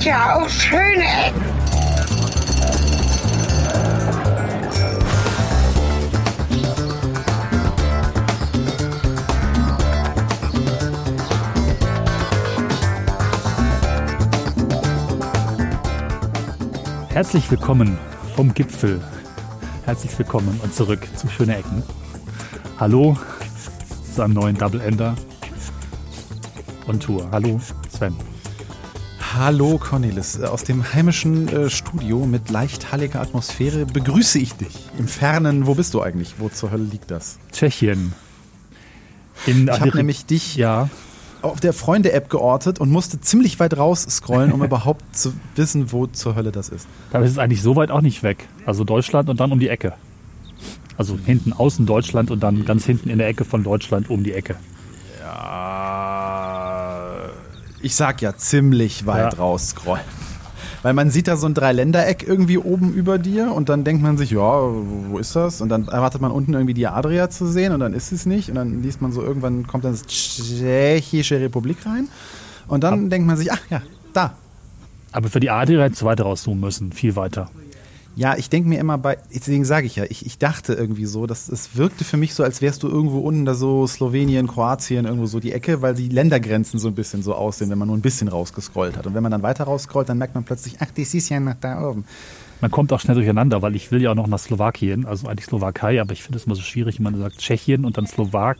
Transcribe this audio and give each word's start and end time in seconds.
gibt 0.00 0.12
ja 0.12 0.36
auch 0.36 0.48
schöne 0.48 1.04
Ecken. 1.04 1.42
Herzlich 17.10 17.50
willkommen 17.50 17.98
vom 18.36 18.54
Gipfel. 18.54 19.02
Herzlich 19.84 20.18
willkommen 20.18 20.58
und 20.62 20.74
zurück 20.74 21.06
zu 21.14 21.28
Schöne 21.28 21.58
Ecken. 21.58 21.82
Hallo 22.78 23.18
zu 24.14 24.22
einem 24.22 24.32
neuen 24.32 24.56
Double 24.56 24.80
Ender 24.80 25.14
on 26.88 26.98
Tour. 26.98 27.28
Hallo 27.30 27.60
Sven. 27.90 28.29
Hallo 29.40 29.78
Cornelis, 29.78 30.38
aus 30.42 30.64
dem 30.64 30.92
heimischen 30.92 31.48
äh, 31.48 31.70
Studio 31.70 32.26
mit 32.26 32.50
leicht 32.50 32.92
halliger 32.92 33.22
Atmosphäre 33.22 33.86
begrüße 33.86 34.38
ich 34.38 34.52
dich. 34.52 34.76
Im 34.98 35.08
Fernen, 35.08 35.66
wo 35.66 35.74
bist 35.74 35.94
du 35.94 36.02
eigentlich? 36.02 36.34
Wo 36.36 36.50
zur 36.50 36.70
Hölle 36.70 36.84
liegt 36.84 37.10
das? 37.10 37.38
Tschechien. 37.50 38.12
In 39.46 39.66
ich 39.66 39.80
habe 39.80 39.96
nämlich 39.96 40.26
dich 40.26 40.56
ja. 40.56 40.90
auf 41.40 41.58
der 41.58 41.72
Freunde-App 41.72 42.28
geortet 42.28 42.80
und 42.80 42.90
musste 42.90 43.18
ziemlich 43.18 43.58
weit 43.60 43.78
raus 43.78 44.06
scrollen, 44.10 44.52
um 44.52 44.62
überhaupt 44.62 45.16
zu 45.16 45.32
wissen, 45.54 45.90
wo 45.90 46.06
zur 46.06 46.34
Hölle 46.34 46.52
das 46.52 46.68
ist. 46.68 46.86
Da 47.10 47.20
ist 47.20 47.30
es 47.30 47.38
eigentlich 47.38 47.62
so 47.62 47.76
weit 47.76 47.90
auch 47.90 48.02
nicht 48.02 48.22
weg. 48.22 48.46
Also 48.66 48.84
Deutschland 48.84 49.30
und 49.30 49.40
dann 49.40 49.52
um 49.52 49.58
die 49.58 49.68
Ecke. 49.68 49.94
Also 50.98 51.16
hinten 51.16 51.54
außen 51.54 51.86
Deutschland 51.86 52.30
und 52.30 52.40
dann 52.40 52.66
ganz 52.66 52.84
hinten 52.84 53.08
in 53.08 53.16
der 53.16 53.28
Ecke 53.28 53.46
von 53.46 53.64
Deutschland 53.64 54.10
um 54.10 54.22
die 54.22 54.34
Ecke. 54.34 54.56
Ja, 55.18 55.79
ich 57.82 57.94
sag 57.94 58.22
ja 58.22 58.36
ziemlich 58.36 59.06
weit 59.06 59.32
Ja. 59.34 59.38
raus 59.38 59.70
scrollen. 59.70 60.04
Weil 60.82 60.94
man 60.94 61.10
sieht 61.10 61.28
da 61.28 61.36
so 61.36 61.46
ein 61.46 61.52
Dreiländereck 61.52 62.26
irgendwie 62.26 62.56
oben 62.56 62.94
über 62.94 63.18
dir 63.18 63.52
und 63.52 63.68
dann 63.68 63.84
denkt 63.84 64.02
man 64.02 64.16
sich, 64.16 64.30
ja, 64.30 64.38
wo 64.38 65.18
ist 65.18 65.36
das? 65.36 65.60
Und 65.60 65.68
dann 65.68 65.88
erwartet 65.88 66.22
man 66.22 66.30
unten 66.30 66.54
irgendwie 66.54 66.72
die 66.72 66.86
Adria 66.86 67.28
zu 67.28 67.46
sehen 67.46 67.72
und 67.74 67.80
dann 67.80 67.92
ist 67.92 68.12
es 68.12 68.24
nicht. 68.24 68.48
Und 68.48 68.54
dann 68.54 68.82
liest 68.82 69.02
man 69.02 69.12
so, 69.12 69.22
irgendwann 69.22 69.66
kommt 69.66 69.84
dann 69.84 69.92
das 69.92 70.06
Tschechische 70.06 71.38
Republik 71.38 71.84
rein. 71.84 72.08
Und 72.66 72.82
dann 72.82 73.10
denkt 73.10 73.26
man 73.26 73.36
sich, 73.36 73.52
ach 73.52 73.60
ja, 73.68 73.82
da. 74.14 74.32
Aber 75.12 75.28
für 75.28 75.40
die 75.40 75.50
Adria 75.50 75.82
hättest 75.82 76.00
du 76.00 76.06
weiter 76.06 76.24
rauszoomen 76.24 76.60
müssen. 76.60 76.92
Viel 76.92 77.14
weiter. 77.16 77.50
Ja, 78.16 78.36
ich 78.36 78.50
denke 78.50 78.68
mir 78.68 78.80
immer 78.80 78.98
bei, 78.98 79.18
deswegen 79.32 79.64
sage 79.64 79.86
ich 79.86 79.96
ja, 79.96 80.04
ich, 80.08 80.26
ich 80.26 80.36
dachte 80.36 80.74
irgendwie 80.74 81.06
so, 81.06 81.26
dass 81.26 81.48
es 81.48 81.76
wirkte 81.76 82.04
für 82.04 82.16
mich 82.16 82.34
so, 82.34 82.42
als 82.42 82.60
wärst 82.60 82.82
du 82.82 82.88
irgendwo 82.88 83.20
unten 83.20 83.44
da 83.44 83.54
so 83.54 83.86
Slowenien, 83.86 84.48
Kroatien, 84.48 85.04
irgendwo 85.04 85.26
so 85.26 85.38
die 85.40 85.52
Ecke, 85.52 85.80
weil 85.80 85.94
die 85.94 86.08
Ländergrenzen 86.08 86.78
so 86.80 86.88
ein 86.88 86.94
bisschen 86.94 87.22
so 87.22 87.34
aussehen, 87.34 87.70
wenn 87.70 87.78
man 87.78 87.88
nur 87.88 87.96
ein 87.96 88.02
bisschen 88.02 88.28
rausgescrollt 88.28 88.96
hat. 88.96 89.06
Und 89.06 89.14
wenn 89.14 89.22
man 89.22 89.32
dann 89.32 89.42
weiter 89.42 89.64
rausscrollt, 89.64 90.08
dann 90.08 90.18
merkt 90.18 90.34
man 90.34 90.44
plötzlich, 90.44 90.76
ach, 90.80 90.88
das 90.96 91.14
ist 91.14 91.28
ja 91.28 91.38
nach 91.40 91.54
da 91.60 91.88
oben. 91.88 92.04
Man 92.60 92.70
kommt 92.70 92.92
auch 92.92 93.00
schnell 93.00 93.14
durcheinander, 93.14 93.62
weil 93.62 93.74
ich 93.74 93.90
will 93.90 94.02
ja 94.02 94.10
auch 94.10 94.16
noch 94.16 94.26
nach 94.26 94.38
Slowakien, 94.38 95.06
also 95.06 95.28
eigentlich 95.28 95.46
Slowakei, 95.46 96.00
aber 96.00 96.12
ich 96.12 96.22
finde 96.22 96.38
es 96.38 96.44
immer 96.44 96.56
so 96.56 96.62
schwierig, 96.62 96.98
wenn 96.98 97.04
man 97.04 97.18
sagt 97.18 97.38
Tschechien 97.38 97.84
und 97.86 97.96
dann 97.96 98.06
Slowakei. 98.06 98.58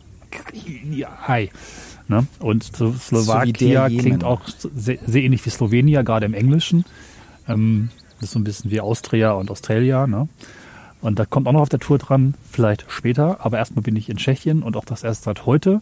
Ne? 2.07 2.25
Und 2.39 2.63
so 2.63 2.91
So 2.91 2.97
Slowakia 2.97 3.87
Jemen. 3.87 4.01
klingt 4.01 4.23
auch 4.23 4.41
sehr, 4.75 4.97
sehr 5.05 5.21
ähnlich 5.21 5.45
wie 5.45 5.49
Slowenia, 5.49 6.01
gerade 6.01 6.25
im 6.25 6.33
Englischen. 6.33 6.83
Ähm, 7.47 7.89
das 8.21 8.29
ist 8.29 8.33
so 8.33 8.39
ein 8.39 8.43
bisschen 8.43 8.69
wie 8.69 8.79
Austria 8.79 9.31
und 9.31 9.49
Australia. 9.49 10.05
Ne? 10.05 10.29
Und 11.01 11.17
da 11.17 11.25
kommt 11.25 11.47
auch 11.47 11.53
noch 11.53 11.61
auf 11.61 11.69
der 11.69 11.79
Tour 11.79 11.97
dran, 11.97 12.35
vielleicht 12.51 12.85
später, 12.87 13.43
aber 13.43 13.57
erstmal 13.57 13.81
bin 13.81 13.95
ich 13.95 14.09
in 14.09 14.17
Tschechien 14.17 14.61
und 14.61 14.77
auch 14.77 14.85
das 14.85 15.03
erst 15.03 15.23
seit 15.23 15.47
heute. 15.47 15.81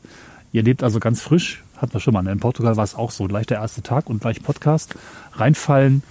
Ihr 0.53 0.63
lebt 0.63 0.81
also 0.81 1.01
ganz 1.01 1.21
frisch, 1.21 1.65
hatten 1.75 1.91
wir 1.91 1.99
schon 1.99 2.13
mal. 2.13 2.21
ne? 2.21 2.31
In 2.31 2.39
Portugal 2.39 2.77
war 2.77 2.85
es 2.85 2.95
auch 2.95 3.11
so, 3.11 3.25
gleich 3.25 3.45
der 3.45 3.57
erste 3.57 3.83
Tag 3.83 4.09
und 4.09 4.21
gleich 4.21 4.41
Podcast. 4.41 4.95
Reinfallen, 5.33 6.01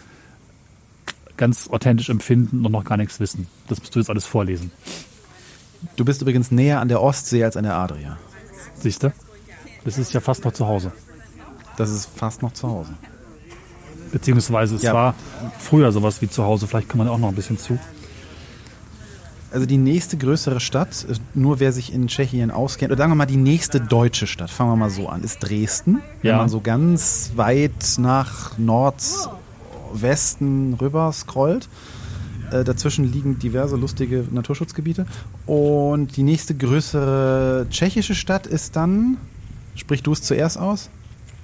ganz 1.38 1.68
authentisch 1.70 2.10
empfinden 2.10 2.66
und 2.66 2.72
noch 2.72 2.84
gar 2.84 2.98
nichts 2.98 3.20
wissen. 3.20 3.46
Das 3.68 3.80
musst 3.80 3.94
du 3.94 3.98
jetzt 3.98 4.10
alles 4.10 4.26
vorlesen. 4.26 4.70
Du 5.96 6.04
bist 6.04 6.20
übrigens 6.20 6.50
näher 6.50 6.80
an 6.80 6.88
der 6.88 7.00
Ostsee 7.00 7.42
als 7.42 7.56
an 7.56 7.64
der 7.64 7.74
Adria. 7.74 8.18
Siehst 8.74 9.02
du? 9.02 9.14
Das 9.86 9.96
ist 9.96 10.12
ja 10.12 10.20
fast 10.20 10.44
noch 10.44 10.52
zu 10.52 10.66
Hause. 10.66 10.92
Das 11.78 11.90
ist 11.90 12.06
fast 12.14 12.42
noch 12.42 12.52
zu 12.52 12.68
Hause. 12.68 12.92
Beziehungsweise 14.12 14.76
es 14.76 14.82
Ja. 14.82 14.94
war 14.94 15.14
früher 15.58 15.92
sowas 15.92 16.22
wie 16.22 16.28
zu 16.28 16.44
Hause. 16.44 16.66
Vielleicht 16.66 16.88
kann 16.88 16.98
man 16.98 17.08
auch 17.08 17.18
noch 17.18 17.28
ein 17.28 17.34
bisschen 17.34 17.58
zu. 17.58 17.78
Also 19.50 19.64
die 19.64 19.78
nächste 19.78 20.18
größere 20.18 20.60
Stadt, 20.60 21.06
äh, 21.08 21.14
nur 21.34 21.58
wer 21.58 21.72
sich 21.72 21.92
in 21.94 22.06
Tschechien 22.08 22.50
auskennt, 22.50 22.92
oder 22.92 22.98
sagen 22.98 23.12
wir 23.12 23.16
mal 23.16 23.24
die 23.26 23.36
nächste 23.38 23.80
deutsche 23.80 24.26
Stadt, 24.26 24.50
fangen 24.50 24.70
wir 24.72 24.76
mal 24.76 24.90
so 24.90 25.08
an, 25.08 25.24
ist 25.24 25.38
Dresden. 25.40 26.02
Wenn 26.22 26.30
Ja. 26.32 26.36
man 26.38 26.48
so 26.50 26.60
ganz 26.60 27.32
weit 27.36 27.94
nach 27.98 28.58
Nordwesten 28.58 30.74
rüber 30.74 31.10
scrollt. 31.12 31.68
Äh, 32.50 32.64
dazwischen 32.64 33.10
liegen 33.10 33.38
diverse 33.38 33.76
lustige 33.76 34.24
Naturschutzgebiete. 34.30 35.06
Und 35.46 36.16
die 36.16 36.22
nächste 36.22 36.54
größere 36.54 37.66
tschechische 37.70 38.14
Stadt 38.14 38.46
ist 38.46 38.76
dann, 38.76 39.16
sprich 39.74 40.02
du 40.02 40.12
es 40.12 40.22
zuerst 40.22 40.58
aus? 40.58 40.88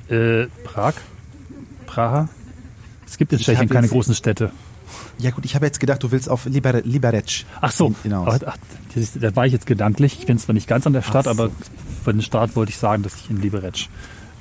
Äh, 0.09 0.47
Prag? 0.65 0.95
Praha? 1.87 2.29
Es 3.15 3.19
gibt 3.19 3.33
in 3.33 3.39
Ich 3.39 3.45
Tschechien 3.45 3.69
keine 3.69 3.87
großen 3.87 4.13
Städte. 4.13 4.51
Ja 5.19 5.31
gut, 5.31 5.45
ich 5.45 5.55
habe 5.55 5.65
jetzt 5.65 5.79
gedacht, 5.79 6.03
du 6.03 6.11
willst 6.11 6.29
auf 6.29 6.47
Liber 6.47 6.83
Liberec 6.83 7.45
Ach 7.61 7.71
so, 7.71 7.95
hinaus. 8.03 8.41
ach, 8.45 8.57
da 9.15 9.37
war 9.37 9.47
ich 9.47 9.53
jetzt 9.53 9.67
gedanklich. 9.67 10.19
Ich 10.19 10.27
bin 10.27 10.37
zwar 10.37 10.53
nicht 10.53 10.67
ganz 10.67 10.85
an 10.85 10.95
der 10.95 11.03
Stadt, 11.03 11.27
so. 11.27 11.31
aber 11.31 11.51
für 12.03 12.13
den 12.13 12.23
Start 12.23 12.57
wollte 12.57 12.71
ich 12.71 12.79
sagen, 12.79 13.05
dass 13.05 13.15
ich 13.15 13.31
in 13.31 13.41
Liberec 13.41 13.87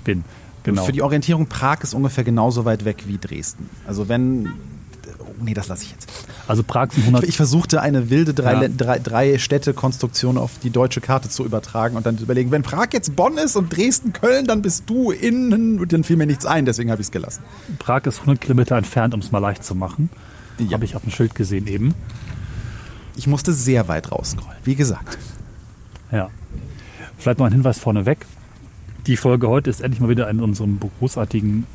bin. 0.03 0.23
Genau. 0.63 0.85
Für 0.85 0.91
die 0.91 1.03
Orientierung, 1.03 1.45
Prag 1.45 1.81
ist 1.83 1.93
ungefähr 1.93 2.23
genauso 2.23 2.65
weit 2.65 2.83
weg 2.83 3.03
wie 3.05 3.19
Dresden. 3.19 3.69
Also 3.85 4.09
wenn. 4.09 4.51
Oh, 5.19 5.25
nee, 5.41 5.53
das 5.53 5.67
lasse 5.67 5.83
ich 5.83 5.91
jetzt. 5.91 6.07
Also 6.47 6.63
Prag 6.63 6.91
sind 6.91 7.03
100, 7.03 7.23
Ich 7.23 7.37
versuchte 7.37 7.81
eine 7.81 8.09
wilde 8.09 8.33
drei, 8.33 8.53
Ja. 8.63 8.67
drei, 8.67 8.99
drei 8.99 9.37
Städte-Konstruktion 9.37 10.37
auf 10.37 10.51
die 10.61 10.69
deutsche 10.69 11.01
Karte 11.01 11.29
zu 11.29 11.45
übertragen 11.45 11.95
und 11.95 12.05
dann 12.05 12.17
zu 12.17 12.23
überlegen, 12.23 12.51
wenn 12.51 12.63
Prag 12.63 12.87
jetzt 12.93 13.15
Bonn 13.15 13.37
ist 13.37 13.55
und 13.55 13.75
Dresden 13.75 14.13
Köln, 14.13 14.45
dann 14.45 14.61
bist 14.61 14.83
du 14.89 15.11
innen 15.11 15.79
und 15.79 15.93
dann 15.93 16.03
fiel 16.03 16.17
mir 16.17 16.25
nichts 16.25 16.45
ein, 16.45 16.65
deswegen 16.65 16.91
habe 16.91 17.01
ich 17.01 17.07
es 17.07 17.11
gelassen. 17.11 17.43
Prag 17.79 18.05
ist 18.05 18.19
100 18.19 18.41
Kilometer 18.41 18.75
entfernt, 18.77 19.13
um 19.13 19.19
es 19.19 19.31
mal 19.31 19.39
leicht 19.39 19.63
zu 19.63 19.75
machen. 19.75 20.09
Ja. 20.59 20.71
Habe 20.73 20.85
ich 20.85 20.95
auf 20.95 21.01
dem 21.01 21.11
Schild 21.11 21.33
gesehen 21.35 21.67
eben. 21.67 21.93
Ich 23.15 23.27
musste 23.27 23.53
sehr 23.53 23.87
weit 23.87 24.11
rausscrollen, 24.11 24.57
wie 24.63 24.75
gesagt. 24.75 25.17
Ja. 26.11 26.29
Vielleicht 27.17 27.39
noch 27.39 27.45
ein 27.45 27.51
Hinweis 27.53 27.79
vorneweg. 27.79 28.25
Die 29.07 29.17
Folge 29.17 29.47
heute 29.49 29.69
ist 29.69 29.81
endlich 29.81 29.99
mal 29.99 30.09
wieder 30.09 30.29
in 30.29 30.39
unserem 30.39 30.79
großartigen, 30.99 31.65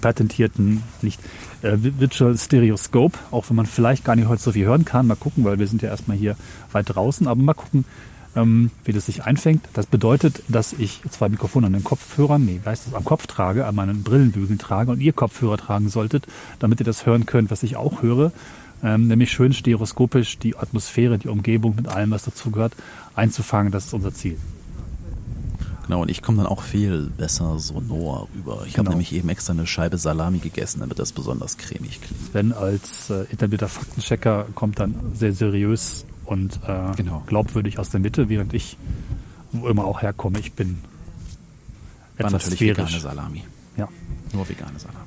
patentierten, 0.00 0.82
nicht 1.02 1.20
äh, 1.64 1.78
Virtual 1.98 2.36
Stereoscope, 2.36 3.18
auch 3.30 3.48
wenn 3.48 3.56
man 3.56 3.66
vielleicht 3.66 4.04
gar 4.04 4.16
nicht 4.16 4.28
heute 4.28 4.42
so 4.42 4.52
viel 4.52 4.66
hören 4.66 4.84
kann. 4.84 5.06
Mal 5.06 5.16
gucken, 5.16 5.44
weil 5.44 5.58
wir 5.58 5.66
sind 5.66 5.82
ja 5.82 5.88
erstmal 5.88 6.16
hier 6.16 6.36
weit 6.72 6.94
draußen, 6.94 7.26
aber 7.26 7.42
mal 7.42 7.54
gucken, 7.54 7.84
ähm, 8.36 8.70
wie 8.84 8.92
das 8.92 9.06
sich 9.06 9.24
einfängt. 9.24 9.64
Das 9.72 9.86
bedeutet, 9.86 10.42
dass 10.48 10.72
ich 10.72 11.00
zwei 11.10 11.28
Mikrofone 11.28 11.66
an 11.66 11.72
den 11.72 11.84
Kopfhörern, 11.84 12.44
nee, 12.44 12.60
wie 12.62 12.64
das, 12.64 12.92
am 12.92 13.04
Kopf 13.04 13.26
trage, 13.26 13.66
an 13.66 13.74
meinen 13.74 14.02
Brillenbügeln 14.02 14.58
trage 14.58 14.90
und 14.90 15.00
ihr 15.00 15.12
Kopfhörer 15.12 15.56
tragen 15.56 15.88
solltet, 15.88 16.26
damit 16.58 16.80
ihr 16.80 16.86
das 16.86 17.06
hören 17.06 17.26
könnt, 17.26 17.50
was 17.50 17.62
ich 17.62 17.76
auch 17.76 18.02
höre. 18.02 18.32
Ähm, 18.82 19.06
nämlich 19.06 19.32
schön 19.32 19.52
stereoskopisch 19.52 20.38
die 20.38 20.56
Atmosphäre, 20.56 21.18
die 21.18 21.28
Umgebung 21.28 21.74
mit 21.76 21.88
allem, 21.88 22.10
was 22.10 22.24
dazugehört, 22.24 22.74
einzufangen. 23.14 23.72
Das 23.72 23.86
ist 23.86 23.94
unser 23.94 24.12
Ziel. 24.12 24.36
Genau, 25.86 26.00
und 26.02 26.10
ich 26.10 26.22
komme 26.22 26.38
dann 26.38 26.46
auch 26.46 26.62
viel 26.62 27.10
besser 27.16 27.58
sonor 27.58 28.28
rüber. 28.34 28.62
Ich 28.66 28.72
Genau. 28.74 28.86
habe 28.86 28.90
nämlich 28.90 29.12
eben 29.12 29.28
extra 29.28 29.52
eine 29.52 29.66
Scheibe 29.66 29.98
Salami 29.98 30.38
gegessen, 30.38 30.80
damit 30.80 30.98
das 30.98 31.12
besonders 31.12 31.58
cremig 31.58 32.00
klingt. 32.00 32.30
Sven 32.32 32.52
als 32.54 33.10
äh, 33.10 33.24
etablierter 33.30 33.68
Faktenchecker 33.68 34.46
kommt 34.54 34.78
dann 34.80 34.94
sehr 35.14 35.32
seriös 35.34 36.06
und 36.24 36.58
äh, 36.66 36.92
Genau. 36.96 37.22
glaubwürdig 37.26 37.78
aus 37.78 37.90
der 37.90 38.00
Mitte, 38.00 38.30
während 38.30 38.54
ich, 38.54 38.78
wo 39.52 39.68
immer 39.68 39.84
auch 39.84 40.00
herkomme, 40.00 40.38
ich 40.38 40.54
bin 40.54 40.78
War 42.16 42.28
etwas 42.28 42.44
natürlich 42.44 42.60
vegane 42.60 42.88
sphärisch. 42.88 43.02
Salami. 43.02 43.44
Ja, 43.76 43.88
Nur 44.32 44.48
vegane 44.48 44.78
Salami. 44.78 44.98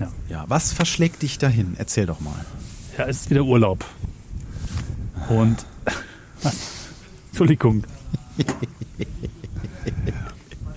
ja. 0.00 0.08
Ja, 0.28 0.44
was 0.48 0.72
verschlägt 0.72 1.22
dich 1.22 1.38
dahin? 1.38 1.74
Erzähl 1.78 2.06
doch 2.06 2.18
mal. 2.20 2.44
ja, 2.98 3.04
es 3.06 3.20
ist 3.22 3.30
wieder 3.30 3.44
Urlaub. 3.44 3.84
Und 5.28 5.64
Entschuldigung. 7.30 7.84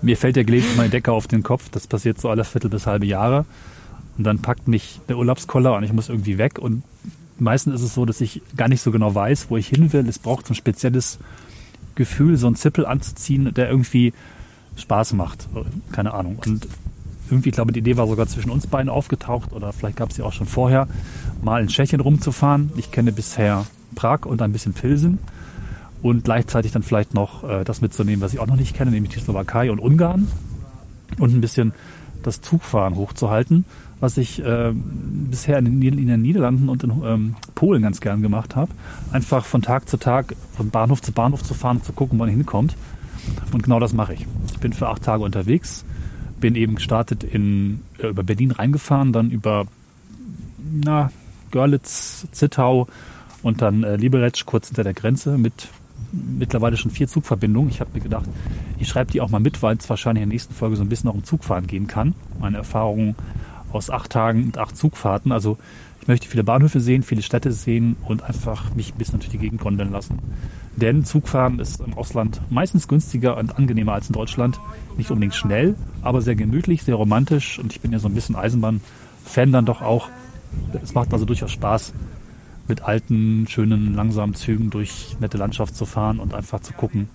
Mir 0.02 0.18
fällt 0.18 0.36
ja 0.36 0.44
gelegentlich 0.44 0.76
meine 0.76 0.90
Decke 0.90 1.12
auf 1.12 1.28
den 1.28 1.44
Kopf. 1.44 1.70
Das 1.70 1.88
passiert 1.88 2.20
so 2.20 2.30
alle 2.30 2.44
Viertel 2.44 2.70
bis 2.70 2.86
halbe 2.86 3.06
Jahre. 3.06 3.46
Und 4.18 4.26
dann 4.26 4.40
packt 4.40 4.68
mich 4.68 5.00
der 5.08 5.18
Urlaubskoller 5.18 5.76
und 5.76 5.84
ich 5.84 5.94
muss 5.94 6.10
irgendwie 6.10 6.38
weg. 6.38 6.60
Und 6.60 6.84
meistens 7.40 7.76
ist 7.76 7.84
es 7.84 7.94
so, 7.94 8.06
dass 8.06 8.22
ich 8.22 8.42
gar 8.58 8.68
nicht 8.68 8.82
so 8.82 8.92
genau 8.92 9.16
weiß, 9.16 9.48
wo 9.50 9.58
ich 9.58 9.68
hin 9.68 9.94
will. 9.94 10.08
Es 10.08 10.20
braucht 10.20 10.46
so 10.46 10.54
ein 10.54 10.56
spezielles 10.56 11.20
Gefühl, 11.96 12.38
so 12.38 12.48
einen 12.48 12.56
Zippel 12.56 12.86
anzuziehen, 12.86 13.54
der 13.54 13.70
irgendwie 13.70 14.14
Spaß 14.76 15.14
macht. 15.14 15.48
Keine 15.92 16.14
Ahnung. 16.14 16.40
Und 16.46 16.68
irgendwie, 17.30 17.50
ich 17.50 17.56
glaube, 17.56 17.72
die 17.72 17.80
Idee 17.80 17.98
war 17.98 18.08
sogar 18.08 18.28
zwischen 18.28 18.52
uns 18.52 18.68
beiden 18.68 18.90
aufgetaucht 18.90 19.54
oder 19.54 19.72
vielleicht 19.74 19.98
gab 19.98 20.10
es 20.10 20.18
sie 20.18 20.22
auch 20.22 20.34
schon 20.34 20.48
vorher, 20.48 20.88
mal 21.42 21.62
in 21.62 21.68
Tschechien 21.68 22.02
rumzufahren. 22.02 22.72
Ich 22.76 22.92
kenne 22.92 23.12
bisher 23.12 23.66
Prag 23.96 24.26
und 24.26 24.42
ein 24.42 24.52
bisschen 24.52 24.74
Pilsen 24.74 25.20
und 26.04 26.26
gleichzeitig 26.26 26.74
dann 26.74 26.84
vielleicht 26.84 27.14
noch 27.16 27.44
äh, 27.44 27.64
das 27.64 27.82
mitzunehmen, 27.82 28.22
was 28.22 28.34
ich 28.34 28.40
auch 28.40 28.46
noch 28.46 28.58
nicht 28.58 28.76
kenne, 28.76 28.92
nämlich 28.92 29.14
die 29.14 29.20
Slowakei 29.20 29.72
und 29.72 29.80
Ungarn 29.80 30.28
und 31.18 31.34
ein 31.34 31.42
bisschen 31.42 31.74
das 32.22 32.42
Zugfahren 32.42 32.96
hochzuhalten, 32.96 33.66
was 34.00 34.18
ich 34.18 34.44
äh, 34.44 34.74
bisher 34.74 35.58
in 35.58 35.82
in 35.82 36.08
den 36.08 36.22
Niederlanden 36.22 36.70
und 36.70 36.84
in 36.84 36.92
ähm, 37.04 37.36
Polen 37.56 37.82
ganz 37.82 38.02
gern 38.02 38.22
gemacht 38.22 38.56
habe. 38.56 38.72
Einfach 39.12 39.46
von 39.46 39.62
Tag 39.62 39.90
zu 39.90 39.98
Tag 39.98 40.36
von 40.56 40.70
Bahnhof 40.70 41.02
zu 41.02 41.14
Bahnhof 41.14 41.42
zu 41.42 41.54
fahren 41.54 41.78
und 41.78 41.86
zu 41.86 41.94
gucken, 41.94 42.20
wann 42.20 42.28
man 42.28 42.36
hinkommt. 42.36 42.76
Und 43.54 43.64
genau 43.64 43.80
das 43.80 43.94
mache 43.94 44.14
ich. 44.14 44.28
Ich 44.52 44.60
bin 44.60 44.74
für 44.74 44.90
acht 44.90 45.04
Tage 45.04 45.24
unterwegs, 45.24 45.86
bin 46.42 46.56
eben 46.56 46.76
gestartet 46.76 47.24
in, 47.24 47.82
äh, 47.98 48.08
über 48.08 48.24
Berlin 48.24 48.52
reingefahren, 48.52 49.14
dann 49.14 49.32
über 49.32 49.66
na, 50.60 51.12
Görlitz, 51.52 52.28
Zittau 52.32 52.88
und 53.42 53.62
dann 53.62 53.84
äh, 53.84 53.96
Liberec 53.96 54.46
kurz 54.46 54.68
hinter 54.68 54.84
der 54.84 54.94
Grenze 54.94 55.38
mit 55.38 55.70
mittlerweile 56.12 56.78
schon 56.78 56.92
vier 56.92 57.08
Zugverbindungen. 57.08 57.70
Ich 57.70 57.80
habe 57.80 57.92
mir 57.94 58.02
gedacht, 58.02 58.26
ich 58.80 58.88
schreibe 58.88 59.12
die 59.12 59.22
auch 59.22 59.30
mal 59.30 59.40
mit, 59.40 59.62
weil 59.64 59.78
es 59.78 59.90
wahrscheinlich 59.90 60.24
in 60.24 60.30
der 60.30 60.36
nächsten 60.36 60.54
Folge 60.54 60.76
so 60.76 60.84
ein 60.84 60.90
bisschen 60.90 61.10
auch 61.10 61.16
um 61.16 61.24
Zugfahren 61.24 61.68
gehen 61.68 61.88
kann. 61.88 62.14
Meine 62.40 62.58
Erfahrungen 62.58 63.16
aus 63.72 63.90
acht 63.90 64.12
Tagen 64.12 64.44
und 64.44 64.58
acht 64.58 64.78
Zugfahrten. 64.78 65.32
Also 65.32 65.58
ich 66.02 66.08
möchte 66.08 66.28
viele 66.28 66.44
Bahnhöfe 66.44 66.80
sehen, 66.80 67.02
viele 67.02 67.22
Städte 67.22 67.52
sehen 67.52 67.96
und 68.06 68.24
einfach 68.24 68.76
mich 68.76 68.94
ein 68.94 68.98
bisschen 68.98 69.20
durch 69.20 69.30
die 69.30 69.38
Gegend 69.38 69.62
gondeln 69.62 69.92
lassen. 69.92 70.20
Denn 70.76 71.06
Zugfahren 71.06 71.60
ist 71.60 71.80
im 71.80 71.94
Ausland 71.94 72.42
meistens 72.50 72.88
günstiger 72.88 73.38
und 73.38 73.58
angenehmer 73.58 73.94
als 73.94 74.08
in 74.08 74.14
Deutschland. 74.14 74.60
Nicht 74.98 75.12
unbedingt 75.12 75.36
schnell, 75.36 75.76
aber 76.02 76.22
sehr 76.22 76.36
gemütlich, 76.36 76.84
sehr 76.84 76.96
romantisch. 76.96 77.60
Und 77.60 77.72
ich 77.72 77.80
bin 77.80 77.94
ja 77.94 78.00
so 78.00 78.08
ein 78.08 78.16
bisschen 78.16 78.36
Eisenbahn-Fan 78.36 79.52
dann 79.52 79.66
doch 79.66 79.82
auch. 79.82 80.10
Es 80.84 80.94
macht 80.94 81.14
also 81.14 81.26
durchaus 81.26 81.52
Spaß, 81.52 81.94
mit 82.68 82.82
alten, 82.82 83.46
schönen, 83.48 83.94
langsamen 83.94 84.36
Zügen 84.36 84.70
durch 84.70 85.18
nette 85.20 85.38
Landschaft 85.38 85.76
zu 85.76 85.86
fahren 85.86 86.20
und 86.20 86.34
einfach 86.34 86.62
zu 86.62 86.74
gucken, 86.74 87.10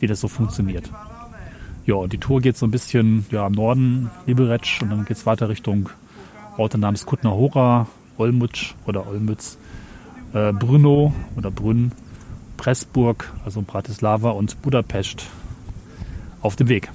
wie 0.00 0.06
das 0.06 0.20
so 0.20 0.28
funktioniert. 0.28 0.90
Ja, 1.86 1.94
und 1.94 2.12
die 2.12 2.18
Tour 2.18 2.40
geht 2.40 2.56
so 2.56 2.66
ein 2.66 2.70
bisschen 2.70 3.24
ja, 3.30 3.46
am 3.46 3.52
Norden, 3.52 4.10
Liberec, 4.26 4.80
und 4.82 4.90
dann 4.90 5.04
geht 5.04 5.16
es 5.16 5.26
weiter 5.26 5.48
Richtung 5.48 5.88
Orte 6.56 6.76
namens 6.76 7.06
Kutna 7.06 7.30
Hora, 7.30 7.86
Olmütz 8.18 8.74
oder 8.86 9.06
Olmütz, 9.06 9.58
äh, 10.34 10.52
Brno 10.52 11.14
oder 11.36 11.50
Brünn, 11.50 11.92
Pressburg, 12.56 13.32
also 13.44 13.62
Bratislava 13.62 14.30
und 14.30 14.60
Budapest 14.60 15.26
auf 16.42 16.56
dem 16.56 16.68
Weg. 16.68 16.90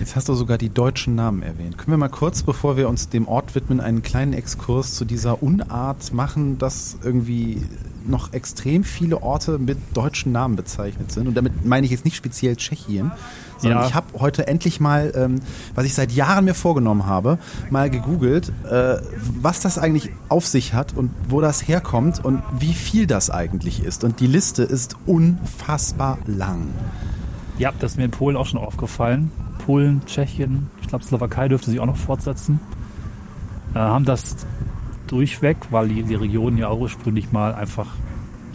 Jetzt 0.00 0.14
hast 0.14 0.28
du 0.28 0.34
sogar 0.34 0.58
die 0.58 0.68
deutschen 0.68 1.16
Namen 1.16 1.42
erwähnt. 1.42 1.76
Können 1.76 1.92
wir 1.94 1.96
mal 1.98 2.08
kurz, 2.08 2.44
bevor 2.44 2.76
wir 2.76 2.88
uns 2.88 3.08
dem 3.08 3.26
Ort 3.26 3.56
widmen, 3.56 3.80
einen 3.80 4.02
kleinen 4.02 4.32
Exkurs 4.32 4.94
zu 4.94 5.04
dieser 5.04 5.42
Unart 5.42 6.12
machen, 6.12 6.56
dass 6.56 6.96
irgendwie 7.02 7.62
noch 8.06 8.32
extrem 8.32 8.84
viele 8.84 9.22
Orte 9.22 9.58
mit 9.58 9.76
deutschen 9.94 10.30
Namen 10.30 10.54
bezeichnet 10.54 11.10
sind? 11.10 11.26
Und 11.26 11.34
damit 11.34 11.64
meine 11.66 11.84
ich 11.84 11.90
jetzt 11.90 12.04
nicht 12.04 12.14
speziell 12.14 12.54
Tschechien, 12.54 13.10
sondern 13.58 13.80
Ja. 13.80 13.88
ich 13.88 13.94
habe 13.96 14.06
heute 14.20 14.46
endlich 14.46 14.78
mal, 14.78 15.12
ähm, 15.16 15.40
was 15.74 15.84
ich 15.84 15.94
seit 15.94 16.12
Jahren 16.12 16.44
mir 16.44 16.54
vorgenommen 16.54 17.06
habe, 17.06 17.38
mal 17.70 17.90
gegoogelt, 17.90 18.52
äh, 18.70 18.98
was 19.42 19.58
das 19.60 19.78
eigentlich 19.78 20.10
auf 20.28 20.46
sich 20.46 20.74
hat 20.74 20.96
und 20.96 21.10
wo 21.28 21.40
das 21.40 21.66
herkommt 21.66 22.24
und 22.24 22.40
wie 22.56 22.72
viel 22.72 23.08
das 23.08 23.30
eigentlich 23.30 23.82
ist. 23.82 24.04
Und 24.04 24.20
die 24.20 24.28
Liste 24.28 24.62
ist 24.62 24.94
unfassbar 25.06 26.18
lang. 26.26 26.68
Ja, 27.58 27.72
das 27.80 27.92
ist 27.92 27.96
mir 27.96 28.04
in 28.04 28.12
Polen 28.12 28.36
auch 28.36 28.46
schon 28.46 28.60
aufgefallen. 28.60 29.32
Polen, 29.68 30.00
Tschechien, 30.06 30.70
ich 30.80 30.88
glaube 30.88 31.04
Slowakei 31.04 31.46
dürfte 31.46 31.70
sich 31.70 31.78
auch 31.78 31.84
noch 31.84 31.98
fortsetzen. 31.98 32.58
Äh, 33.74 33.80
haben 33.80 34.06
das 34.06 34.46
durchweg, 35.08 35.58
weil 35.68 35.88
die, 35.88 36.04
die 36.04 36.14
Regionen 36.14 36.56
ja 36.56 36.72
ursprünglich 36.72 37.32
mal 37.32 37.54
einfach 37.54 37.86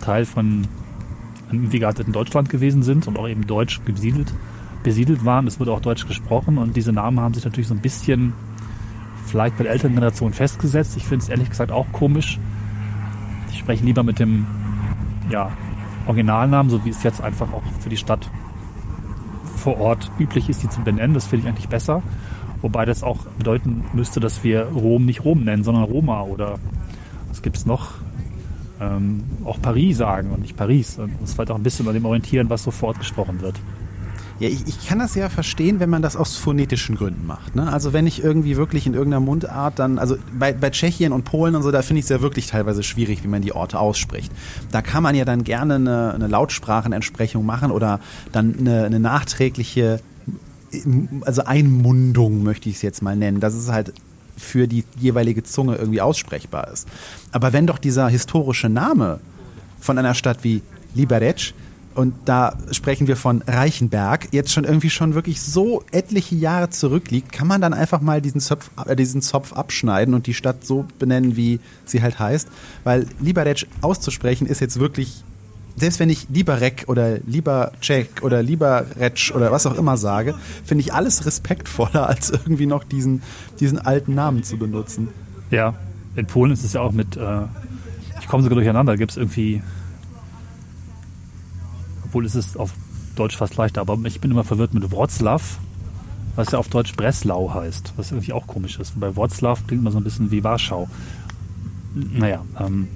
Teil 0.01 0.25
von 0.25 0.68
einem 1.51 1.69
gearteten 1.69 2.13
Deutschland 2.13 2.50
gewesen 2.50 2.81
sind 2.81 3.07
und 3.07 3.19
auch 3.19 3.27
eben 3.27 3.45
deutsch 3.45 3.80
besiedelt, 3.81 4.33
besiedelt 4.81 5.24
waren. 5.24 5.45
Es 5.45 5.60
wurde 5.60 5.71
auch 5.71 5.81
Deutsch 5.81 6.07
gesprochen 6.07 6.57
und 6.57 6.75
diese 6.75 6.92
Namen 6.92 7.19
haben 7.19 7.36
sich 7.36 7.45
natürlich 7.45 7.68
so 7.68 7.75
ein 7.75 7.81
bisschen 7.81 8.33
vielleicht 9.27 9.56
bei 9.56 9.66
der 9.66 9.74
älteren 9.74 9.94
Generation 9.94 10.33
festgesetzt. 10.33 10.98
Ich 10.98 11.06
finde 11.06 11.21
es 11.21 11.30
ehrlich 11.30 11.51
gesagt 11.51 11.71
auch 11.71 11.86
komisch. 11.92 12.39
Ich 13.51 13.59
spreche 13.59 13.86
lieber 13.86 14.01
mit 14.01 14.18
dem 14.18 14.48
ja, 15.30 15.51
Originalnamen, 16.07 16.71
so 16.71 16.83
wie 16.86 16.89
es 16.89 17.04
jetzt 17.04 17.21
einfach 17.21 17.54
auch 17.54 17.62
für 17.81 17.89
die 17.89 17.98
Stadt 17.98 18.31
vor 19.63 19.80
Ort 19.80 20.12
üblich 20.19 20.50
ist, 20.50 20.62
die 20.62 20.69
zu 20.69 20.81
benennen. 20.81 21.13
Das 21.13 21.27
finde 21.27 21.45
ich 21.45 21.50
eigentlich 21.50 21.69
besser. 21.69 22.04
Wobei 22.62 22.86
das 22.86 23.01
auch 23.01 23.25
bedeuten 23.38 23.86
müsste, 23.94 24.19
dass 24.19 24.44
wir 24.44 24.63
Rom 24.65 25.06
nicht 25.06 25.24
Rom 25.24 25.44
nennen, 25.44 25.63
sondern 25.63 25.83
Roma 25.83 26.21
oder 26.24 26.60
was 27.30 27.42
gibt 27.42 27.56
es 27.57 27.65
noch? 27.65 27.92
Ähm, 28.81 29.24
auch 29.45 29.62
Paris 29.62 29.98
sagen 29.98 30.31
und 30.31 30.42
nicht 30.42 30.57
Paris. 30.57 31.00
Und 31.00 31.19
uns 31.19 31.33
vielleicht 31.33 31.51
auch 31.51 31.56
ein 31.56 31.63
bisschen 31.63 31.88
an 31.88 31.94
dem 31.94 32.06
orientieren, 32.06 32.50
was 32.50 32.63
so 32.63 32.71
vor 32.71 32.89
Ort 32.89 33.00
gesprochen 33.00 33.42
wird. 33.42 33.56
Ja, 34.39 34.50
ich, 34.50 34.68
ich 34.68 34.88
kann 34.88 35.00
das 35.00 35.15
ja 35.15 35.30
verstehen, 35.30 35.80
wenn 35.80 35.89
man 35.89 36.01
das 36.01 36.15
aus 36.15 36.35
phonetischen 36.35 36.95
Gründen 36.95 37.25
macht. 37.27 37.56
Ne? 37.56 37.71
Also 37.71 37.94
wenn 37.94 38.07
ich 38.07 38.24
irgendwie 38.24 38.57
wirklich 38.57 38.88
in 38.88 38.94
irgendeiner 38.94 39.19
Mundart 39.19 39.77
dann, 39.77 40.00
also 40.00 40.15
bei, 40.38 40.53
bei 40.53 40.69
Tschechien 40.71 41.13
und 41.13 41.24
Polen 41.24 41.56
und 41.56 41.62
so, 41.62 41.71
da 41.71 41.81
finde 41.81 42.00
ich 42.00 42.06
es 42.06 42.09
ja 42.09 42.21
wirklich 42.21 42.47
teilweise 42.47 42.83
schwierig, 42.83 43.24
wie 43.24 43.27
man 43.27 43.41
die 43.41 43.53
Orte 43.53 43.80
ausspricht. 43.80 44.31
Da 44.71 44.81
kann 44.81 45.03
man 45.03 45.15
ja 45.15 45.24
dann 45.24 45.44
gerne 45.44 45.75
eine, 45.75 46.13
eine 46.13 46.27
Lautsprachenentsprechung 46.27 47.45
machen 47.45 47.71
oder 47.71 48.00
dann 48.31 48.56
eine, 48.59 48.85
eine 48.85 49.00
nachträgliche, 49.00 50.00
also 51.21 51.44
Einmundung 51.44 52.44
möchte 52.44 52.69
ich 52.69 52.77
es 52.77 52.81
jetzt 52.81 53.03
mal 53.03 53.15
nennen. 53.15 53.39
Das 53.39 53.53
ist 53.53 53.71
halt 53.71 53.94
für 54.35 54.68
die 54.68 54.83
jeweilige 55.00 55.44
Zunge 55.44 55.75
irgendwie 55.75 56.01
aussprechbar 56.01 56.69
ist. 56.71 56.88
Aber 57.31 57.53
wenn 57.53 57.68
doch 57.68 57.77
dieser 57.77 58.07
historische 58.09 58.68
Name 58.68 59.19
von 59.80 59.97
einer 59.97 60.15
Stadt 60.15 60.44
wie 60.44 60.62
Liberec 60.95 61.53
und 61.95 62.13
da 62.25 62.57
sprechen 62.72 63.07
wir 63.07 63.16
von 63.16 63.44
Reichenberg, 63.44 64.30
jetzt 64.31 64.51
schon 64.51 64.63
irgendwie 64.63 64.90
schon 64.90 65.13
wirklich 65.13 65.42
so 65.42 65.84
etliche 65.92 66.36
Jahre 66.36 66.69
zurückliegt, 66.69 67.31
kann 67.31 67.48
man 67.48 67.62
dann 67.62 67.74
einfach 67.74 68.01
mal 68.01 68.22
diesen 68.22 68.42
Zopf, 68.42 68.72
äh, 68.86 68.95
diesen 68.95 69.22
Zopf 69.22 69.54
abschneiden 69.54 70.13
und 70.13 70.28
die 70.28 70.34
Stadt 70.34 70.66
so 70.66 70.86
benennen, 71.00 71.36
wie 71.36 71.60
sie 71.86 72.01
halt 72.01 72.19
heißt. 72.19 72.48
Weil 72.84 73.07
Liberec 73.19 73.68
auszusprechen 73.81 74.48
ist 74.48 74.60
jetzt 74.60 74.80
wirklich, 74.80 75.24
selbst 75.75 76.00
wenn 76.00 76.10
ich 76.10 76.28
Liberec 76.30 76.86
oder 76.88 77.19
Libercek 77.19 78.24
oder 78.24 78.42
Liberec 78.42 79.31
oder 79.36 79.51
was 79.51 79.66
auch 79.66 79.75
immer 79.75 79.98
sage, 79.98 80.36
finde 80.66 80.81
ich 80.81 80.94
alles 80.94 81.25
respektvoller, 81.25 82.07
als 82.10 82.31
irgendwie 82.31 82.66
noch 82.66 82.84
diesen, 82.84 83.22
diesen 83.60 83.78
alten 83.78 84.16
Namen 84.16 84.44
zu 84.44 84.57
benutzen. 84.57 85.10
Ja, 85.51 85.75
in 86.16 86.25
Polen 86.25 86.51
ist 86.51 86.63
es 86.63 86.74
ja 86.74 86.81
auch 86.81 86.92
mit, 86.92 87.18
äh, 87.18 87.42
ich 88.19 88.28
komme 88.28 88.42
sogar 88.44 88.56
durcheinander, 88.56 88.98
gibt 88.98 89.12
es 89.12 89.18
irgendwie, 89.18 89.62
obwohl 92.13 92.27
es 92.27 92.36
ist 92.36 92.60
auf 92.60 92.69
Deutsch 93.15 93.36
fast 93.36 93.57
leichter, 93.57 93.81
aber 93.81 93.98
ich 94.06 94.21
bin 94.21 94.30
immer 94.30 94.44
verwirrt 94.44 94.75
mit 94.75 94.92
Wroclaw, 94.92 95.42
was 96.35 96.52
ja 96.52 96.59
auf 96.59 96.68
Deutsch 96.68 96.95
Breslau 96.95 97.52
heißt, 97.52 97.94
was 97.97 98.11
irgendwie 98.11 98.33
auch 98.33 98.45
komisch 98.45 98.78
ist. 98.78 98.94
Und 98.94 98.99
bei 98.99 99.16
Wroclaw 99.16 99.59
klingt 99.66 99.81
immer 99.81 99.90
so 99.92 99.97
ein 99.97 100.04
bisschen 100.04 100.30
wie 100.30 100.44
Warschau. 100.44 100.87
Naja, 101.95 102.44
ähm, 102.59 102.87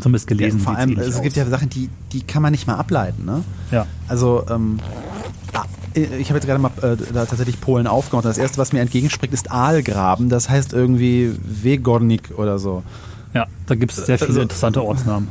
zumindest 0.00 0.26
gelesen. 0.26 0.58
Ja, 0.58 0.64
vor 0.64 0.76
allem, 0.76 0.98
es 0.98 1.14
aus. 1.16 1.22
gibt 1.22 1.36
ja 1.36 1.46
Sachen, 1.46 1.70
die, 1.70 1.88
die 2.12 2.22
kann 2.22 2.42
man 2.42 2.50
nicht 2.50 2.66
mal 2.66 2.74
ableiten. 2.74 3.24
Ne? 3.24 3.44
ja. 3.70 3.86
Also, 4.08 4.44
ähm, 4.50 4.80
ah, 5.52 5.62
ich 5.94 6.28
habe 6.28 6.38
jetzt 6.40 6.46
gerade 6.46 6.58
mal 6.58 6.72
äh, 6.82 6.96
da 7.12 7.26
tatsächlich 7.26 7.60
Polen 7.60 7.86
aufgemacht. 7.86 8.24
Das 8.24 8.38
erste, 8.38 8.58
was 8.58 8.72
mir 8.72 8.80
entgegenspringt, 8.80 9.32
ist 9.32 9.52
Aalgraben. 9.52 10.28
Das 10.30 10.50
heißt 10.50 10.72
irgendwie 10.72 11.32
Wegornik 11.44 12.32
oder 12.36 12.58
so. 12.58 12.82
ja, 13.34 13.46
da 13.66 13.76
gibt 13.76 13.92
es 13.92 14.04
sehr 14.04 14.18
viele 14.18 14.30
Also- 14.30 14.40
interessante 14.40 14.82
Ortsnamen. 14.82 15.28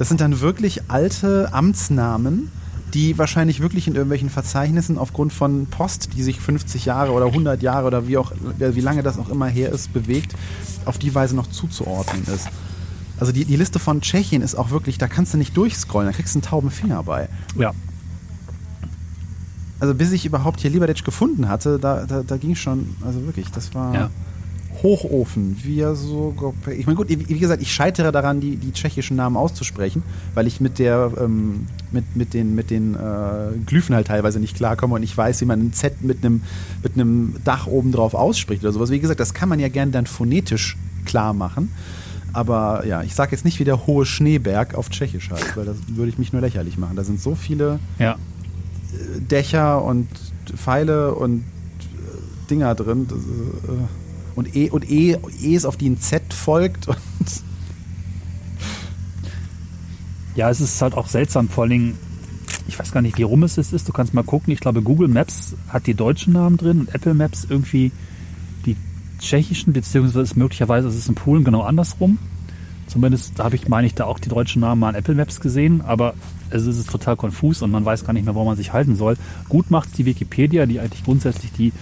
Das 0.00 0.08
sind 0.08 0.22
dann 0.22 0.40
wirklich 0.40 0.88
alte 0.88 1.52
Amtsnamen, 1.52 2.50
die 2.94 3.18
wahrscheinlich 3.18 3.60
wirklich 3.60 3.86
in 3.86 3.92
irgendwelchen 3.96 4.30
Verzeichnissen 4.30 4.96
aufgrund 4.96 5.30
von 5.30 5.66
Post, 5.66 6.14
die 6.16 6.22
sich 6.22 6.40
50 6.40 6.86
Jahre 6.86 7.12
oder 7.12 7.26
100 7.26 7.60
Jahre 7.60 7.86
oder 7.86 8.08
wie 8.08 8.16
auch 8.16 8.32
wie 8.56 8.80
lange 8.80 9.02
das 9.02 9.18
auch 9.18 9.28
immer 9.28 9.46
her 9.46 9.70
ist, 9.70 9.92
bewegt, 9.92 10.34
auf 10.86 10.96
die 10.96 11.14
Weise 11.14 11.36
noch 11.36 11.48
zuzuordnen 11.48 12.22
ist. 12.34 12.48
Also 13.18 13.30
die, 13.30 13.44
die 13.44 13.56
Liste 13.56 13.78
von 13.78 14.00
Tschechien 14.00 14.40
ist 14.40 14.54
auch 14.54 14.70
wirklich, 14.70 14.96
da 14.96 15.06
kannst 15.06 15.34
du 15.34 15.36
nicht 15.36 15.54
durchscrollen, 15.54 16.10
da 16.10 16.16
kriegst 16.16 16.34
du 16.34 16.38
einen 16.38 16.44
tauben 16.44 16.70
Finger 16.70 17.02
bei. 17.02 17.28
Ja, 17.58 17.74
Also 19.80 19.94
bis 19.94 20.12
ich 20.12 20.24
überhaupt 20.24 20.60
hier 20.60 20.70
Liberec 20.70 21.04
gefunden 21.04 21.46
hatte, 21.46 21.78
da, 21.78 22.06
da, 22.06 22.22
da 22.22 22.36
ging 22.38 22.54
schon, 22.54 22.96
also 23.04 23.22
wirklich, 23.26 23.50
das 23.50 23.74
war 23.74 23.94
Ja. 23.94 24.10
Hochofen. 24.82 25.56
So, 25.94 26.34
ich 26.76 26.86
meine 26.86 26.96
gut, 26.96 27.08
wie 27.08 27.38
gesagt, 27.38 27.62
ich 27.62 27.72
scheitere 27.72 28.12
daran, 28.12 28.40
die, 28.40 28.56
die 28.56 28.72
tschechischen 28.72 29.16
Namen 29.16 29.36
auszusprechen, 29.36 30.02
weil 30.34 30.46
ich 30.46 30.60
mit 30.60 30.78
der, 30.78 31.12
ähm, 31.18 31.66
mit, 31.92 32.16
mit 32.16 32.34
den, 32.34 32.54
mit 32.54 32.70
den 32.70 32.94
äh, 32.94 33.56
Glyphen 33.66 33.94
halt 33.94 34.06
teilweise 34.06 34.40
nicht 34.40 34.56
klarkomme 34.56 34.94
und 34.94 35.02
ich 35.02 35.16
weiß, 35.16 35.40
wie 35.40 35.44
man 35.44 35.60
ein 35.60 35.72
Z 35.72 36.02
mit 36.02 36.24
einem, 36.24 36.42
mit 36.82 36.94
einem 36.94 37.36
Dach 37.44 37.66
oben 37.66 37.92
drauf 37.92 38.14
ausspricht 38.14 38.62
oder 38.62 38.72
sowas. 38.72 38.90
Wie 38.90 39.00
gesagt, 39.00 39.20
das 39.20 39.34
kann 39.34 39.48
man 39.48 39.60
ja 39.60 39.68
gerne 39.68 39.92
dann 39.92 40.06
phonetisch 40.06 40.76
klar 41.04 41.32
machen. 41.34 41.70
Aber 42.32 42.86
ja, 42.86 43.02
ich 43.02 43.14
sage 43.14 43.32
jetzt 43.32 43.44
nicht, 43.44 43.58
wie 43.58 43.64
der 43.64 43.86
hohe 43.86 44.06
Schneeberg 44.06 44.74
auf 44.74 44.88
Tschechisch 44.88 45.30
heißt, 45.30 45.56
weil 45.56 45.64
das 45.64 45.76
würde 45.88 46.10
ich 46.10 46.18
mich 46.18 46.32
nur 46.32 46.40
lächerlich 46.40 46.78
machen. 46.78 46.96
Da 46.96 47.04
sind 47.04 47.20
so 47.20 47.34
viele 47.34 47.80
ja. 47.98 48.16
Dächer 49.18 49.84
und 49.84 50.08
Pfeile 50.56 51.14
und 51.14 51.40
äh, 51.40 52.48
Dinger 52.48 52.74
drin. 52.74 53.06
Das, 53.08 53.18
äh, 53.18 53.99
und 54.40 54.56
E 54.56 54.70
und 54.70 54.90
E, 54.90 55.16
E's, 55.40 55.64
auf 55.64 55.76
die 55.76 55.88
ein 55.88 56.00
Z 56.00 56.34
folgt. 56.34 56.88
Und 56.88 56.96
Ja, 60.34 60.48
es 60.48 60.60
ist 60.60 60.80
halt 60.80 60.94
auch 60.94 61.08
seltsam, 61.08 61.48
vor 61.48 61.64
allen 61.64 61.70
Dingen, 61.70 61.98
ich 62.68 62.78
weiß 62.78 62.92
gar 62.92 63.02
nicht, 63.02 63.18
wie 63.18 63.24
rum 63.24 63.42
es 63.42 63.58
ist. 63.58 63.88
Du 63.88 63.92
kannst 63.92 64.14
mal 64.14 64.22
gucken. 64.22 64.52
Ich 64.52 64.60
glaube, 64.60 64.80
Google 64.80 65.08
Maps 65.08 65.54
hat 65.68 65.86
die 65.86 65.94
deutschen 65.94 66.32
Namen 66.32 66.56
drin 66.56 66.80
und 66.80 66.94
Apple 66.94 67.14
Maps 67.14 67.46
irgendwie 67.48 67.90
die 68.64 68.76
tschechischen, 69.18 69.72
beziehungsweise 69.72 70.38
möglicherweise 70.38 70.88
ist 70.88 70.94
es 70.94 71.08
in 71.08 71.14
Polen 71.14 71.44
genau 71.44 71.62
andersrum. 71.62 72.18
Zumindest 72.86 73.38
habe 73.38 73.54
ich, 73.54 73.68
meine 73.68 73.86
ich, 73.86 73.94
da 73.94 74.04
auch 74.04 74.18
die 74.18 74.28
deutschen 74.28 74.60
Namen 74.60 74.80
mal 74.80 74.90
in 74.90 74.96
Apple 74.96 75.14
Maps 75.14 75.40
gesehen, 75.40 75.80
aber 75.80 76.14
es 76.50 76.66
ist 76.66 76.90
total 76.90 77.16
konfus 77.16 77.62
und 77.62 77.70
man 77.70 77.84
weiß 77.84 78.04
gar 78.04 78.12
nicht 78.12 78.24
mehr, 78.24 78.34
wo 78.34 78.44
man 78.44 78.56
sich 78.56 78.72
halten 78.72 78.96
soll. 78.96 79.16
Gut 79.48 79.70
macht 79.70 79.96
die 79.98 80.06
Wikipedia, 80.06 80.66
die 80.66 80.80
eigentlich 80.80 81.04
grundsätzlich 81.04 81.52
die 81.52 81.72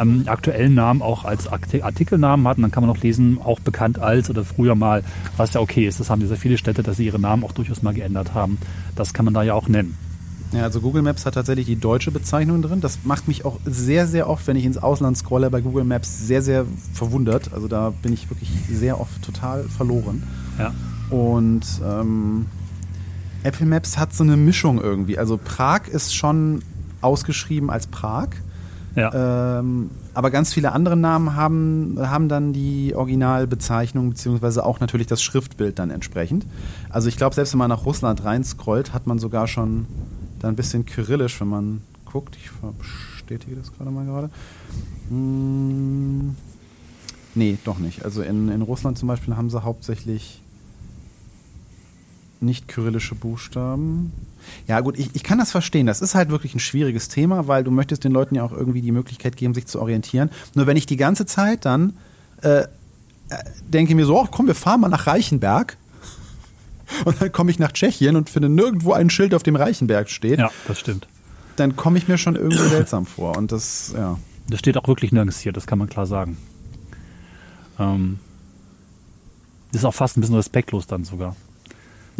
ähm, 0.00 0.24
aktuellen 0.26 0.74
Namen 0.74 1.02
auch 1.02 1.24
als 1.24 1.46
Artikelnamen 1.48 2.46
hat. 2.48 2.56
Und 2.56 2.62
dann 2.62 2.70
kann 2.70 2.82
man 2.82 2.90
auch 2.90 3.02
lesen, 3.02 3.38
auch 3.42 3.60
bekannt 3.60 3.98
als 3.98 4.30
oder 4.30 4.44
früher 4.44 4.74
mal, 4.74 5.02
was 5.36 5.54
ja 5.54 5.60
okay 5.60 5.86
ist. 5.86 6.00
Das 6.00 6.10
haben 6.10 6.20
ja 6.20 6.28
sehr 6.28 6.36
viele 6.36 6.58
Städte, 6.58 6.82
dass 6.82 6.96
sie 6.96 7.06
ihre 7.06 7.18
Namen 7.18 7.44
auch 7.44 7.52
durchaus 7.52 7.82
mal 7.82 7.94
geändert 7.94 8.34
haben. 8.34 8.58
Das 8.96 9.14
kann 9.14 9.24
man 9.24 9.34
da 9.34 9.42
ja 9.42 9.54
auch 9.54 9.68
nennen. 9.68 9.96
Ja, 10.52 10.64
also 10.64 10.80
Google 10.80 11.02
Maps 11.02 11.26
hat 11.26 11.34
tatsächlich 11.34 11.66
die 11.66 11.76
deutsche 11.76 12.10
Bezeichnung 12.10 12.60
drin. 12.60 12.80
Das 12.80 13.00
macht 13.04 13.28
mich 13.28 13.44
auch 13.44 13.60
sehr, 13.64 14.08
sehr 14.08 14.28
oft, 14.28 14.46
wenn 14.48 14.56
ich 14.56 14.64
ins 14.64 14.78
Ausland 14.78 15.16
scrolle 15.16 15.48
bei 15.48 15.60
Google 15.60 15.84
Maps, 15.84 16.26
sehr, 16.26 16.42
sehr 16.42 16.66
verwundert. 16.92 17.52
Also 17.52 17.68
da 17.68 17.90
bin 18.02 18.12
ich 18.12 18.28
wirklich 18.30 18.50
sehr 18.68 19.00
oft 19.00 19.22
total 19.22 19.62
verloren. 19.64 20.24
Ja. 20.58 20.74
Und 21.10 21.64
ähm, 21.84 22.46
Apple 23.44 23.66
Maps 23.66 23.96
hat 23.96 24.12
so 24.12 24.24
eine 24.24 24.36
Mischung 24.36 24.80
irgendwie. 24.80 25.18
Also 25.18 25.38
Prag 25.42 25.86
ist 25.86 26.14
schon 26.14 26.62
ausgeschrieben 27.00 27.70
als 27.70 27.86
Prag. 27.86 28.28
Ja. 28.96 29.58
Ähm, 29.58 29.90
aber 30.14 30.30
ganz 30.30 30.52
viele 30.52 30.72
andere 30.72 30.96
Namen 30.96 31.36
haben, 31.36 31.96
haben 31.98 32.28
dann 32.28 32.52
die 32.52 32.94
Originalbezeichnung, 32.94 34.10
beziehungsweise 34.10 34.64
auch 34.64 34.80
natürlich 34.80 35.06
das 35.06 35.22
Schriftbild 35.22 35.78
dann 35.78 35.90
entsprechend. 35.90 36.46
Also 36.88 37.08
ich 37.08 37.16
glaube, 37.16 37.34
selbst 37.34 37.52
wenn 37.52 37.58
man 37.58 37.68
nach 37.68 37.86
Russland 37.86 38.24
reinscrollt, 38.24 38.92
hat 38.92 39.06
man 39.06 39.18
sogar 39.18 39.46
schon 39.46 39.86
da 40.40 40.48
ein 40.48 40.56
bisschen 40.56 40.86
kyrillisch, 40.86 41.40
wenn 41.40 41.48
man 41.48 41.82
guckt. 42.04 42.36
Ich 42.36 42.50
bestätige 42.78 43.56
das 43.56 43.72
gerade 43.72 43.90
mal 43.90 44.04
gerade. 44.04 44.30
Hm, 45.08 46.34
nee, 47.34 47.58
doch 47.64 47.78
nicht. 47.78 48.04
Also 48.04 48.22
in, 48.22 48.48
in 48.48 48.62
Russland 48.62 48.98
zum 48.98 49.08
Beispiel 49.08 49.36
haben 49.36 49.50
sie 49.50 49.62
hauptsächlich 49.62 50.42
nicht 52.42 52.68
kyrillische 52.68 53.14
Buchstaben. 53.14 54.12
Ja, 54.66 54.80
gut, 54.80 54.98
ich, 54.98 55.10
ich 55.14 55.22
kann 55.22 55.38
das 55.38 55.50
verstehen. 55.50 55.86
Das 55.86 56.00
ist 56.00 56.14
halt 56.14 56.30
wirklich 56.30 56.54
ein 56.54 56.60
schwieriges 56.60 57.08
Thema, 57.08 57.46
weil 57.46 57.64
du 57.64 57.70
möchtest 57.70 58.04
den 58.04 58.12
Leuten 58.12 58.34
ja 58.34 58.42
auch 58.42 58.52
irgendwie 58.52 58.82
die 58.82 58.92
Möglichkeit 58.92 59.36
geben, 59.36 59.54
sich 59.54 59.66
zu 59.66 59.80
orientieren. 59.80 60.30
Nur 60.54 60.66
wenn 60.66 60.76
ich 60.76 60.86
die 60.86 60.96
ganze 60.96 61.26
Zeit 61.26 61.64
dann 61.64 61.94
äh, 62.42 62.60
äh 62.60 62.66
denke 63.68 63.94
mir 63.94 64.06
so, 64.06 64.18
oh, 64.18 64.26
komm, 64.30 64.46
wir 64.46 64.54
fahren 64.54 64.80
mal 64.80 64.88
nach 64.88 65.06
Reichenberg. 65.06 65.76
Und 67.04 67.20
dann 67.20 67.30
komme 67.30 67.50
ich 67.50 67.58
nach 67.58 67.72
Tschechien 67.72 68.16
und 68.16 68.28
finde 68.28 68.48
nirgendwo 68.48 68.92
ein 68.92 69.10
Schild, 69.10 69.32
auf 69.32 69.44
dem 69.44 69.54
Reichenberg 69.54 70.10
steht. 70.10 70.40
Ja, 70.40 70.50
das 70.66 70.80
stimmt. 70.80 71.06
Dann 71.54 71.76
komme 71.76 71.98
ich 71.98 72.08
mir 72.08 72.18
schon 72.18 72.34
irgendwie 72.34 72.58
seltsam 72.68 73.06
vor. 73.06 73.36
Und 73.36 73.52
das, 73.52 73.92
ja. 73.96 74.18
Das 74.48 74.58
steht 74.58 74.76
auch 74.76 74.88
wirklich 74.88 75.12
nirgends 75.12 75.38
hier, 75.38 75.52
das 75.52 75.68
kann 75.68 75.78
man 75.78 75.88
klar 75.88 76.06
sagen. 76.06 76.36
Ähm, 77.78 78.18
das 79.70 79.82
ist 79.82 79.84
auch 79.84 79.94
fast 79.94 80.16
ein 80.16 80.20
bisschen 80.20 80.34
respektlos 80.34 80.88
dann 80.88 81.04
sogar. 81.04 81.36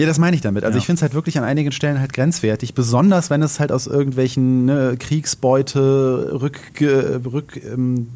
Ja, 0.00 0.06
das 0.06 0.18
meine 0.18 0.34
ich 0.34 0.42
damit. 0.42 0.64
Also 0.64 0.76
Ja. 0.76 0.80
ich 0.80 0.86
finde 0.86 0.96
es 0.98 1.02
halt 1.02 1.14
wirklich 1.14 1.36
an 1.36 1.44
einigen 1.44 1.72
Stellen 1.72 2.00
halt 2.00 2.12
grenzwertig, 2.12 2.74
besonders 2.74 3.28
wenn 3.28 3.42
es 3.42 3.60
halt 3.60 3.70
aus 3.70 3.86
irgendwelchen 3.86 4.64
ne, 4.64 4.96
Kriegsbeute, 4.98 6.38
Rück, 6.40 6.58
Rück 6.80 7.60
ähm, 7.64 8.08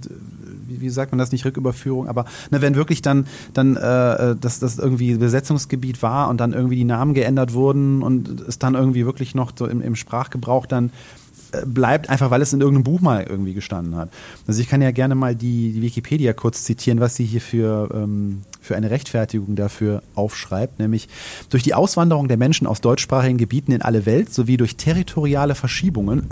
wie, 0.67 0.89
sagt 0.89 1.13
man 1.13 1.19
das 1.19 1.31
nicht, 1.33 1.45
Rücküberführung, 1.45 2.09
aber 2.09 2.25
ne, 2.51 2.63
wenn 2.63 2.75
wirklich 2.75 3.03
dann, 3.03 3.27
dann 3.53 3.77
äh, 3.77 4.35
das, 4.41 4.61
das 4.61 4.79
irgendwie 4.79 5.15
Besetzungsgebiet 5.15 6.03
war 6.03 6.29
und 6.29 6.39
dann 6.41 6.53
irgendwie 6.53 6.77
die 6.77 6.85
Namen 6.85 7.15
geändert 7.15 7.53
wurden 7.53 8.03
und 8.03 8.41
es 8.49 8.59
dann 8.59 8.75
irgendwie 8.75 9.05
wirklich 9.05 9.35
noch 9.35 9.53
so 9.57 9.67
im, 9.67 9.81
im 9.81 9.95
Sprachgebrauch 9.95 10.67
dann 10.67 10.91
bleibt, 11.67 12.09
einfach 12.11 12.31
weil 12.31 12.43
es 12.43 12.53
in 12.53 12.61
irgendeinem 12.61 12.85
Buch 12.85 13.01
mal 13.01 13.25
irgendwie 13.25 13.55
gestanden 13.55 13.97
hat. 13.97 14.11
Also 14.47 14.61
ich 14.61 14.69
kann 14.69 14.83
ja 14.83 14.91
gerne 14.91 15.15
mal 15.15 15.35
die, 15.35 15.73
die 15.73 15.83
Wikipedia 15.83 16.33
kurz 16.33 16.65
zitieren, 16.65 17.01
was 17.01 17.17
sie 17.17 17.25
hier 17.25 17.41
für, 17.41 17.91
ähm, 17.95 18.43
für 18.61 18.77
eine 18.77 18.91
Rechtfertigung 18.91 19.57
dafür 19.57 20.03
aufschreibt, 20.15 20.79
nämlich 20.79 21.09
durch 21.51 21.63
die 21.63 21.75
Auswanderung 21.75 22.29
der 22.29 22.37
Menschen 22.37 22.67
aus 22.67 22.81
deutschsprachigen 22.81 23.39
Gebieten 23.39 23.73
in 23.73 23.83
alle 23.83 24.07
Welt 24.07 24.33
sowie 24.33 24.57
durch 24.57 24.77
territoriale 24.77 25.55
Verschiebungen 25.55 26.27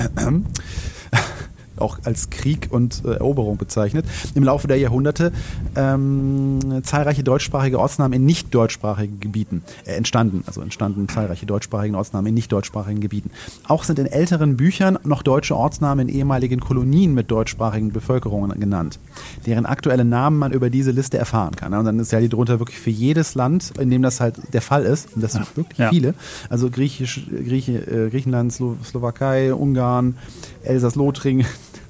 auch 1.82 1.98
als 2.04 2.30
Krieg 2.30 2.68
und 2.70 3.02
äh, 3.04 3.12
Eroberung 3.14 3.56
bezeichnet, 3.58 4.06
im 4.34 4.42
Laufe 4.44 4.68
der 4.68 4.78
Jahrhunderte 4.78 5.32
ähm, 5.76 6.60
zahlreiche 6.82 7.22
deutschsprachige 7.22 7.78
Ortsnamen 7.78 8.14
in 8.14 8.24
nicht 8.24 8.54
deutschsprachigen 8.54 9.20
Gebieten 9.20 9.62
äh, 9.84 9.92
entstanden. 9.92 10.44
Also 10.46 10.60
entstanden 10.60 11.08
zahlreiche 11.08 11.46
deutschsprachige 11.46 11.96
Ortsnamen 11.96 12.28
in 12.28 12.34
nicht 12.34 12.52
deutschsprachigen 12.52 13.00
Gebieten. 13.00 13.30
Auch 13.68 13.84
sind 13.84 13.98
in 13.98 14.06
älteren 14.06 14.56
Büchern 14.56 14.98
noch 15.04 15.22
deutsche 15.22 15.56
Ortsnamen 15.56 16.08
in 16.08 16.14
ehemaligen 16.14 16.60
Kolonien 16.60 17.14
mit 17.14 17.30
deutschsprachigen 17.30 17.92
Bevölkerungen 17.92 18.58
genannt, 18.60 18.98
deren 19.46 19.66
aktuelle 19.66 20.04
Namen 20.04 20.38
man 20.38 20.52
über 20.52 20.70
diese 20.70 20.90
Liste 20.90 21.18
erfahren 21.18 21.56
kann. 21.56 21.74
Und 21.74 21.84
dann 21.84 21.98
ist 21.98 22.12
ja 22.12 22.20
die 22.20 22.28
drunter 22.28 22.58
wirklich 22.58 22.78
für 22.78 22.90
jedes 22.90 23.34
Land, 23.34 23.72
in 23.78 23.90
dem 23.90 24.02
das 24.02 24.20
halt 24.20 24.36
der 24.52 24.62
Fall 24.62 24.84
ist, 24.84 25.14
und 25.14 25.22
das 25.22 25.32
sind 25.32 25.56
wirklich 25.56 25.78
Ja. 25.78 25.88
viele, 25.90 26.14
also 26.48 26.70
Griechisch, 26.70 27.26
Grieche, 27.46 27.72
äh, 27.78 28.10
Griechenland, 28.10 28.52
Slo 28.52 28.76
Slowakei, 28.84 29.52
Ungarn, 29.54 30.16
Elsass-Lothringen, 30.64 31.46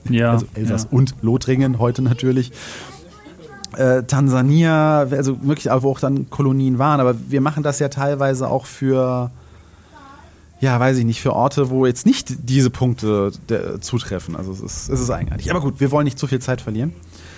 Ja, 0.08 0.32
also 0.32 0.46
Elsass 0.54 0.84
ja. 0.84 0.88
und 0.96 1.14
Lothringen 1.22 1.78
heute 1.78 2.02
natürlich. 2.02 2.52
Äh, 3.76 4.02
Tansania, 4.02 4.98
also 5.10 5.42
wirklich, 5.46 5.66
wo 5.72 5.90
auch 5.90 6.00
dann 6.00 6.28
Kolonien 6.28 6.78
waren, 6.78 7.00
aber 7.00 7.14
wir 7.28 7.40
machen 7.40 7.62
das 7.62 7.78
ja 7.78 7.88
teilweise 7.88 8.48
auch 8.48 8.66
für, 8.66 9.30
ja, 10.60 10.78
weiß 10.78 10.98
ich 10.98 11.06
nicht, 11.06 11.22
für 11.22 11.32
Orte, 11.32 11.70
wo 11.70 11.86
jetzt 11.86 12.04
nicht 12.04 12.34
diese 12.50 12.68
Punkte 12.68 13.32
der, 13.48 13.80
zutreffen. 13.80 14.36
Also 14.36 14.52
es 14.52 14.60
ist, 14.60 14.88
es 14.90 15.00
ist 15.00 15.10
eigenartig. 15.10 15.50
Aber 15.50 15.62
gut, 15.62 15.80
wir 15.80 15.90
wollen 15.90 16.04
nicht 16.04 16.18
zu 16.18 16.26
viel 16.26 16.40
Zeit 16.40 16.60
verlieren. 16.60 16.92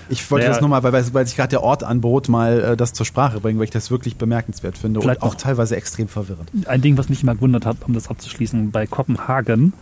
Ich 0.09 0.28
wollte 0.30 0.47
Ja. 0.47 0.52
das 0.52 0.61
nur 0.61 0.68
mal, 0.68 0.83
weil, 0.83 1.14
weil 1.14 1.26
sich 1.26 1.37
gerade 1.37 1.50
der 1.50 1.62
Ort 1.62 1.85
anbot, 1.85 2.28
mal 2.28 2.61
äh, 2.61 2.76
das 2.76 2.92
zur 2.92 3.06
Sprache 3.06 3.40
bringen, 3.40 3.59
weil 3.59 3.64
ich 3.64 3.71
das 3.71 3.90
wirklich 3.92 4.16
bemerkenswert 4.16 4.76
finde 4.76 5.00
Vielleicht 5.00 5.23
und 5.23 5.28
auch 5.28 5.35
teilweise 5.37 5.76
extrem 5.76 6.09
verwirrend. 6.09 6.50
Ein 6.66 6.83
Ding, 6.83 6.99
was 6.99 7.09
mich 7.09 7.23
immer 7.23 7.35
gewundert 7.37 7.64
hat, 7.64 7.76
um 7.87 7.94
das 7.94 8.09
abzuschließen, 8.09 8.71
bei 8.73 8.87
Kopenhagen, 8.87 9.73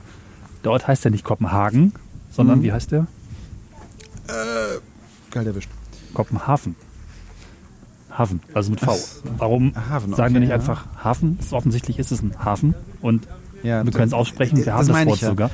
der 0.64 0.70
Ort 0.72 0.86
heißt 0.86 1.04
ja 1.04 1.10
nicht 1.10 1.24
Kopenhagen, 1.24 1.92
sondern 2.32 2.58
Mhm. 2.58 2.62
wie 2.64 2.72
heißt 2.72 2.90
der? 2.92 3.06
Geil 5.30 5.46
erwischt. 5.46 5.70
Kopenhagen. 6.14 6.76
Hafen, 8.10 8.40
also 8.52 8.70
mit 8.70 8.80
V. 8.80 8.94
Warum 9.38 9.72
Hafen, 9.88 10.14
sagen 10.14 10.34
wir 10.34 10.40
nicht 10.40 10.50
ja. 10.50 10.56
einfach 10.56 10.84
Hafen? 11.02 11.38
Ist 11.40 11.54
offensichtlich 11.54 11.98
ist 11.98 12.12
es 12.12 12.20
ein 12.22 12.44
Hafen 12.44 12.74
und 13.00 13.26
Ja, 13.62 13.82
wir 13.84 13.90
können 13.92 14.08
es 14.08 14.12
aussprechen, 14.12 14.58
wir 14.58 14.64
das 14.66 14.74
haben 14.74 14.88
das 14.88 15.06
Wort 15.06 15.20
ja. 15.20 15.28
sogar. 15.28 15.50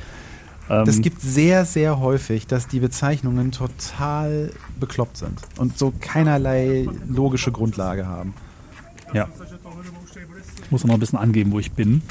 Ähm, 0.69 0.83
Das 0.85 0.99
gibt 0.99 1.21
sehr, 1.21 1.63
sehr 1.63 1.99
häufig, 2.01 2.47
dass 2.47 2.67
die 2.67 2.79
Bezeichnungen 2.81 3.51
total 3.53 4.51
bekloppt 4.77 5.15
sind 5.17 5.39
und 5.57 5.77
so 5.77 5.93
keinerlei 6.01 6.85
logische 7.07 7.51
Grundlage 7.53 8.07
haben. 8.07 8.33
Ja. 9.13 9.29
Ich 10.65 10.69
muss 10.71 10.83
noch 10.83 10.95
ein 10.95 10.99
bisschen 10.99 11.17
angeben, 11.19 11.51
wo 11.53 11.59
ich 11.59 11.71
bin. 11.71 12.01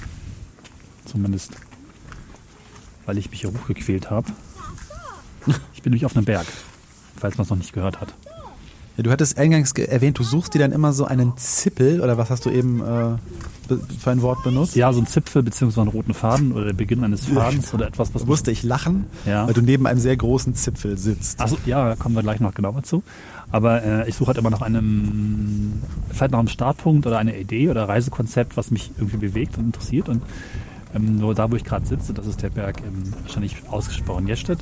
Zumindest, 1.05 1.53
weil 3.05 3.19
ich 3.19 3.31
mich 3.31 3.41
hier 3.43 3.51
hochgequält 3.53 4.09
habe. 4.11 4.29
Ich 5.79 5.83
bin 5.85 5.93
nämlich 5.93 6.05
auf 6.07 6.17
einem 6.17 6.25
Berg, 6.25 6.45
falls 7.17 7.39
man 7.39 7.45
es 7.45 7.51
noch 7.51 7.57
nicht 7.57 7.73
gehört 7.73 8.01
hat. 8.01 8.13
Ja, 8.97 9.05
du 9.05 9.13
hattest 9.13 9.39
eingangs 9.39 9.71
erwähnt, 9.75 10.19
du 10.19 10.25
suchst 10.25 10.55
dir 10.55 10.59
dann 10.59 10.73
immer 10.73 10.93
so 10.93 11.05
einen 11.05 11.37
Zippel 11.37 12.01
oder 12.01 12.19
was 12.19 12.31
hast 12.31 12.47
du 12.47 12.51
eben 12.51 12.81
äh, 12.81 13.17
für 14.01 14.11
ein 14.11 14.21
Wort 14.23 14.43
benutzt? 14.43 14.75
Ja, 14.75 14.93
so 14.93 15.01
ein 15.01 15.07
Zipfel 15.07 15.45
beziehungsweise 15.45 15.83
einen 15.83 15.91
roten 15.91 16.15
Faden 16.15 16.51
oder 16.51 16.65
der 16.65 16.73
Beginn 16.73 17.05
eines 17.05 17.27
Fadens 17.27 17.73
oder 17.73 17.87
etwas, 17.87 18.13
was 18.13 18.27
musste 18.27 18.51
ich 18.51 18.65
lachen, 18.65 19.05
Ja. 19.25 19.47
weil 19.47 19.55
du 19.55 19.63
neben 19.63 19.87
einem 19.87 20.01
sehr 20.01 20.17
großen 20.17 20.57
Zipfel 20.57 20.99
sitzt. 20.99 21.41
Achso, 21.41 21.57
ja, 21.65 21.91
da 21.91 21.95
kommen 21.95 22.17
wir 22.17 22.23
gleich 22.25 22.41
noch 22.41 22.55
genauer 22.55 22.83
zu. 22.83 23.05
Aber 23.53 23.85
äh, 23.85 24.09
ich 24.09 24.17
suche 24.17 24.27
halt 24.29 24.39
immer 24.39 24.51
nach 24.51 24.63
einem, 24.63 25.75
vielleicht 26.13 26.33
nach 26.33 26.41
einem 26.41 26.49
Startpunkt 26.49 27.07
oder 27.07 27.19
einer 27.21 27.37
Idee 27.37 27.71
oder 27.71 27.89
Reisekonzept, 27.89 28.57
was 28.57 28.73
mich 28.73 28.91
irgendwie 28.99 29.19
bewegt 29.19 29.59
und 29.59 29.67
interessiert. 29.67 30.09
Und 30.09 30.23
ähm, 30.93 31.19
nur 31.19 31.37
da, 31.37 31.49
wo 31.53 31.55
ich 31.55 31.63
gerade 31.63 31.87
sitze, 31.87 32.15
das 32.15 32.27
ist 32.27 32.43
der 32.43 32.51
Berg 32.51 32.79
im 32.85 33.13
wahrscheinlich 33.23 33.59
ausgesprochen 33.71 34.27
Jestedt. 34.27 34.59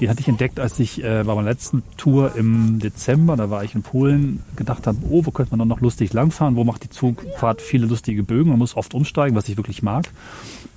Den 0.00 0.10
hatte 0.10 0.20
ich 0.20 0.28
entdeckt, 0.28 0.60
als 0.60 0.78
ich 0.78 1.02
äh, 1.02 1.22
bei 1.24 1.34
meiner 1.34 1.48
letzten 1.48 1.82
Tour 1.96 2.36
im 2.36 2.78
Dezember, 2.80 3.36
da 3.36 3.48
war 3.48 3.64
ich 3.64 3.74
in 3.74 3.82
Polen, 3.82 4.42
gedacht 4.54 4.86
habe, 4.86 4.98
oh, 5.08 5.24
wo 5.24 5.30
könnte 5.30 5.56
man 5.56 5.66
noch 5.66 5.80
lustig 5.80 6.12
langfahren? 6.12 6.56
Wo 6.56 6.64
macht 6.64 6.84
die 6.84 6.90
Zugfahrt 6.90 7.62
viele 7.62 7.86
lustige 7.86 8.22
Bögen? 8.22 8.50
Man 8.50 8.58
muss 8.58 8.76
oft 8.76 8.92
umsteigen, 8.94 9.36
was 9.36 9.48
ich 9.48 9.56
wirklich 9.56 9.82
mag. 9.82 10.10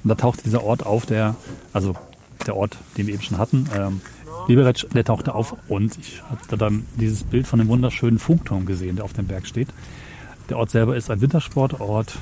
Und 0.04 0.10
da 0.10 0.16
tauchte 0.16 0.44
dieser 0.44 0.64
Ort 0.64 0.86
auf, 0.86 1.06
der, 1.06 1.36
also 1.74 1.96
der 2.48 2.56
Ort, 2.56 2.78
den 2.98 3.08
wir 3.08 3.14
eben 3.14 3.24
schon 3.24 3.38
hatten, 3.38 3.68
ähm, 3.76 4.02
Liberec, 4.48 4.90
der 4.94 5.04
tauchte 5.04 5.36
auf 5.36 5.56
und 5.68 5.98
ich 6.00 6.24
hatte 6.24 6.58
dann 6.58 6.86
dieses 7.00 7.24
Bild 7.24 7.46
von 7.46 7.60
dem 7.60 7.68
wunderschönen 7.68 8.18
Funkturm 8.18 8.66
gesehen, 8.66 8.96
der 8.96 9.06
auf 9.06 9.14
dem 9.14 9.28
Berg 9.28 9.46
steht. 9.46 9.68
Der 10.50 10.58
Ort 10.58 10.72
selber 10.72 10.96
ist 10.96 11.12
ein 11.12 11.22
Wintersportort, 11.22 12.18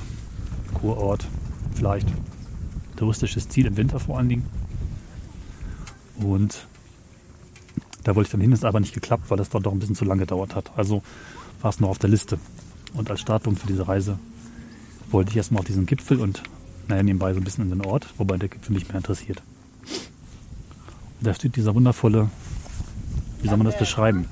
Kurort, 0.74 1.26
vielleicht 1.74 2.08
touristisches 2.96 3.48
Ziel 3.48 3.66
im 3.66 3.76
Winter 3.78 3.98
vor 3.98 4.18
allen 4.18 4.28
Dingen. 4.28 4.44
Und 6.20 6.66
da 8.08 8.16
wollte 8.16 8.28
ich 8.28 8.32
dann 8.32 8.40
hin, 8.40 8.52
ist 8.52 8.64
aber 8.64 8.80
nicht 8.80 8.94
geklappt, 8.94 9.24
weil 9.28 9.36
das 9.36 9.50
dort 9.50 9.66
doch 9.66 9.72
ein 9.72 9.80
bisschen 9.80 9.94
zu 9.94 10.06
lange 10.06 10.20
gedauert 10.20 10.54
hat. 10.54 10.72
Also 10.76 11.02
war 11.60 11.68
es 11.68 11.78
noch 11.78 11.90
auf 11.90 11.98
der 11.98 12.08
Liste. 12.08 12.38
Und 12.94 13.10
als 13.10 13.20
Startpunkt 13.20 13.60
für 13.60 13.66
diese 13.66 13.86
Reise 13.86 14.18
wollte 15.10 15.30
ich 15.30 15.36
erstmal 15.36 15.60
auf 15.60 15.66
diesen 15.66 15.84
Gipfel 15.84 16.18
und 16.18 16.42
naja, 16.88 17.02
nebenbei 17.02 17.34
so 17.34 17.40
ein 17.40 17.44
bisschen 17.44 17.64
in 17.64 17.78
den 17.78 17.84
Ort, 17.84 18.06
wobei 18.16 18.38
der 18.38 18.48
Gipfel 18.48 18.72
mich 18.72 18.88
mehr 18.88 18.96
interessiert. 18.96 19.42
Und 21.18 21.26
da 21.26 21.34
steht 21.34 21.56
dieser 21.56 21.74
wundervolle, 21.74 22.30
wie 23.42 23.48
soll 23.48 23.58
man 23.58 23.66
das 23.66 23.76
beschreiben? 23.76 24.24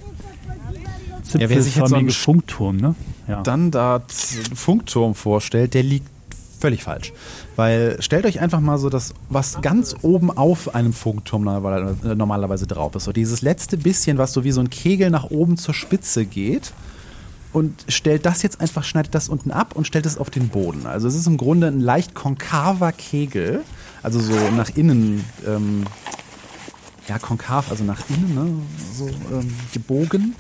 Ja, 1.35 1.51
wer 1.51 1.63
sich 1.63 1.77
jetzt 1.77 1.91
so 1.91 1.97
einen 1.97 2.11
Funkturm, 2.11 2.79
ne? 2.79 2.95
Ja. 3.29 3.41
Standard 3.41 4.11
Funkturm 4.11 5.15
vorstellt, 5.15 5.75
der 5.75 5.83
liegt 5.83 6.09
völlig 6.61 6.83
falsch. 6.85 7.13
Weil 7.57 7.97
stellt 8.01 8.27
euch 8.27 8.41
einfach 8.41 8.61
mal 8.61 8.79
so 8.79 8.89
das, 8.91 9.15
was 9.29 9.61
ganz 9.63 9.95
oben 10.03 10.31
auf 10.31 10.75
einem 10.75 10.93
Funkturm 10.93 11.45
normalerweise, 11.45 12.13
äh, 12.13 12.15
normalerweise 12.15 12.67
drauf 12.67 12.95
ist. 12.95 13.05
So 13.05 13.13
dieses 13.13 13.43
letzte 13.43 13.77
bisschen, 13.77 14.19
was 14.19 14.33
so 14.33 14.45
wie 14.45 14.53
so 14.53 14.61
ein 14.61 14.71
Kegel 14.71 15.11
nach 15.11 15.31
oben 15.31 15.57
zur 15.57 15.75
Spitze 15.75 16.25
geht. 16.25 16.73
Und 17.53 17.87
stellt 17.89 18.27
das 18.27 18.43
jetzt 18.43 18.61
einfach, 18.61 18.85
schneidet 18.85 19.15
das 19.15 19.31
unten 19.31 19.51
ab 19.51 19.75
und 19.75 19.87
stellt 19.87 20.05
es 20.05 20.19
auf 20.19 20.29
den 20.29 20.49
Boden. 20.49 20.87
Also 20.87 21.09
es 21.09 21.15
ist 21.15 21.27
im 21.27 21.39
Grunde 21.39 21.69
ein 21.69 21.81
leicht 21.81 22.15
konkaver 22.15 22.93
Kegel. 22.93 23.63
Also 24.03 24.21
so 24.21 24.35
nach 24.57 24.71
innen 24.77 25.25
ähm, 25.47 25.85
ja, 27.09 27.19
konkav, 27.19 27.71
also 27.71 27.85
nach 27.85 28.01
innen, 28.09 28.35
ne, 28.35 28.47
so 28.97 29.07
ähm, 29.07 29.55
gebogen, 29.73 30.35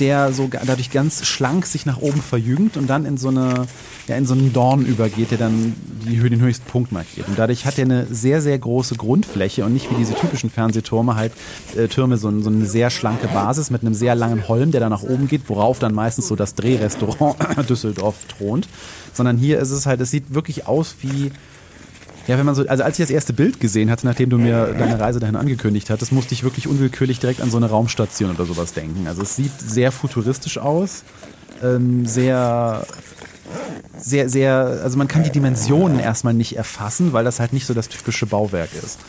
der 0.00 0.32
so 0.32 0.48
dadurch 0.48 0.90
ganz 0.90 1.24
schlank 1.24 1.64
sich 1.66 1.86
nach 1.86 1.98
oben 1.98 2.20
verjüngt 2.20 2.76
und 2.76 2.88
dann 2.88 3.06
in 3.06 3.16
so 3.16 3.28
eine, 3.28 3.66
ja, 4.06 4.16
in 4.16 4.26
so 4.26 4.34
einen 4.34 4.52
Dorn 4.52 4.84
übergeht, 4.84 5.30
der 5.30 5.38
dann 5.38 5.74
die, 6.04 6.18
den 6.18 6.40
höchsten 6.40 6.66
Punkt 6.66 6.92
markiert. 6.92 7.28
Und 7.28 7.38
dadurch 7.38 7.64
hat 7.64 7.78
er 7.78 7.84
eine 7.86 8.06
sehr, 8.06 8.42
sehr 8.42 8.58
große 8.58 8.96
Grundfläche 8.96 9.64
und 9.64 9.72
nicht 9.72 9.90
wie 9.90 9.94
diese 9.94 10.14
typischen 10.14 10.50
Fernsehtürme 10.50 11.14
halt 11.16 11.32
äh, 11.76 11.88
Türme 11.88 12.18
so, 12.18 12.40
so 12.40 12.50
eine 12.50 12.66
sehr 12.66 12.90
schlanke 12.90 13.28
Basis 13.28 13.70
mit 13.70 13.82
einem 13.82 13.94
sehr 13.94 14.14
langen 14.14 14.46
Holm, 14.46 14.72
der 14.72 14.80
dann 14.80 14.90
nach 14.90 15.02
oben 15.02 15.26
geht, 15.26 15.42
worauf 15.48 15.78
dann 15.78 15.94
meistens 15.94 16.28
so 16.28 16.36
das 16.36 16.54
Drehrestaurant 16.54 17.36
Düsseldorf 17.68 18.16
thront. 18.28 18.68
Sondern 19.14 19.38
hier 19.38 19.58
ist 19.58 19.70
es 19.70 19.86
halt, 19.86 20.00
es 20.00 20.10
sieht 20.10 20.34
wirklich 20.34 20.66
aus 20.66 20.96
wie 21.00 21.32
ja, 22.30 22.38
wenn 22.38 22.46
man 22.46 22.54
so, 22.54 22.64
also 22.68 22.84
als 22.84 22.96
ich 22.96 23.02
das 23.02 23.10
erste 23.10 23.32
Bild 23.32 23.58
gesehen 23.58 23.90
hatte, 23.90 24.06
nachdem 24.06 24.30
du 24.30 24.38
mir 24.38 24.72
deine 24.78 25.00
Reise 25.00 25.18
dahin 25.18 25.34
angekündigt 25.34 25.90
hattest, 25.90 26.12
musste 26.12 26.32
ich 26.32 26.44
wirklich 26.44 26.68
unwillkürlich 26.68 27.18
direkt 27.18 27.40
an 27.40 27.50
so 27.50 27.56
eine 27.56 27.66
Raumstation 27.66 28.30
oder 28.30 28.46
sowas 28.46 28.72
denken. 28.72 29.08
Also 29.08 29.22
es 29.22 29.34
sieht 29.34 29.50
sehr 29.60 29.90
futuristisch 29.90 30.56
aus, 30.56 31.02
ähm, 31.60 32.06
sehr, 32.06 32.86
sehr, 33.98 34.28
sehr, 34.28 34.54
also 34.80 34.96
man 34.96 35.08
kann 35.08 35.24
die 35.24 35.30
Dimensionen 35.30 35.98
erstmal 35.98 36.32
nicht 36.32 36.56
erfassen, 36.56 37.12
weil 37.12 37.24
das 37.24 37.40
halt 37.40 37.52
nicht 37.52 37.66
so 37.66 37.74
das 37.74 37.88
typische 37.88 38.26
Bauwerk 38.26 38.70
ist. 38.80 39.00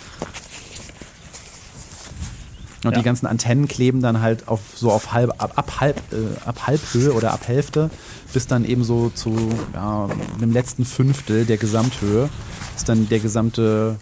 Und 2.84 2.92
Ja. 2.92 2.98
die 2.98 3.04
ganzen 3.04 3.28
Antennen 3.28 3.68
kleben 3.68 4.02
dann 4.02 4.22
halt 4.22 4.48
auf 4.48 4.60
so 4.76 4.92
auf 4.92 5.12
halb, 5.14 5.32
ab, 5.42 5.54
ab, 5.56 5.80
halb, 5.82 5.98
äh, 6.12 6.48
ab 6.48 6.66
Halbhöhe 6.66 7.14
oder 7.14 7.32
ab 7.32 7.48
Hälfte 7.48 7.92
bis 8.34 8.48
dann 8.48 8.66
eben 8.66 8.84
so 8.84 9.10
zu 9.10 9.36
ja, 9.74 10.10
einem 10.38 10.52
letzten 10.52 10.86
Fünftel 10.86 11.46
der 11.46 11.58
Gesamthöhe 11.58 12.30
ist 12.76 12.90
dann 12.90 13.08
der 13.10 13.20
gesamte 13.20 13.98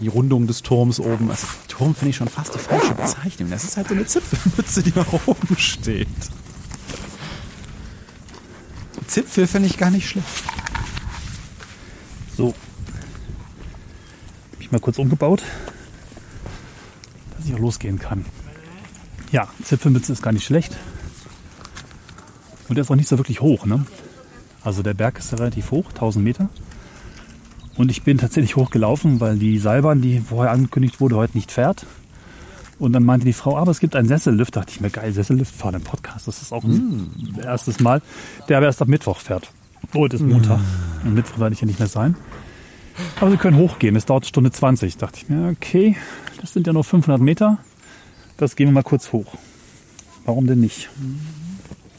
die 0.00 0.08
Rundung 0.08 0.46
des 0.46 0.62
Turms 0.62 0.98
oben. 0.98 1.30
Also 1.30 1.46
Turm 1.68 1.94
finde 1.94 2.10
ich 2.10 2.16
schon 2.16 2.28
fast 2.28 2.54
die 2.54 2.58
falsche 2.58 2.94
Bezeichnung. 2.94 3.50
Das 3.50 3.64
ist 3.64 3.76
halt 3.76 3.88
so 3.88 3.94
eine 3.94 4.06
Zipfelmütze, 4.06 4.82
die 4.82 4.92
nach 4.96 5.06
oben 5.26 5.56
steht. 5.58 6.08
Zipfel 9.06 9.46
finde 9.46 9.68
ich 9.68 9.76
gar 9.76 9.90
nicht 9.90 10.08
schlecht. 10.08 10.26
So. 12.36 12.48
Hab 14.52 14.60
ich 14.60 14.70
mal 14.72 14.80
kurz 14.80 14.98
umgebaut, 14.98 15.42
dass 17.40 17.48
ich 17.48 17.54
auch 17.54 17.60
losgehen 17.60 17.98
kann. 17.98 18.24
Ja, 19.32 19.48
Zipfelmütze 19.62 20.12
ist 20.12 20.22
gar 20.22 20.32
nicht 20.32 20.44
schlecht. 20.44 20.76
Und 22.68 22.76
der 22.76 22.82
ist 22.82 22.90
auch 22.90 22.96
nicht 22.96 23.08
so 23.08 23.18
wirklich 23.18 23.40
hoch, 23.40 23.66
ne? 23.66 23.84
Also 24.62 24.82
der 24.82 24.94
Berg 24.94 25.18
ist 25.18 25.32
relativ 25.32 25.70
hoch, 25.70 25.88
1000 25.88 26.24
Meter. 26.24 26.48
Und 27.76 27.90
ich 27.90 28.02
bin 28.02 28.18
tatsächlich 28.18 28.56
hochgelaufen, 28.56 29.20
weil 29.20 29.38
die 29.38 29.58
Seilbahn, 29.58 30.02
die 30.02 30.20
vorher 30.20 30.52
angekündigt 30.52 31.00
wurde, 31.00 31.16
heute 31.16 31.36
nicht 31.36 31.50
fährt. 31.50 31.86
Und 32.78 32.92
dann 32.92 33.04
meinte 33.04 33.26
die 33.26 33.32
Frau, 33.32 33.56
aber 33.56 33.70
es 33.70 33.80
gibt 33.80 33.96
einen 33.96 34.08
Sessellift. 34.08 34.54
Da 34.56 34.60
dachte 34.60 34.72
ich 34.72 34.80
mir, 34.80 34.90
geil, 34.90 35.12
Sessellift 35.12 35.54
fahren 35.54 35.76
im 35.76 35.82
Podcast. 35.82 36.28
Das 36.28 36.42
ist 36.42 36.52
auch 36.52 36.64
ein 36.64 37.38
erstes 37.42 37.80
Mal. 37.80 38.02
Der 38.48 38.58
aber 38.58 38.66
erst 38.66 38.82
ab 38.82 38.88
Mittwoch 38.88 39.18
fährt. 39.18 39.50
Heute 39.94 40.16
ist 40.16 40.22
Montag. 40.22 40.60
Und 41.04 41.14
Mittwoch 41.14 41.38
werde 41.38 41.54
ich 41.54 41.60
ja 41.60 41.66
nicht 41.66 41.78
mehr 41.78 41.88
sein. 41.88 42.16
Aber 43.20 43.30
sie 43.30 43.36
können 43.36 43.56
hochgehen. 43.56 43.96
Es 43.96 44.06
dauert 44.06 44.26
Stunde 44.26 44.50
20. 44.50 44.96
Dachte 44.96 45.18
ich 45.22 45.28
mir, 45.28 45.50
okay, 45.50 45.96
das 46.40 46.52
sind 46.52 46.66
ja 46.66 46.72
nur 46.72 46.84
500 46.84 47.20
Meter. 47.20 47.58
Das 48.36 48.56
gehen 48.56 48.68
wir 48.68 48.72
mal 48.72 48.82
kurz 48.82 49.12
hoch. 49.12 49.34
Warum 50.24 50.46
denn 50.46 50.60
nicht? 50.60 50.88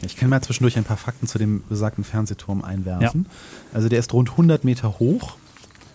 Ich 0.04 0.16
kann 0.16 0.30
mal 0.30 0.42
zwischendurch 0.42 0.78
ein 0.78 0.84
paar 0.84 0.98
Fakten 0.98 1.28
zu 1.28 1.38
dem 1.38 1.64
besagten 1.70 2.04
Fernsehturm 2.04 2.64
einwerfen. 2.64 3.28
Also 3.74 3.90
der 3.90 4.00
ist 4.00 4.14
rund 4.14 4.32
100 4.32 4.64
Meter 4.64 5.00
hoch 5.00 5.36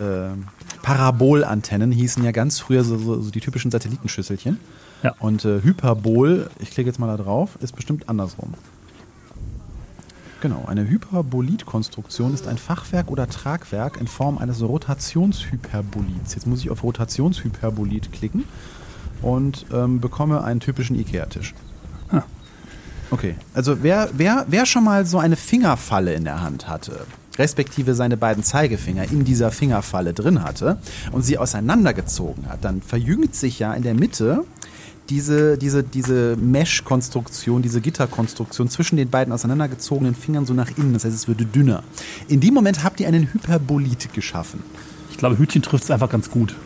äh, 0.01 0.31
Parabolantennen, 0.83 1.93
hießen 1.93 2.25
ja 2.25 2.31
ganz 2.31 2.61
früher 2.61 2.83
so, 2.83 2.97
so, 2.97 3.21
so 3.21 3.31
die 3.31 3.41
typischen 3.41 3.71
Satellitenschüsselchen. 3.71 4.59
Ja. 5.03 5.15
Und 5.19 5.45
äh, 5.45 5.61
Hyperbol, 5.63 6.49
ich 6.59 6.71
klicke 6.71 6.89
jetzt 6.89 6.99
mal 6.99 7.15
da 7.15 7.23
drauf, 7.23 7.59
ist 7.61 7.77
bestimmt 7.77 8.09
andersrum. 8.09 8.55
Genau, 10.41 10.65
eine 10.67 10.89
Hyperbolidkonstruktion 10.89 12.33
ist 12.33 12.47
ein 12.47 12.57
Fachwerk 12.57 13.11
oder 13.11 13.29
Tragwerk 13.29 14.01
in 14.01 14.07
Form 14.07 14.39
eines 14.39 14.63
Rotationshyperbolits. 14.63 16.35
Jetzt 16.35 16.47
muss 16.47 16.61
ich 16.61 16.71
auf 16.71 16.83
Rotationshyperbolit 16.83 18.13
klicken 18.13 18.45
und 19.23 19.67
ähm, 19.73 20.01
bekomme 20.01 20.45
einen 20.45 20.61
typischen 20.61 20.99
Ikea-Tisch. 20.99 21.55
Ah. 22.11 22.23
Okay, 23.11 23.37
also 23.55 23.83
wer, 23.83 24.11
wer, 24.15 24.47
wer 24.49 24.67
schon 24.67 24.85
mal 24.85 25.07
so 25.07 25.19
eine 25.19 25.37
Fingerfalle 25.37 26.15
in 26.15 26.25
der 26.25 26.43
Hand 26.43 26.69
hatte, 26.69 27.07
respektive 27.39 27.95
seine 27.95 28.17
beiden 28.17 28.43
Zeigefinger 28.43 29.11
in 29.11 29.25
dieser 29.25 29.51
Fingerfalle 29.51 30.13
drin 30.13 30.43
hatte 30.43 30.79
und 31.13 31.23
sie 31.23 31.39
auseinandergezogen 31.39 32.49
hat, 32.49 32.65
dann 32.65 32.83
verjüngt 32.83 33.35
sich 33.35 33.59
ja 33.59 33.75
in 33.75 33.83
der 33.83 33.95
Mitte 33.95 34.45
diese, 35.09 35.57
diese, 35.57 35.85
diese 35.85 36.37
Mesh-Konstruktion, 36.37 37.63
diese 37.63 37.81
Gitterkonstruktion 37.81 38.69
zwischen 38.69 38.97
den 38.97 39.09
beiden 39.09 39.33
auseinandergezogenen 39.33 40.15
Fingern 40.15 40.47
so 40.47 40.55
nach 40.55 40.77
innen. 40.77 40.95
Das 40.95 41.05
heißt, 41.05 41.15
es 41.15 41.29
würde 41.29 41.45
dünner. 41.45 41.85
In 42.29 42.41
dem 42.41 42.55
Moment 42.55 42.83
habt 42.83 42.99
ihr 43.01 43.07
einen 43.07 43.33
Hyperbolit 43.33 44.13
geschaffen. 44.13 44.63
Ich 45.11 45.17
glaube, 45.17 45.39
Hütchen 45.39 45.63
trifft 45.63 45.85
es 45.85 45.91
einfach 45.91 46.11
ganz 46.11 46.31
gut. 46.31 46.57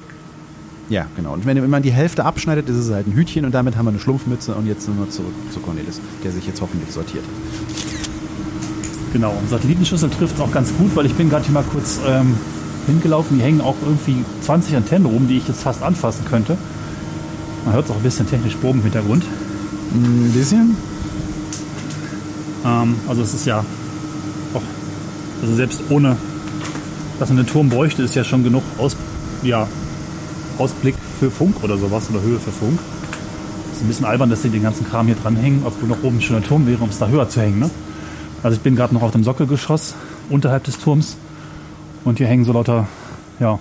Ja, 0.91 1.07
genau. 1.15 1.33
Und 1.33 1.47
wenn 1.47 1.71
man 1.71 1.83
die 1.83 1.93
Hälfte 1.93 2.25
abschneidet, 2.25 2.69
ist 2.69 2.77
es 2.77 2.91
halt 2.93 3.07
ein 3.07 3.13
Hütchen 3.13 3.45
und 3.45 3.53
damit 3.53 3.77
haben 3.77 3.87
wir 3.87 3.91
eine 3.91 4.01
Schlumpfmütze 4.01 4.55
und 4.57 4.67
jetzt 4.67 4.85
sind 4.85 4.99
wir 4.99 5.09
zurück 5.09 5.33
zu 5.53 5.61
Cornelis, 5.61 6.01
der 6.25 6.33
sich 6.33 6.47
jetzt 6.47 6.61
hoffentlich 6.61 6.91
sortiert 6.91 7.25
hat. 7.25 9.13
Genau, 9.13 9.31
und 9.31 9.49
Satellitenschüssel 9.49 10.11
trifft 10.11 10.35
es 10.35 10.41
auch 10.41 10.51
ganz 10.53 10.73
gut, 10.77 10.95
weil 10.97 11.07
ich 11.07 11.15
bin 11.15 11.31
gerade 11.31 11.45
hier 11.45 11.55
mal 11.55 11.65
kurz 11.65 12.01
ähm, 12.07 12.37
hingelaufen. 12.87 13.39
Die 13.39 13.45
hängen 13.45 13.61
auch 13.61 13.77
irgendwie 13.85 14.25
20 14.43 14.77
Antennen 14.77 15.07
oben, 15.07 15.29
die 15.29 15.37
ich 15.37 15.47
jetzt 15.47 15.63
fast 15.63 15.83
anfassen 15.83 16.25
könnte. 16.25 16.59
Man 17.65 17.75
hört 17.75 17.85
es 17.85 17.91
auch 17.93 17.97
ein 17.97 18.03
bisschen 18.03 18.29
technisch 18.29 18.57
Bogen 18.57 18.79
im 18.79 18.83
Hintergrund. 18.83 19.25
Ein 19.95 20.33
bisschen? 20.33 20.77
Ähm, 22.65 22.97
also 23.09 23.23
es 23.23 23.33
ist 23.33 23.47
ja 23.47 23.65
auch, 24.55 24.63
also 25.41 25.55
selbst 25.55 25.83
ohne, 25.89 26.17
dass 27.21 27.29
man 27.29 27.39
den 27.39 27.47
Turm 27.47 27.69
bräuchte, 27.69 28.03
ist 28.03 28.17
ja 28.17 28.25
schon 28.25 28.43
genug 28.43 28.65
Aus, 28.79 28.97
ja, 29.43 29.69
Ausblick 30.59 30.95
für 31.19 31.31
Funk 31.31 31.63
oder 31.63 31.79
sowas 31.79 32.09
oder 32.11 32.21
Höhe 32.21 32.39
für 32.39 32.53
Funk. 32.53 32.79
Ist 33.73 33.83
ein 33.83 33.89
bisschen 33.89 34.07
albern, 34.07 34.31
dass 34.31 34.43
sie 34.43 34.51
den 34.51 34.63
ganzen 34.63 34.87
Kram 34.87 35.07
hier 35.07 35.17
dranhängen, 35.17 35.63
obwohl 35.65 35.89
noch 35.89 36.03
oben 36.03 36.19
ein 36.19 36.45
Turm 36.45 36.67
wäre, 36.67 36.83
um 36.83 36.91
es 36.91 36.99
da 36.99 37.09
höher 37.09 37.29
zu 37.29 37.41
hängen. 37.41 37.61
Ne? 37.61 37.71
Also 38.43 38.57
ich 38.57 38.63
bin 38.63 38.77
gerade 38.77 38.95
noch 38.95 39.03
auf 39.03 39.13
dem 39.13 39.25
Sockelgeschoss 39.25 39.95
unterhalb 40.29 40.65
des 40.65 40.79
Turms 40.79 41.17
und 42.05 42.19
hier 42.19 42.27
hängen 42.27 42.45
so 42.45 42.53
lauter, 42.53 42.89
ja, 43.39 43.59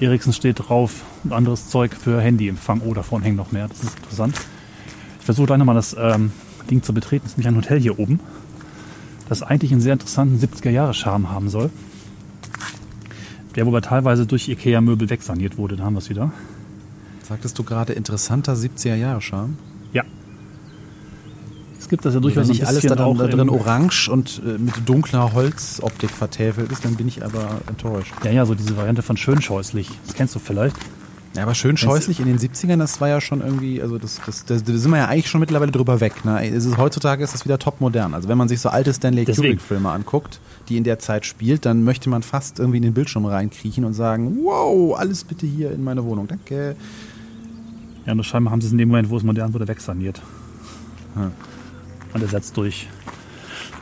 Ericsson 0.00 0.32
steht 0.32 0.68
drauf 0.68 1.02
und 1.24 1.32
anderes 1.32 1.68
Zeug 1.68 1.94
für 1.94 2.20
Handyempfang. 2.20 2.80
Oh, 2.84 2.94
da 2.94 3.02
vorne 3.02 3.24
hängen 3.24 3.36
noch 3.36 3.50
mehr. 3.50 3.66
Das 3.68 3.82
ist 3.82 3.96
interessant. 3.96 4.36
Ich 5.18 5.24
versuche 5.24 5.46
gleich 5.46 5.58
nochmal 5.58 5.74
das 5.74 5.96
ähm, 5.98 6.30
Ding 6.70 6.82
zu 6.82 6.94
betreten. 6.94 7.24
Das 7.24 7.32
ist 7.32 7.38
nämlich 7.38 7.48
ein 7.48 7.56
Hotel 7.56 7.80
hier 7.80 7.98
oben, 7.98 8.20
das 9.28 9.42
eigentlich 9.42 9.72
einen 9.72 9.80
sehr 9.80 9.94
interessanten 9.94 10.38
70er-Jahre-Charme 10.38 11.30
haben 11.30 11.48
soll. 11.48 11.70
Der 13.58 13.66
wobei 13.66 13.80
teilweise 13.80 14.24
durch 14.24 14.48
Ikea-Möbel 14.48 15.10
wegsaniert 15.10 15.58
wurde. 15.58 15.74
Da 15.74 15.82
haben 15.82 15.94
wir 15.94 15.98
es 15.98 16.08
wieder. 16.08 16.30
Sagtest 17.24 17.58
du 17.58 17.64
gerade 17.64 17.92
interessanter 17.92 18.54
70er-Jahre-Charme? 18.54 19.56
Ja. 19.92 20.04
Es 21.76 21.88
gibt 21.88 22.04
das 22.04 22.14
ja 22.14 22.20
durchaus 22.20 22.44
Wenn 22.44 22.44
ein 22.44 22.50
nicht 22.50 22.66
alles 22.68 22.82
da, 22.84 23.04
auch 23.04 23.18
da 23.18 23.26
drin 23.26 23.48
orange 23.48 24.10
und 24.10 24.40
äh, 24.46 24.58
mit 24.58 24.88
dunkler 24.88 25.32
Holzoptik 25.32 26.10
vertäfelt 26.10 26.70
ist, 26.70 26.84
dann 26.84 26.94
bin 26.94 27.08
ich 27.08 27.24
aber 27.24 27.60
enttäuscht. 27.66 28.14
Ja, 28.22 28.30
ja, 28.30 28.46
so 28.46 28.54
diese 28.54 28.76
Variante 28.76 29.02
von 29.02 29.16
schön 29.16 29.42
scheußlich. 29.42 29.90
Das 30.06 30.14
kennst 30.14 30.36
du 30.36 30.38
vielleicht. 30.38 30.76
Ja, 31.36 31.42
aber 31.42 31.54
schön 31.54 31.76
scheußlich 31.76 32.20
in 32.20 32.26
den 32.26 32.38
70ern, 32.38 32.78
das 32.78 33.00
war 33.00 33.08
ja 33.08 33.20
schon 33.20 33.42
irgendwie, 33.42 33.82
also 33.82 33.98
das, 33.98 34.20
das, 34.24 34.44
das, 34.44 34.64
da 34.64 34.76
sind 34.76 34.90
wir 34.90 34.98
ja 34.98 35.06
eigentlich 35.06 35.28
schon 35.28 35.40
mittlerweile 35.40 35.70
drüber 35.70 36.00
weg. 36.00 36.24
Ne? 36.24 36.46
Ist, 36.48 36.76
heutzutage 36.78 37.22
ist 37.22 37.34
das 37.34 37.44
wieder 37.44 37.58
top 37.58 37.80
modern. 37.80 38.14
Also 38.14 38.28
wenn 38.28 38.38
man 38.38 38.48
sich 38.48 38.60
so 38.60 38.70
alte 38.70 38.92
Stanley. 38.92 39.24
Kubrick-Filme 39.24 39.90
anguckt, 39.90 40.40
die 40.68 40.76
in 40.76 40.84
der 40.84 40.98
Zeit 40.98 41.26
spielt, 41.26 41.66
dann 41.66 41.84
möchte 41.84 42.08
man 42.08 42.22
fast 42.22 42.58
irgendwie 42.58 42.78
in 42.78 42.82
den 42.82 42.94
Bildschirm 42.94 43.26
reinkriechen 43.26 43.84
und 43.84 43.92
sagen, 43.92 44.38
wow, 44.42 44.98
alles 44.98 45.24
bitte 45.24 45.46
hier 45.46 45.70
in 45.70 45.84
meine 45.84 46.04
Wohnung. 46.04 46.26
Danke. 46.26 46.76
Ja, 48.06 48.14
nur 48.14 48.24
scheinbar 48.24 48.52
haben 48.52 48.60
sie 48.60 48.68
es 48.68 48.72
in 48.72 48.78
dem 48.78 48.88
Moment, 48.88 49.10
wo 49.10 49.16
es 49.16 49.22
modern 49.22 49.52
wurde, 49.52 49.68
wegsaniert. 49.68 50.22
Hm. 51.14 51.30
Und 52.14 52.22
ersetzt 52.22 52.56
durch 52.56 52.88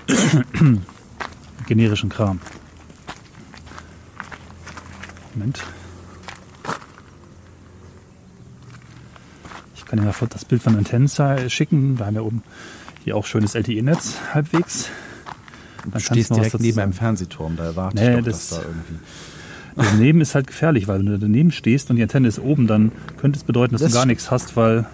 generischen 1.66 2.08
Kram. 2.08 2.40
Moment. 5.34 5.62
Ich 9.76 9.84
kann 9.84 9.98
dir 9.98 10.04
mal 10.06 10.14
das 10.30 10.44
Bild 10.44 10.62
von 10.62 10.76
Antennen 10.76 11.08
zei- 11.08 11.48
schicken. 11.48 11.96
Da 11.96 12.06
haben 12.06 12.14
wir 12.14 12.24
oben 12.24 12.42
hier 13.04 13.16
auch 13.16 13.26
schönes 13.26 13.54
LTE-Netz 13.54 14.14
halbwegs. 14.34 14.88
Du 15.92 16.00
stehst 16.00 16.30
du 16.30 16.34
was 16.34 16.40
direkt 16.40 16.60
neben 16.60 16.74
sagen. 16.74 16.82
einem 16.84 16.92
Fernsehturm, 16.92 17.56
da 17.56 17.64
erwarte 17.64 17.96
Nee, 17.96 18.10
ich 18.10 18.16
doch, 18.18 18.24
das- 18.24 18.48
dass 18.48 18.58
da 18.60 18.64
irgendwie... 18.66 18.94
Daneben 19.78 20.22
ist 20.22 20.34
halt 20.34 20.46
gefährlich, 20.46 20.88
weil 20.88 21.00
wenn 21.00 21.06
du 21.06 21.18
daneben 21.18 21.52
stehst 21.52 21.90
und 21.90 21.96
die 21.96 22.02
Antenne 22.02 22.26
ist 22.28 22.38
oben, 22.38 22.66
dann 22.66 22.92
könnte 23.18 23.36
es 23.38 23.44
bedeuten, 23.44 23.72
dass 23.74 23.82
Das 23.82 23.92
du 23.92 23.98
gar 23.98 24.06
nichts 24.06 24.30
hast, 24.30 24.56
weil 24.56 24.86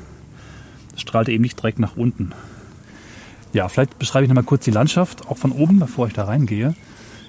es 0.94 1.00
strahlt 1.00 1.28
eben 1.28 1.42
nicht 1.42 1.56
direkt 1.56 1.78
nach 1.78 1.96
unten. 1.96 2.32
Ja, 3.52 3.68
vielleicht 3.68 3.96
beschreibe 4.00 4.24
ich 4.24 4.28
nochmal 4.28 4.42
kurz 4.42 4.64
die 4.64 4.72
Landschaft, 4.72 5.28
auch 5.28 5.38
von 5.38 5.52
oben, 5.52 5.78
bevor 5.78 6.08
ich 6.08 6.14
da 6.14 6.24
reingehe. 6.24 6.74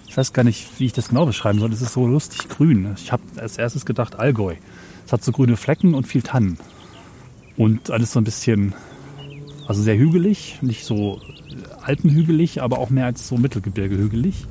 Ich 0.08 0.18
weiß 0.18 0.34
gar 0.34 0.44
nicht, 0.44 0.68
wie 0.80 0.88
ich 0.88 0.94
das 0.94 1.10
genau 1.10 1.28
beschreiben 1.28 1.60
soll. 1.60 1.72
Es 1.72 1.82
ist 1.84 1.94
so 1.94 2.08
lustig 2.08 2.50
grün. 2.50 2.88
Ich 2.98 3.12
habe 3.12 3.22
als 3.38 3.58
erstes 3.60 3.86
gedacht 3.86 4.16
Allgäu. 4.18 4.56
Es 5.06 5.14
hat 5.14 5.24
so 5.24 5.32
grüne 5.32 5.56
Flecken 5.56 5.94
und 5.94 6.08
viel 6.08 6.24
Tannen. 6.24 6.58
Und 7.58 7.92
alles 7.92 8.12
so 8.12 8.20
ein 8.20 8.24
bisschen, 8.24 8.74
also 9.68 9.82
sehr 9.82 9.98
hügelig, 9.98 10.60
nicht 10.62 10.86
so 10.86 11.22
alpenhügelig, 11.82 12.62
aber 12.62 12.80
auch 12.80 12.90
mehr 12.90 13.06
als 13.06 13.28
so 13.28 13.38
Mittelgebirge 13.38 13.98
hügelig. 13.98 14.46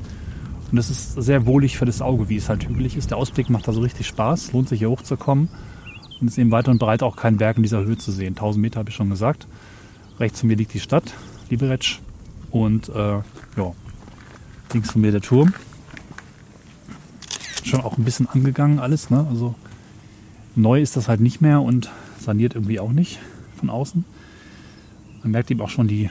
Und 0.71 0.77
das 0.77 0.89
ist 0.89 1.15
sehr 1.15 1.45
wohlig 1.45 1.77
für 1.77 1.85
das 1.85 2.01
Auge, 2.01 2.29
wie 2.29 2.37
es 2.37 2.49
halt 2.49 2.67
hügelig 2.69 2.97
ist. 2.97 3.11
Der 3.11 3.19
Ausblick 3.19 3.51
macht 3.51 3.69
da 3.69 3.73
so 3.73 3.81
richtig 3.81 4.07
Spaß, 4.07 4.53
lohnt 4.53 4.69
sich 4.69 4.79
hier 4.79 4.91
hochzukommen. 4.91 5.49
Und 6.21 6.29
es 6.29 6.35
ist 6.35 6.39
eben 6.39 6.51
weit 6.51 6.69
und 6.69 6.79
breit 6.79 7.03
auch 7.03 7.17
kein 7.17 7.37
Berg 7.37 7.57
in 7.57 7.63
dieser 7.63 7.85
Höhe 7.85 7.99
zu 7.99 8.13
sehen. 8.13 8.29
1000 8.29 8.63
Meter 8.63 8.79
habe 8.79 8.91
ich 8.91 8.97
schon 8.97 9.11
gesagt. 9.11 9.47
Rechts 10.19 10.41
von 10.41 10.49
mir 10.49 10.57
liegt 10.57 10.73
die 10.73 10.81
Stadt, 10.81 11.13
Liberec. 11.51 11.99
Und 12.51 12.89
äh, 12.91 12.95
ja, 12.95 13.73
links 14.73 14.93
von 14.93 15.03
mir 15.03 15.11
der 15.11 15.21
Turm. 15.21 15.53
Schon 17.65 17.81
auch 17.81 17.99
ein 17.99 18.05
bisschen 18.05 18.29
angegangen 18.29 18.79
alles. 18.79 19.11
Ne? 19.11 19.27
Also 19.29 19.55
neu 20.55 20.81
ist 20.81 20.97
das 20.97 21.09
halt 21.09 21.21
nicht 21.21 21.41
mehr 21.41 21.61
und 21.61 21.91
saniert 22.23 22.55
irgendwie 22.55 22.81
auch 22.81 22.93
nicht 22.93 23.19
von 23.59 23.71
außen. 23.71 24.05
Man 25.23 25.31
merkt 25.33 25.51
eben 25.51 25.61
auch 25.61 25.71
schon 25.71 25.89
die 25.89 26.11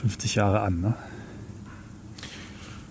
50 0.00 0.34
Jahre 0.36 0.60
an. 0.60 0.80
Ne? 0.80 0.94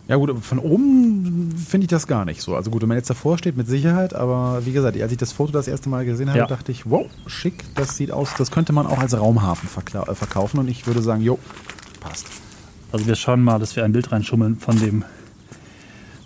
Ja 0.08 0.18
gut, 0.18 0.38
von 0.44 0.60
oben 0.60 1.52
finde 1.58 1.86
ich 1.86 1.90
das 1.90 2.06
gar 2.06 2.26
nicht 2.26 2.42
so. 2.42 2.56
Also 2.56 2.70
gut, 2.70 2.82
wenn 2.84 2.90
man 2.90 2.98
jetzt 2.98 3.10
davor 3.10 3.38
steht, 3.40 3.58
mit 3.58 3.68
Sicherheit, 3.68 4.14
aber 4.14 4.64
wie 4.66 4.72
gesagt, 4.72 5.00
als 5.02 5.12
ich 5.12 5.18
das 5.18 5.32
Foto 5.32 5.52
das 5.52 5.68
erste 5.68 5.90
Mal 5.90 6.06
gesehen 6.06 6.30
habe, 6.30 6.40
Ja. 6.40 6.46
dachte 6.46 6.72
ich, 6.72 6.88
wow, 6.90 7.08
schick, 7.26 7.64
das 7.76 7.98
sieht 7.98 8.12
aus, 8.12 8.34
das 8.38 8.52
könnte 8.52 8.72
man 8.72 8.86
auch 8.86 9.00
als 9.00 9.18
Raumhafen 9.18 9.68
äh, 9.68 10.14
verkaufen 10.16 10.60
und 10.60 10.68
ich 10.68 10.86
würde 10.86 11.02
sagen, 11.02 11.22
jo, 11.24 11.40
passt. 12.02 12.28
Also 12.92 13.08
wir 13.08 13.16
schauen 13.16 13.44
mal, 13.44 13.58
dass 13.58 13.76
wir 13.76 13.84
ein 13.84 13.94
Bild 13.94 14.12
reinschummeln 14.12 14.58
von 14.60 14.78
dem 14.80 15.04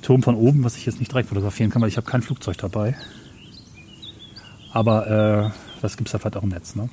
Turm 0.01 0.23
von 0.23 0.35
oben, 0.35 0.63
was 0.63 0.75
ich 0.75 0.85
jetzt 0.85 0.99
nicht 0.99 1.12
direkt 1.12 1.29
fotografieren 1.29 1.71
kann, 1.71 1.81
weil 1.81 1.89
ich 1.89 1.97
habe 1.97 2.09
kein 2.09 2.21
Flugzeug 2.21 2.57
dabei. 2.57 2.95
Aber 4.71 5.51
äh, 5.51 5.79
das 5.82 5.97
gibt 5.97 6.10
es 6.10 6.13
ja 6.13 6.19
vielleicht 6.19 6.38
auch 6.38 6.43
im 6.43 6.49
Netz. 6.49 6.75
Ne? 6.75 6.89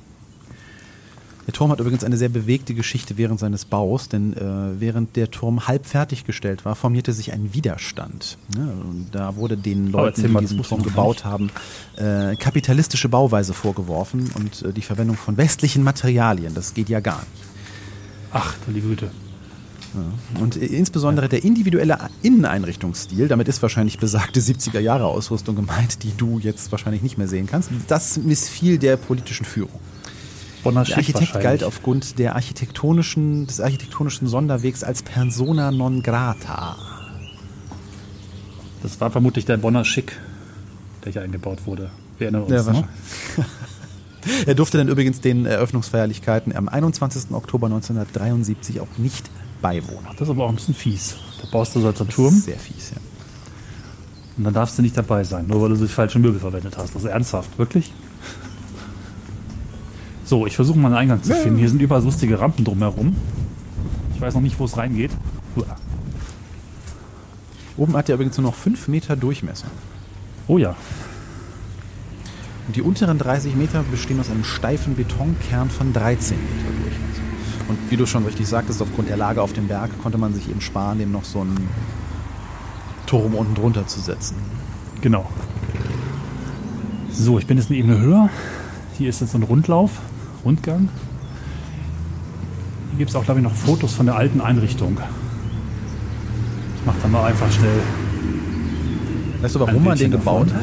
Der 1.47 1.53
Turm 1.53 1.71
hat 1.71 1.79
übrigens 1.79 2.03
eine 2.03 2.17
sehr 2.17 2.27
bewegte 2.27 2.73
Geschichte 2.73 3.17
während 3.17 3.39
seines 3.39 3.63
Baus, 3.63 4.09
denn 4.09 4.33
äh, 4.33 4.81
während 4.81 5.15
der 5.15 5.31
Turm 5.31 5.67
halb 5.67 5.85
fertiggestellt 5.85 6.65
war, 6.65 6.75
formierte 6.75 7.13
sich 7.13 7.31
ein 7.31 7.53
Widerstand. 7.53 8.37
Und 8.57 9.07
da 9.13 9.37
wurde 9.37 9.55
den 9.55 9.89
Leuten, 9.89 10.23
die 10.23 10.39
diesen 10.39 10.61
Turm 10.61 10.83
gebaut 10.83 11.23
haben, 11.23 11.49
äh, 11.95 12.35
kapitalistische 12.35 13.07
Bauweise 13.07 13.53
vorgeworfen 13.53 14.29
und 14.35 14.61
äh, 14.63 14.73
die 14.73 14.81
Verwendung 14.81 15.15
von 15.15 15.37
westlichen 15.37 15.83
Materialien. 15.83 16.53
Das 16.53 16.73
geht 16.73 16.89
ja 16.89 16.99
gar 16.99 17.19
nicht. 17.19 17.43
Ach, 18.33 18.53
du 18.65 18.71
liebe 18.71 18.89
Güte. 18.89 19.09
Und 20.39 20.57
äh, 20.57 20.65
insbesondere 20.65 21.29
der 21.29 21.43
individuelle 21.43 21.97
Inneneinrichtungsstil, 22.21 23.27
damit 23.27 23.47
ist 23.47 23.61
wahrscheinlich 23.61 23.99
besagte 23.99 24.39
70er 24.39 24.79
Jahre 24.79 25.05
Ausrüstung 25.05 25.55
gemeint, 25.55 26.03
die 26.03 26.15
du 26.15 26.39
jetzt 26.39 26.71
wahrscheinlich 26.71 27.01
nicht 27.01 27.17
mehr 27.17 27.27
sehen 27.27 27.47
kannst, 27.47 27.69
das 27.87 28.17
missfiel 28.17 28.77
der 28.77 28.97
politischen 28.97 29.45
Führung. 29.45 29.79
Bonner 30.63 30.83
Der 30.83 30.97
Architekt 30.97 31.39
galt 31.39 31.63
aufgrund 31.63 32.19
der 32.19 32.35
architektonischen, 32.35 33.47
des 33.47 33.61
architektonischen 33.61 34.27
Sonderwegs 34.27 34.83
als 34.83 35.03
persona 35.03 35.71
non 35.71 36.03
grata. 36.03 36.75
Das 38.83 38.99
war 38.99 39.09
vermutlich 39.11 39.45
der 39.45 39.57
Bonner 39.57 39.85
Schick, 39.85 40.17
der 41.05 41.13
hier 41.13 41.21
eingebaut 41.21 41.65
wurde. 41.65 41.89
Wir 42.17 42.25
erinnern 42.25 42.43
uns. 42.43 42.51
Ja, 42.51 42.73
ne? 42.73 42.87
Er 44.45 44.55
durfte 44.55 44.77
dann 44.77 44.89
übrigens 44.89 45.21
den 45.21 45.45
Eröffnungsfeierlichkeiten 45.45 46.53
am 46.53 46.67
21. 46.67 47.31
Oktober 47.31 47.67
1973 47.67 48.81
auch 48.81 48.87
nicht 48.97 49.29
beiwohnen. 49.61 50.05
Das 50.13 50.21
ist 50.21 50.29
aber 50.29 50.45
auch 50.45 50.49
ein 50.49 50.55
bisschen 50.55 50.73
fies. 50.75 51.15
Da 51.41 51.47
baust 51.51 51.75
du 51.75 51.79
so 51.81 51.87
als 51.87 51.99
einen 51.99 52.07
Das 52.07 52.15
Turm 52.15 52.33
ist 52.35 52.45
Sehr 52.45 52.57
fies, 52.59 52.91
ja. 52.91 52.97
und 54.37 54.43
dann 54.43 54.53
darfst 54.53 54.77
du 54.77 54.81
nicht 54.81 54.97
dabei 54.97 55.23
sein, 55.23 55.47
nur 55.47 55.61
weil 55.61 55.69
du 55.69 55.75
so 55.75 55.85
die 55.85 55.91
falschen 55.91 56.21
Möbel 56.21 56.39
verwendet 56.39 56.77
hast. 56.77 56.95
Also 56.95 57.07
ernsthaft, 57.07 57.57
wirklich? 57.57 57.91
So, 60.25 60.45
ich 60.45 60.55
versuche 60.55 60.77
mal 60.77 60.87
einen 60.89 60.97
Eingang 60.97 61.23
zu 61.23 61.33
finden. 61.33 61.57
Hier 61.57 61.69
sind 61.69 61.81
überall 61.81 62.03
lustige 62.03 62.39
Rampen 62.39 62.65
drumherum. 62.65 63.15
Ich 64.15 64.19
weiß 64.21 64.33
noch 64.33 64.41
nicht, 64.41 64.59
wo 64.59 64.65
es 64.65 64.75
reingeht. 64.75 65.11
Uah. 65.55 65.75
Oben 67.77 67.95
hat 67.95 68.09
er 68.09 68.15
übrigens 68.15 68.37
nur 68.37 68.47
noch 68.47 68.55
5 68.55 68.87
Meter 68.89 69.15
Durchmesser. 69.15 69.67
Oh 70.47 70.57
ja, 70.57 70.75
Und 72.67 72.75
die 72.75 72.81
unteren 72.81 73.17
30 73.19 73.55
Meter 73.55 73.83
bestehen 73.89 74.19
aus 74.19 74.29
einem 74.29 74.43
steifen 74.43 74.95
Betonkern 74.95 75.69
von 75.69 75.93
13 75.93 76.37
Meter 76.37 76.81
Durchmesser. 76.83 77.16
Und 77.67 77.77
wie 77.89 77.97
du 77.97 78.05
schon 78.05 78.25
richtig 78.25 78.47
sagtest, 78.47 78.81
aufgrund 78.81 79.09
der 79.09 79.17
Lage 79.17 79.41
auf 79.41 79.53
dem 79.53 79.67
Berg 79.67 79.91
konnte 80.01 80.17
man 80.17 80.33
sich 80.33 80.49
eben 80.49 80.61
sparen, 80.61 80.99
dem 80.99 81.11
noch 81.11 81.25
so 81.25 81.41
einen 81.41 81.67
Turm 83.05 83.35
unten 83.35 83.55
drunter 83.55 83.87
zu 83.87 83.99
setzen. 83.99 84.35
genau. 85.01 85.29
So, 87.11 87.39
ich 87.39 87.47
bin 87.47 87.57
jetzt 87.57 87.69
eine 87.69 87.79
Ebene 87.79 87.99
höher. 87.99 88.29
Hier 88.97 89.09
ist 89.09 89.21
jetzt 89.21 89.31
so 89.31 89.39
ein 89.39 89.43
Rundlauf, 89.43 90.01
Rundgang. 90.45 90.89
Hier 92.89 92.99
gibt 92.99 93.09
es 93.09 93.15
auch, 93.15 93.25
glaube 93.25 93.39
ich, 93.39 93.43
noch 93.43 93.55
Fotos 93.55 93.93
von 93.93 94.05
der 94.05 94.15
alten 94.15 94.39
Einrichtung. 94.39 94.99
Ich 96.79 96.85
mache 96.85 96.97
dann 97.01 97.11
mal 97.11 97.25
einfach 97.25 97.51
schnell 97.51 97.79
Weißt 99.41 99.55
du, 99.55 99.59
warum 99.59 99.83
man 99.83 99.97
den 99.97 100.11
gebaut 100.11 100.51
hat? 100.53 100.61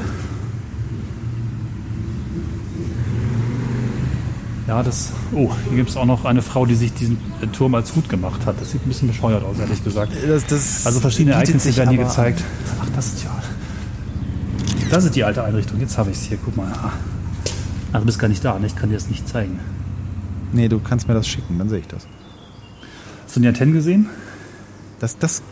Ja, 4.66 4.82
das. 4.82 5.12
Oh, 5.32 5.50
hier 5.68 5.76
gibt 5.76 5.90
es 5.90 5.96
auch 5.96 6.06
noch 6.06 6.24
eine 6.24 6.40
Frau, 6.40 6.64
die 6.64 6.74
sich 6.74 6.92
diesen 6.94 7.18
äh, 7.42 7.46
Turm 7.48 7.74
als 7.74 7.94
Hut 7.94 8.08
gemacht 8.08 8.46
hat. 8.46 8.60
Das 8.60 8.70
sieht 8.70 8.84
ein 8.84 8.88
bisschen 8.88 9.08
bescheuert 9.08 9.44
aus, 9.44 9.58
ehrlich 9.58 9.84
gesagt. 9.84 10.12
Das, 10.26 10.46
das 10.46 10.86
Also 10.86 11.00
verschiedene 11.00 11.34
Ereignisse 11.34 11.76
werden 11.76 11.90
hier 11.90 12.04
gezeigt. 12.04 12.42
Ach, 12.82 12.88
das 12.96 13.06
ist 13.08 13.24
ja. 13.24 13.30
Das 14.90 15.04
ist 15.04 15.14
die 15.16 15.24
alte 15.24 15.44
Einrichtung. 15.44 15.80
Jetzt 15.80 15.98
habe 15.98 16.10
ich 16.10 16.16
es 16.16 16.22
hier. 16.24 16.38
Guck 16.42 16.56
mal. 16.56 16.72
Ah. 16.72 16.92
Ach, 17.92 18.00
du 18.00 18.06
bist 18.06 18.18
gar 18.18 18.28
nicht 18.28 18.44
da. 18.44 18.58
ne? 18.58 18.66
Ich 18.66 18.74
kann 18.76 18.88
dir 18.88 18.96
das 18.96 19.08
nicht 19.08 19.28
zeigen. 19.28 19.60
Nee, 20.52 20.68
du 20.68 20.78
kannst 20.78 21.08
mir 21.08 21.14
das 21.14 21.26
schicken, 21.28 21.58
dann 21.58 21.68
sehe 21.68 21.80
ich 21.80 21.88
das. 21.88 22.06
Hast 23.24 23.36
du 23.36 23.40
die 23.40 23.48
Antennen 23.48 23.74
gesehen? 23.74 24.08
Das, 25.00 25.18
das, 25.18 25.42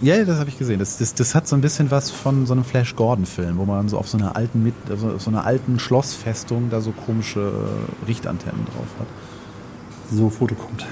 ja, 0.00 0.24
das 0.24 0.38
habe 0.38 0.50
ich 0.50 0.58
gesehen. 0.58 0.78
Das, 0.78 0.98
das, 0.98 1.14
das 1.14 1.34
hat 1.34 1.48
so 1.48 1.56
ein 1.56 1.62
bisschen 1.62 1.90
was 1.90 2.10
von 2.10 2.46
so 2.46 2.52
einem 2.52 2.64
Flash 2.64 2.96
Gordon-Film, 2.96 3.56
wo 3.58 3.64
man 3.64 3.88
so 3.88 3.98
auf 3.98 4.08
so 4.08 4.18
einer 4.18 4.36
alten, 4.36 4.62
Mit, 4.62 4.74
also 4.90 5.10
auf 5.12 5.22
so 5.22 5.30
einer 5.30 5.44
alten 5.44 5.78
Schlossfestung 5.78 6.70
da 6.70 6.80
so 6.80 6.92
komische 6.92 7.40
äh, 7.40 8.06
Richtantennen 8.06 8.64
drauf 8.66 8.86
hat. 8.98 9.06
So, 10.10 10.30
Foto 10.30 10.54
kommt. 10.54 10.86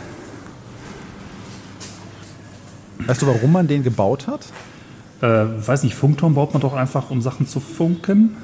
Weißt 3.06 3.22
du, 3.22 3.26
warum 3.26 3.52
man 3.52 3.68
den 3.68 3.82
gebaut 3.82 4.26
hat? 4.26 4.46
Äh, 5.20 5.66
weiß 5.66 5.82
nicht, 5.82 5.94
Funkturm 5.94 6.34
baut 6.34 6.52
man 6.52 6.60
doch 6.60 6.72
einfach, 6.72 7.10
um 7.10 7.20
Sachen 7.20 7.46
zu 7.46 7.60
funken. 7.60 8.36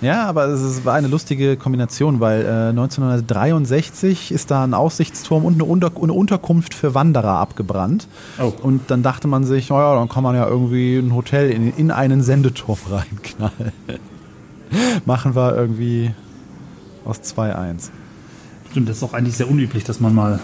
Ja, 0.00 0.26
aber 0.26 0.46
es 0.48 0.84
war 0.84 0.94
eine 0.94 1.08
lustige 1.08 1.56
Kombination, 1.56 2.20
weil 2.20 2.42
äh, 2.42 2.68
1963 2.70 4.32
ist 4.32 4.50
da 4.50 4.64
ein 4.64 4.74
Aussichtsturm 4.74 5.44
und 5.44 5.54
eine, 5.54 5.64
Unter 5.64 5.92
eine 6.00 6.12
Unterkunft 6.12 6.74
für 6.74 6.94
Wanderer 6.94 7.38
abgebrannt. 7.38 8.08
Oh. 8.38 8.52
Und 8.62 8.90
dann 8.90 9.02
dachte 9.02 9.28
man 9.28 9.44
sich, 9.44 9.70
naja, 9.70 9.94
dann 9.94 10.08
kann 10.08 10.22
man 10.22 10.34
ja 10.34 10.46
irgendwie 10.46 10.98
ein 10.98 11.14
Hotel 11.14 11.50
in, 11.50 11.72
in 11.74 11.90
einen 11.90 12.22
Sendeturm 12.22 12.78
reinknallen. 12.90 13.72
Machen 15.06 15.34
wir 15.34 15.54
irgendwie 15.56 16.12
aus 17.04 17.20
2-1. 17.20 17.90
Stimmt, 18.70 18.88
das 18.88 18.96
ist 18.98 19.02
auch 19.04 19.14
eigentlich 19.14 19.36
sehr 19.36 19.48
unüblich, 19.48 19.84
dass 19.84 20.00
man 20.00 20.14
mal 20.14 20.40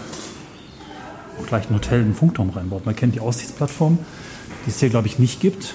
gleich 1.47 1.69
ein 1.69 1.75
Hotel 1.75 1.99
in 1.99 2.05
einen 2.05 2.15
Funkturm 2.15 2.49
reinbaut. 2.49 2.85
Man 2.85 2.95
kennt 2.95 3.15
die 3.15 3.19
Aussichtsplattform, 3.19 3.97
die 4.65 4.69
es 4.69 4.79
hier, 4.79 4.89
glaube 4.89 5.07
ich, 5.07 5.19
nicht 5.19 5.39
gibt. 5.39 5.73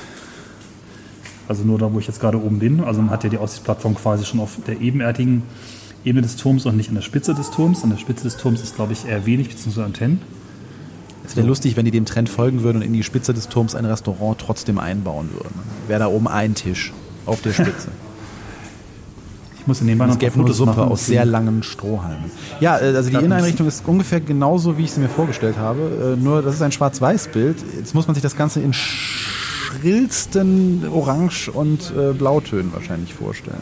Also 1.49 1.65
nur 1.65 1.79
da, 1.79 1.93
wo 1.93 1.99
ich 1.99 2.07
jetzt 2.07 2.21
gerade 2.21 2.43
oben 2.43 2.59
bin. 2.59 2.83
Also 2.83 3.01
man 3.01 3.11
hat 3.11 3.25
ja 3.25 3.31
die 3.31 3.39
Aussichtsplattform 3.39 3.95
quasi 3.95 4.25
schon 4.25 4.41
auf 4.41 4.59
der 4.67 4.81
ebenerdigen 4.81 5.43
Ebene 6.05 6.23
des 6.23 6.37
Turms 6.37 6.67
und 6.67 6.77
nicht 6.77 6.89
an 6.89 6.95
der 6.95 7.03
Spitze 7.03 7.35
des 7.35 7.51
Turms. 7.51 7.83
An 7.85 7.91
der 7.91 7.99
Spitze 7.99 8.25
des 8.25 8.37
Turms 8.37 8.63
ist, 8.63 8.77
glaube 8.77 8.93
ich, 8.93 9.07
eher 9.07 9.27
wenig, 9.27 9.49
beziehungsweise 9.49 9.85
Antennen. 9.87 10.21
Es 11.25 11.37
wäre 11.37 11.47
lustig, 11.47 11.77
wenn 11.77 11.85
die 11.85 11.91
dem 11.91 12.05
Trend 12.05 12.29
folgen 12.29 12.63
würden 12.63 12.79
und 12.79 12.83
in 12.83 12.93
die 12.93 13.03
Spitze 13.03 13.35
des 13.35 13.49
Turms 13.49 13.75
ein 13.75 13.85
Restaurant 13.85 14.39
trotzdem 14.39 14.79
einbauen 14.79 15.31
würden. 15.33 15.55
Wäre 15.89 16.01
da 16.01 16.07
oben 16.07 16.29
ein 16.29 16.55
Tisch 16.55 16.93
auf 17.27 17.41
der 17.43 17.53
Spitze. 17.53 17.89
Ich 19.59 19.69
muss 19.69 19.81
in 19.81 19.87
nebenbei 19.87 20.07
noch 20.07 20.13
es 20.13 20.21
gäbe 20.21 20.39
nur 20.39 20.55
Suppe 20.55 20.77
machen. 20.77 20.93
aus 20.93 21.07
sehr 21.07 21.25
langen 21.25 21.65
Strohhalmen. 21.65 22.31
Ja, 22.61 22.79
äh, 22.79 22.95
also 22.95 23.11
die 23.11 23.17
Inneneinrichtung 23.17 23.67
ist 23.67 23.83
ungefähr 23.85 24.21
genauso, 24.21 24.79
wie 24.79 24.85
ich 24.85 24.93
sie 24.93 25.01
mir 25.01 25.09
vorgestellt 25.09 25.57
habe. 25.59 26.15
Äh, 26.17 26.23
Nur 26.23 26.41
das 26.41 26.55
ist 26.55 26.63
ein 26.63 26.71
Schwarz-Weiß-Bild. 26.71 27.57
Jetzt 27.77 27.93
muss 27.93 28.07
man 28.07 28.15
sich 28.15 28.23
das 28.23 28.37
Ganze 28.37 28.61
in 28.61 28.73
schrillsten 29.79 30.89
Orange- 30.89 31.51
und 31.51 31.93
äh, 31.97 32.13
Blautönen 32.13 32.73
wahrscheinlich 32.73 33.15
vorstellen. 33.15 33.61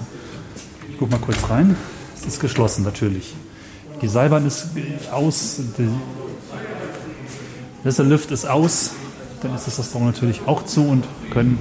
Ich 0.88 0.98
guck 0.98 1.10
mal 1.10 1.18
kurz 1.18 1.50
rein. 1.50 1.76
Es 2.16 2.26
ist 2.26 2.40
geschlossen, 2.40 2.84
natürlich. 2.84 3.34
Die 4.00 4.08
Seilbahn 4.08 4.46
ist 4.46 4.68
aus. 5.12 5.60
Der 7.84 8.04
Lift 8.04 8.30
ist 8.30 8.46
aus. 8.46 8.90
Dann 9.42 9.54
ist 9.54 9.66
das 9.66 9.78
Restaurant 9.78 10.14
natürlich 10.14 10.40
auch 10.46 10.64
zu 10.64 10.84
und 10.84 11.04
können. 11.30 11.58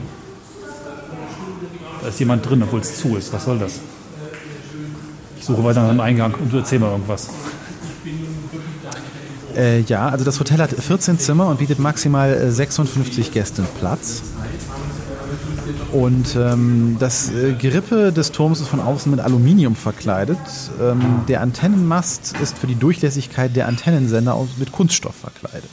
Da 2.01 2.09
ist 2.09 2.19
jemand 2.19 2.47
drin, 2.47 2.63
obwohl 2.63 2.81
es 2.81 2.97
zu 2.97 3.15
ist. 3.15 3.33
Was 3.33 3.45
soll 3.45 3.59
das? 3.59 3.79
Ich 5.37 5.45
suche 5.45 5.63
weiter 5.63 5.83
nach 5.83 5.89
dem 5.89 5.99
Eingang 5.99 6.33
und 6.35 6.51
du 6.51 6.57
erzähl 6.57 6.79
mal 6.79 6.91
irgendwas. 6.91 7.29
Äh, 9.55 9.81
ja, 9.81 10.09
also 10.09 10.25
das 10.25 10.39
Hotel 10.39 10.57
hat 10.59 10.71
14 10.71 11.19
Zimmer 11.19 11.47
und 11.47 11.59
bietet 11.59 11.79
maximal 11.79 12.33
äh, 12.33 12.51
56 12.51 13.31
Gästen 13.31 13.65
Platz. 13.79 14.21
Und 15.93 16.35
ähm, 16.35 16.97
das 16.99 17.31
äh, 17.31 17.53
Gerippe 17.53 18.11
des 18.11 18.31
Turms 18.31 18.59
ist 18.59 18.67
von 18.67 18.79
außen 18.79 19.11
mit 19.11 19.19
Aluminium 19.19 19.75
verkleidet. 19.75 20.39
Ähm, 20.81 21.21
der 21.27 21.41
Antennenmast 21.41 22.33
ist 22.41 22.57
für 22.57 22.65
die 22.65 22.75
Durchlässigkeit 22.75 23.55
der 23.55 23.67
Antennensender 23.67 24.35
mit 24.57 24.71
Kunststoff 24.71 25.13
verkleidet. 25.13 25.69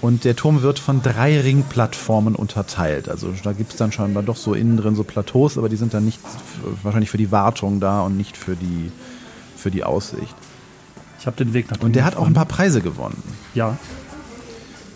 Und 0.00 0.24
der 0.24 0.34
Turm 0.34 0.62
wird 0.62 0.80
von 0.80 1.00
drei 1.00 1.40
Ringplattformen 1.40 2.34
unterteilt. 2.34 3.08
Also 3.08 3.32
da 3.44 3.52
gibt 3.52 3.70
es 3.70 3.76
dann 3.76 3.92
scheinbar 3.92 4.24
doch 4.24 4.36
so 4.36 4.54
innen 4.54 4.76
drin 4.76 4.96
so 4.96 5.04
Plateaus, 5.04 5.58
aber 5.58 5.68
die 5.68 5.76
sind 5.76 5.94
dann 5.94 6.04
nicht 6.04 6.20
wahrscheinlich 6.82 7.10
für 7.10 7.18
die 7.18 7.30
Wartung 7.30 7.78
da 7.78 8.02
und 8.02 8.16
nicht 8.16 8.36
für 8.36 8.56
die, 8.56 8.90
für 9.56 9.70
die 9.70 9.84
Aussicht. 9.84 10.34
Ich 11.20 11.26
habe 11.26 11.36
den 11.36 11.52
Weg 11.52 11.70
nach 11.70 11.80
Und 11.80 11.94
der 11.94 12.04
hat 12.04 12.16
auch 12.16 12.26
ein 12.26 12.34
paar 12.34 12.46
Preise 12.46 12.80
gewonnen. 12.80 13.22
Ja, 13.54 13.76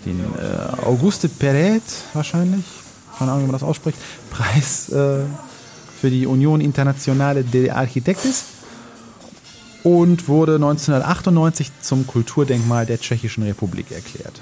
Den 0.07 0.21
äh, 0.21 0.85
Auguste 0.85 1.29
Perret 1.29 1.83
wahrscheinlich, 2.15 2.65
keine 3.19 3.31
Ahnung, 3.33 3.45
wie 3.45 3.47
man 3.51 3.59
das 3.61 3.63
ausspricht, 3.63 3.99
Preis 4.31 4.89
äh, 4.91 5.21
für 6.01 6.11
die 6.11 6.27
Union 6.27 6.61
Internationale 6.61 7.45
de 7.45 7.71
Architectes 7.71 8.45
und 9.83 10.29
wurde 10.29 10.57
1998 10.57 11.71
zum 11.81 12.07
Kulturdenkmal 12.07 12.87
der 12.87 12.99
Tschechischen 13.01 13.43
Republik 13.45 13.91
erklärt. 13.91 14.41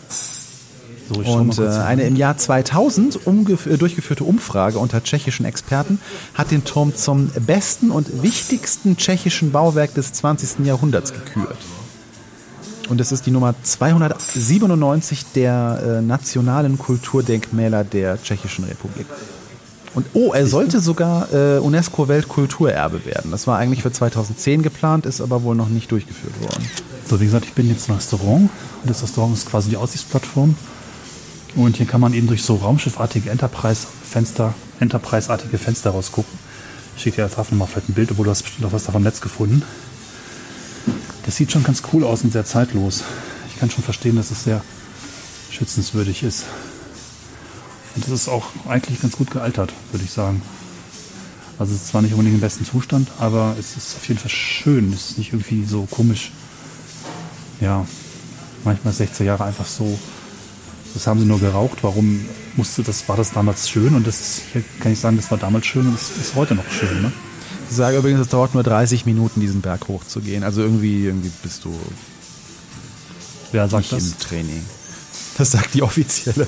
so 1.13 1.21
Und 1.21 1.59
äh, 1.59 1.69
eine 1.69 2.03
im 2.05 2.17
Jahr 2.17 2.37
2000 2.37 3.21
umgef- 3.27 3.69
äh, 3.69 3.77
durchgeführte 3.77 4.25
Umfrage 4.25 4.79
unter 4.79 5.03
tschechischen 5.03 5.45
Experten 5.47 5.99
hat 6.35 6.51
den 6.51 6.65
Turm 6.65 6.95
zum 6.95 7.29
besten 7.47 7.91
und 7.91 8.23
wichtigsten 8.23 8.97
tschechischen 8.97 9.51
Bauwerk 9.51 9.95
des 9.95 10.13
20. 10.13 10.65
Jahrhunderts 10.67 11.13
gekürt. 11.13 11.57
Und 12.91 13.01
es 13.01 13.13
ist 13.13 13.25
die 13.25 13.31
Nummer 13.31 13.55
297 13.63 15.27
der 15.37 15.81
äh, 15.81 16.03
nationalen 16.03 16.77
Kulturdenkmäler 16.77 17.85
der 17.85 18.21
Tschechischen 18.21 18.65
Republik. 18.65 19.07
Und 19.95 20.07
oh, 20.13 20.33
er 20.33 20.47
sollte 20.49 20.81
sogar 20.81 21.33
äh, 21.33 21.59
UNESCO-Weltkulturerbe 21.59 23.05
werden. 23.07 23.31
Das 23.31 23.47
war 23.47 23.59
eigentlich 23.59 23.83
für 23.83 23.93
2010 23.93 24.63
geplant, 24.63 25.07
ist 25.07 25.21
aber 25.21 25.45
wohl 25.45 25.55
noch 25.55 25.69
nicht 25.69 25.91
durchgeführt 25.93 26.41
worden. 26.41 26.69
So, 27.09 27.21
wie 27.21 27.27
gesagt, 27.27 27.45
ich 27.45 27.53
bin 27.53 27.69
jetzt 27.69 27.89
im 27.89 27.95
Restaurant 27.95 28.51
und 28.83 28.91
das 28.91 29.05
Restaurant 29.05 29.37
ist 29.37 29.49
quasi 29.49 29.71
die 29.71 29.77
Aussichtsplattform. 29.77 30.57
Und 31.55 31.77
hier 31.77 31.87
kann 31.87 32.01
man 32.01 32.13
eben 32.13 32.27
durch 32.27 32.43
so 32.43 32.57
raumschiffartige 32.57 33.31
Enterprise-Fenster, 33.31 34.55
Enterprise-artige 34.81 35.59
Fenster 35.59 35.91
rausgucken. 35.91 36.39
Ich 36.97 37.03
schicke 37.03 37.17
dir 37.17 37.23
als 37.23 37.37
mal 37.53 37.67
vielleicht 37.67 37.89
ein 37.89 37.95
Bild, 37.95 38.11
obwohl 38.11 38.25
du 38.25 38.33
hast 38.33 38.43
bestimmt 38.43 38.67
auch 38.67 38.73
was 38.73 38.85
davon 38.85 39.01
im 39.01 39.05
Netz 39.05 39.21
gefunden. 39.21 39.63
Das 41.31 41.37
sieht 41.37 41.53
schon 41.53 41.63
ganz 41.63 41.85
cool 41.93 42.03
aus 42.03 42.25
und 42.25 42.33
sehr 42.33 42.45
zeitlos. 42.45 43.05
Ich 43.53 43.61
kann 43.61 43.71
schon 43.71 43.85
verstehen, 43.85 44.17
dass 44.17 44.33
es 44.33 44.43
sehr 44.43 44.65
schützenswürdig 45.53 46.25
ist. 46.25 46.47
Und 47.95 48.05
das 48.05 48.13
ist 48.13 48.29
auch 48.29 48.49
eigentlich 48.69 49.01
ganz 49.01 49.17
gut 49.17 49.31
gealtert, 49.31 49.73
würde 49.93 50.05
ich 50.05 50.11
sagen. 50.11 50.43
Also 51.57 51.73
es 51.73 51.83
ist 51.83 51.87
zwar 51.91 52.03
nicht 52.03 52.15
unbedingt 52.15 52.35
im 52.35 52.41
besten 52.41 52.65
Zustand, 52.65 53.13
aber 53.21 53.55
es 53.61 53.77
ist 53.77 53.95
auf 53.95 54.09
jeden 54.09 54.19
Fall 54.19 54.29
schön. 54.29 54.93
Es 54.93 55.11
ist 55.11 55.19
nicht 55.19 55.33
irgendwie 55.33 55.65
so 55.65 55.87
komisch 55.89 56.33
ja, 57.61 57.87
manchmal 58.65 58.93
16 58.93 59.25
Jahre 59.25 59.45
einfach 59.45 59.67
so, 59.67 60.01
das 60.95 61.07
haben 61.07 61.21
sie 61.21 61.27
nur 61.27 61.39
geraucht. 61.39 61.79
Warum 61.83 62.27
musste 62.57 62.83
das, 62.83 63.09
war 63.09 63.17
das 63.17 63.31
damals 63.31 63.71
schön? 63.71 63.95
Und 63.95 64.05
das 64.05 64.21
ist, 64.21 64.43
hier 64.53 64.65
kann 64.81 64.91
ich 64.91 64.99
sagen, 64.99 65.17
das 65.17 65.31
war 65.31 65.39
damals 65.39 65.65
schön 65.65 65.87
und 65.87 65.95
es 65.95 66.11
ist 66.11 66.35
heute 66.35 66.57
noch 66.57 66.69
schön. 66.73 67.03
Ne? 67.03 67.13
Ich 67.71 67.77
sage 67.77 67.99
übrigens, 67.99 68.21
es 68.21 68.29
dauert 68.29 68.53
nur 68.55 68.65
30 68.65 69.07
Minuten, 69.07 69.41
diesen 69.41 69.61
Berg 69.61 69.87
hochzugehen. 69.87 70.43
Also 70.43 70.61
irgendwie, 70.61 71.07
irgendwie 71.07 71.31
bist 71.43 71.65
du 71.65 71.73
Wer 73.53 73.69
sagt 73.69 73.93
nicht 73.93 73.93
das? 73.93 74.13
im 74.13 74.19
Training. 74.19 74.65
Das 75.39 75.53
sagt 75.53 75.75
die 75.75 75.83
offizielle 75.83 76.47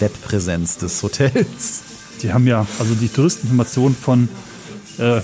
Webpräsenz 0.00 0.78
des 0.78 1.00
Hotels. 1.02 1.82
Die 2.22 2.32
haben 2.32 2.46
ja, 2.46 2.66
also 2.78 2.94
die 2.94 3.08
Touristeninformation 3.08 3.94
von 3.94 4.28
äh, 4.98 5.20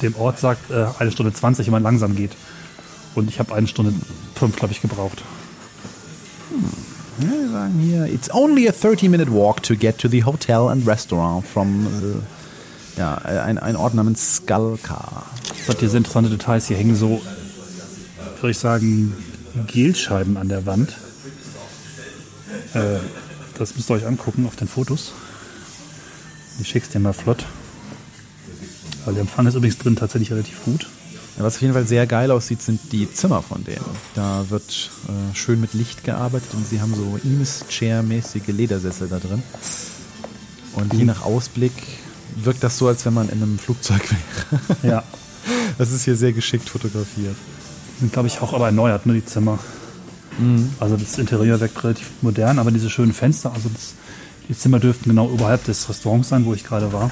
dem 0.00 0.16
Ort 0.16 0.38
sagt 0.38 0.70
äh, 0.70 0.86
eine 0.98 1.12
Stunde 1.12 1.32
20, 1.32 1.66
wenn 1.66 1.72
man 1.72 1.82
langsam 1.82 2.16
geht. 2.16 2.32
Und 3.14 3.28
ich 3.28 3.38
habe 3.38 3.54
eine 3.54 3.66
Stunde 3.68 3.92
fünf, 4.34 4.56
glaube 4.56 4.72
ich, 4.72 4.80
gebraucht. 4.80 5.22
Ja, 7.20 7.28
wir 7.28 7.50
sagen 7.50 7.78
hier, 7.80 8.06
it's 8.06 8.32
only 8.32 8.68
a 8.68 8.72
30-minute 8.72 9.30
walk 9.30 9.62
to 9.62 9.76
get 9.76 9.98
to 9.98 10.08
the 10.08 10.24
hotel 10.24 10.68
and 10.68 10.86
restaurant 10.86 11.46
from 11.46 11.86
äh, 11.86 12.43
ja, 12.96 13.14
ein, 13.16 13.58
ein 13.58 13.76
Ort 13.76 13.94
namens 13.94 14.36
Skalka. 14.36 15.24
Das 15.58 15.68
hat 15.68 15.80
hier 15.80 15.88
sehr 15.88 15.98
interessante 15.98 16.30
Details. 16.30 16.66
Hier 16.66 16.76
hängen 16.76 16.96
so, 16.96 17.22
würde 18.40 18.50
ich 18.50 18.58
sagen, 18.58 19.14
Gelscheiben 19.66 20.36
an 20.36 20.48
der 20.48 20.66
Wand. 20.66 20.96
Äh, 22.74 22.98
das 23.58 23.76
müsst 23.76 23.90
ihr 23.90 23.94
euch 23.94 24.06
angucken 24.06 24.46
auf 24.46 24.56
den 24.56 24.68
Fotos. 24.68 25.12
Ich 26.60 26.68
schick's 26.68 26.88
dir 26.88 27.00
mal 27.00 27.12
flott. 27.12 27.44
Weil 29.04 29.14
der 29.14 29.22
Empfang 29.22 29.46
ist 29.46 29.54
übrigens 29.54 29.78
drin 29.78 29.96
tatsächlich 29.96 30.30
relativ 30.30 30.64
gut. 30.64 30.86
Ja, 31.36 31.42
was 31.42 31.56
auf 31.56 31.62
jeden 31.62 31.74
Fall 31.74 31.86
sehr 31.86 32.06
geil 32.06 32.30
aussieht, 32.30 32.62
sind 32.62 32.92
die 32.92 33.12
Zimmer 33.12 33.42
von 33.42 33.64
denen. 33.64 33.84
Da 34.14 34.46
wird 34.50 34.90
äh, 35.08 35.34
schön 35.34 35.60
mit 35.60 35.74
Licht 35.74 36.04
gearbeitet 36.04 36.50
und 36.54 36.66
sie 36.66 36.80
haben 36.80 36.94
so 36.94 37.18
Eames-Chair-mäßige 37.24 38.48
Ledersessel 38.48 39.08
da 39.08 39.18
drin. 39.18 39.42
Und 40.74 40.94
je 40.94 41.04
nach 41.04 41.24
Ausblick 41.24 41.72
wirkt 42.36 42.62
das 42.62 42.78
so, 42.78 42.88
als 42.88 43.04
wenn 43.06 43.14
man 43.14 43.28
in 43.28 43.42
einem 43.42 43.58
Flugzeug 43.58 44.02
wäre. 44.10 44.62
Ja. 44.94 45.02
Das 45.76 45.90
ist 45.90 46.04
hier 46.04 46.16
sehr 46.16 46.32
geschickt 46.32 46.70
fotografiert. 46.70 47.36
Sind, 48.00 48.12
glaube 48.14 48.28
ich, 48.28 48.40
auch 48.40 48.54
aber 48.54 48.66
erneuert, 48.66 49.04
ne, 49.04 49.12
die 49.12 49.26
Zimmer. 49.26 49.58
Also 50.80 50.96
das 50.96 51.18
Interieur 51.18 51.60
wirkt 51.60 51.82
relativ 51.84 52.10
modern, 52.22 52.58
aber 52.58 52.70
diese 52.70 52.90
schönen 52.90 53.12
Fenster, 53.12 53.52
also 53.52 53.68
das, 53.68 53.94
die 54.48 54.56
Zimmer 54.56 54.80
dürften 54.80 55.10
genau 55.10 55.26
oberhalb 55.26 55.64
des 55.64 55.88
Restaurants 55.88 56.28
sein, 56.28 56.44
wo 56.44 56.54
ich 56.54 56.64
gerade 56.64 56.92
war. 56.92 57.10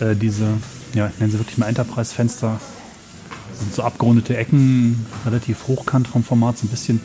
Äh, 0.00 0.14
diese, 0.14 0.46
ja, 0.94 1.08
ich 1.08 1.18
nenne 1.20 1.32
sie 1.32 1.38
wirklich 1.38 1.56
mal 1.56 1.68
Enterprise-Fenster, 1.68 2.60
sind 3.58 3.74
so 3.74 3.82
abgerundete 3.82 4.36
Ecken, 4.36 5.06
relativ 5.24 5.68
hochkant 5.68 6.06
vom 6.06 6.22
Format, 6.22 6.58
so 6.58 6.66
ein 6.66 6.70
bisschen, 6.70 7.00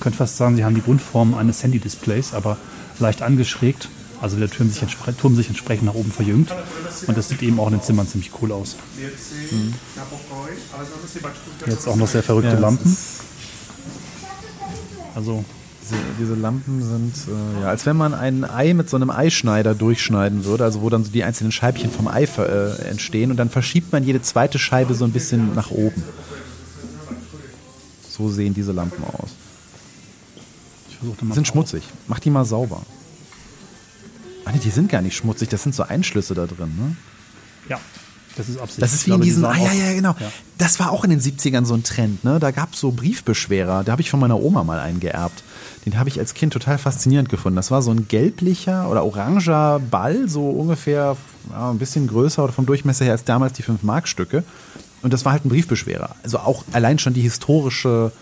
könnte 0.00 0.18
fast 0.18 0.36
sagen, 0.36 0.56
sie 0.56 0.64
haben 0.64 0.74
die 0.74 0.82
Grundform 0.82 1.34
eines 1.34 1.62
Handy-Displays, 1.62 2.32
aber 2.32 2.56
leicht 2.98 3.20
angeschrägt. 3.20 3.88
Also 4.20 4.36
der 4.36 4.50
Turm 4.50 4.70
sich, 4.70 4.82
entspre 4.82 5.16
Turm 5.16 5.36
sich 5.36 5.48
entsprechend 5.48 5.86
nach 5.86 5.94
oben 5.94 6.10
verjüngt. 6.10 6.50
Und 7.06 7.16
das 7.16 7.28
sieht 7.28 7.42
eben 7.42 7.60
auch 7.60 7.68
in 7.68 7.74
den 7.74 7.82
Zimmern 7.82 8.08
ziemlich 8.08 8.32
cool 8.42 8.52
aus. 8.52 8.76
Jetzt 11.66 11.86
auch 11.88 11.96
noch 11.96 12.08
sehr 12.08 12.22
verrückte 12.22 12.54
Ja, 12.54 12.58
Lampen. 12.58 12.96
Also 15.14 15.44
Diese, 15.82 15.94
diese 16.20 16.34
Lampen 16.34 16.82
sind, 16.82 17.14
äh, 17.28 17.62
ja, 17.62 17.68
als 17.68 17.86
wenn 17.86 17.96
man 17.96 18.12
ein 18.12 18.44
Ei 18.44 18.74
mit 18.74 18.90
so 18.90 18.96
einem 18.96 19.10
Eischneider 19.10 19.74
durchschneiden 19.74 20.44
würde, 20.44 20.64
also 20.64 20.82
wo 20.82 20.90
dann 20.90 21.02
so 21.04 21.10
die 21.10 21.24
einzelnen 21.24 21.50
Scheibchen 21.50 21.90
vom 21.90 22.08
Ei 22.08 22.24
äh, 22.24 22.88
entstehen 22.90 23.30
und 23.30 23.36
dann 23.38 23.48
verschiebt 23.48 23.92
man 23.92 24.04
jede 24.04 24.20
zweite 24.20 24.58
Scheibe 24.58 24.94
so 24.94 25.04
ein 25.04 25.12
bisschen 25.12 25.54
nach 25.54 25.70
oben. 25.70 26.02
So 28.08 28.28
sehen 28.28 28.52
diese 28.52 28.72
Lampen 28.72 29.02
aus. 29.04 29.30
Die 31.00 31.24
mal 31.24 31.34
sind 31.34 31.46
schmutzig. 31.46 31.84
Mach 32.08 32.18
die 32.18 32.30
mal 32.30 32.44
sauber. 32.44 32.82
Ah, 34.48 34.52
nee, 34.52 34.60
die 34.60 34.70
sind 34.70 34.90
gar 34.90 35.02
nicht 35.02 35.16
schmutzig, 35.16 35.50
das 35.50 35.62
sind 35.62 35.74
so 35.74 35.82
Einschlüsse 35.82 36.34
da 36.34 36.46
drin, 36.46 36.72
ne? 36.78 36.96
Ja. 37.68 37.78
Das 38.36 38.48
ist 38.48 38.58
Absicht. 38.58 38.80
Das 38.80 38.92
ist 38.92 39.06
wie 39.06 39.10
in 39.10 39.20
die 39.20 39.28
diesen, 39.28 39.44
ah 39.44 39.56
ja, 39.56 39.72
ja, 39.72 39.92
genau. 39.94 40.14
Ja. 40.18 40.30
Das 40.58 40.78
war 40.78 40.92
auch 40.92 41.02
in 41.02 41.10
den 41.10 41.20
70ern 41.20 41.64
so 41.64 41.74
ein 41.74 41.82
Trend, 41.82 42.22
ne? 42.22 42.38
Da 42.38 42.52
gab 42.52 42.72
es 42.72 42.80
so 42.80 42.92
Briefbeschwerer. 42.92 43.82
Da 43.82 43.92
habe 43.92 44.00
ich 44.00 44.10
von 44.10 44.20
meiner 44.20 44.40
Oma 44.40 44.62
mal 44.62 44.78
einen 44.78 45.00
geerbt. 45.00 45.42
Den 45.84 45.98
habe 45.98 46.08
ich 46.08 46.20
als 46.20 46.34
Kind 46.34 46.52
total 46.52 46.78
faszinierend 46.78 47.28
gefunden. 47.28 47.56
Das 47.56 47.72
war 47.72 47.82
so 47.82 47.90
ein 47.90 48.06
gelblicher 48.06 48.88
oder 48.88 49.04
oranger 49.04 49.80
Ball, 49.80 50.28
so 50.28 50.48
ungefähr 50.48 51.16
ja, 51.50 51.70
ein 51.70 51.78
bisschen 51.78 52.06
größer 52.06 52.44
oder 52.44 52.52
vom 52.52 52.64
Durchmesser 52.64 53.04
her 53.04 53.12
als 53.12 53.24
damals 53.24 53.54
die 53.54 53.64
5-Mark-Stücke. 53.64 54.44
Und 55.02 55.12
das 55.12 55.24
war 55.24 55.32
halt 55.32 55.44
ein 55.44 55.48
Briefbeschwerer. 55.48 56.14
Also 56.22 56.38
auch 56.38 56.64
allein 56.72 56.98
schon 57.00 57.14
die 57.14 57.22
historische 57.22 58.12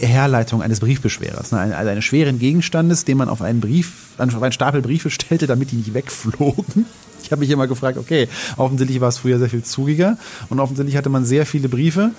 Herleitung 0.00 0.62
eines 0.62 0.80
Briefbeschwerers. 0.80 1.52
Ne? 1.52 1.58
Also 1.58 1.90
eines 1.90 2.04
schweren 2.04 2.38
Gegenstandes, 2.38 3.04
den 3.04 3.18
man 3.18 3.28
auf 3.28 3.42
einen 3.42 3.60
Brief, 3.60 3.92
auf 4.18 4.42
einen 4.42 4.52
Stapel 4.52 4.82
Briefe 4.82 5.10
stellte, 5.10 5.46
damit 5.46 5.70
die 5.70 5.76
nicht 5.76 5.94
wegflogen. 5.94 6.86
Ich 7.22 7.30
habe 7.30 7.40
mich 7.40 7.50
immer 7.50 7.66
gefragt, 7.66 7.98
okay, 7.98 8.28
offensichtlich 8.56 9.00
war 9.00 9.08
es 9.08 9.18
früher 9.18 9.38
sehr 9.38 9.50
viel 9.50 9.62
zugiger 9.62 10.16
und 10.48 10.58
offensichtlich 10.58 10.96
hatte 10.96 11.10
man 11.10 11.24
sehr 11.24 11.44
viele 11.46 11.68
Briefe 11.68 12.12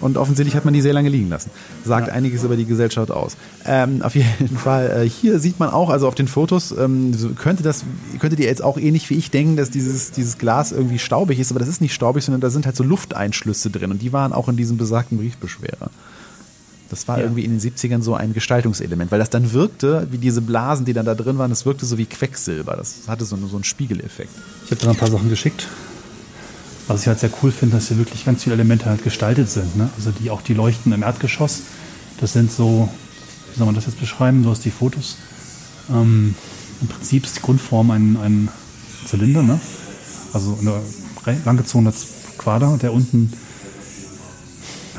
und 0.00 0.16
offensichtlich 0.16 0.54
hat 0.54 0.64
man 0.64 0.74
die 0.74 0.80
sehr 0.80 0.92
lange 0.92 1.08
liegen 1.08 1.28
lassen. 1.28 1.50
Sagt 1.84 2.08
einiges 2.08 2.44
über 2.44 2.56
die 2.56 2.66
Gesellschaft 2.66 3.10
aus. 3.10 3.36
Ähm, 3.64 4.02
auf 4.02 4.14
jeden 4.14 4.48
Fall, 4.58 5.04
äh, 5.04 5.08
hier 5.08 5.38
sieht 5.38 5.58
man 5.58 5.70
auch, 5.70 5.90
also 5.90 6.06
auf 6.06 6.14
den 6.14 6.28
Fotos, 6.28 6.72
ähm, 6.72 7.12
könnte 7.36 7.62
das, 7.62 7.84
könntet 8.18 8.40
ihr 8.40 8.46
jetzt 8.46 8.62
auch 8.62 8.78
ähnlich 8.78 9.08
wie 9.10 9.14
ich 9.14 9.30
denken, 9.30 9.56
dass 9.56 9.70
dieses, 9.70 10.12
dieses 10.12 10.38
Glas 10.38 10.72
irgendwie 10.72 10.98
staubig 10.98 11.38
ist, 11.38 11.50
aber 11.50 11.60
das 11.60 11.68
ist 11.68 11.80
nicht 11.80 11.94
staubig, 11.94 12.24
sondern 12.24 12.40
da 12.40 12.50
sind 12.50 12.66
halt 12.66 12.76
so 12.76 12.84
Lufteinschlüsse 12.84 13.70
drin 13.70 13.90
und 13.90 14.02
die 14.02 14.12
waren 14.12 14.32
auch 14.32 14.48
in 14.48 14.56
diesem 14.56 14.76
besagten 14.76 15.18
Briefbeschwerer. 15.18 15.90
Das 16.90 17.06
war 17.06 17.18
Ja. 17.18 17.24
irgendwie 17.24 17.44
in 17.44 17.50
den 17.50 17.60
70ern 17.60 18.02
so 18.02 18.14
ein 18.14 18.32
Gestaltungselement, 18.32 19.10
weil 19.12 19.18
das 19.18 19.28
dann 19.30 19.52
wirkte, 19.52 20.06
wie 20.10 20.18
diese 20.18 20.40
Blasen, 20.40 20.86
die 20.86 20.92
dann 20.94 21.04
da 21.06 21.14
drin 21.14 21.36
waren, 21.38 21.50
das 21.50 21.66
wirkte 21.66 21.84
so 21.86 21.98
wie 21.98 22.06
Quecksilber. 22.06 22.76
Das 22.76 23.00
hatte 23.08 23.24
so, 23.24 23.36
so 23.36 23.56
einen 23.56 23.64
Spiegeleffekt. 23.64 24.30
Ich 24.64 24.70
habe 24.70 24.80
da 24.80 24.86
noch 24.86 24.94
ein 24.94 24.98
paar 24.98 25.10
Sachen 25.10 25.28
geschickt. 25.28 25.68
Was 26.86 27.02
ich 27.02 27.06
halt 27.08 27.20
sehr 27.20 27.30
cool 27.42 27.50
finde, 27.52 27.76
dass 27.76 27.88
hier 27.88 27.98
wirklich 27.98 28.24
ganz 28.24 28.42
viele 28.44 28.54
Elemente 28.54 28.86
halt 28.86 29.04
gestaltet 29.04 29.50
sind. 29.50 29.76
Ne? 29.76 29.90
Also 29.96 30.10
die 30.10 30.30
auch 30.30 30.40
die 30.40 30.54
Leuchten 30.54 30.92
im 30.92 31.02
Erdgeschoss. 31.02 31.60
Das 32.20 32.32
sind 32.32 32.50
so, 32.50 32.88
wie 33.52 33.58
soll 33.58 33.66
man 33.66 33.74
das 33.74 33.84
jetzt 33.86 34.00
beschreiben? 34.00 34.42
Du 34.42 34.50
hast 34.50 34.64
die 34.64 34.70
Fotos. 34.70 35.18
Ähm, 35.90 36.34
Im 36.80 36.88
Prinzip 36.88 37.24
ist 37.24 37.36
die 37.36 37.40
Grundform 37.42 37.90
ein, 37.90 38.16
ein 38.16 38.48
Zylinder, 39.06 39.42
ne? 39.42 39.60
Also 40.32 40.56
eine 40.60 40.80
langgezogener 41.44 41.92
Quader, 42.38 42.78
der 42.80 42.92
unten, 42.94 43.32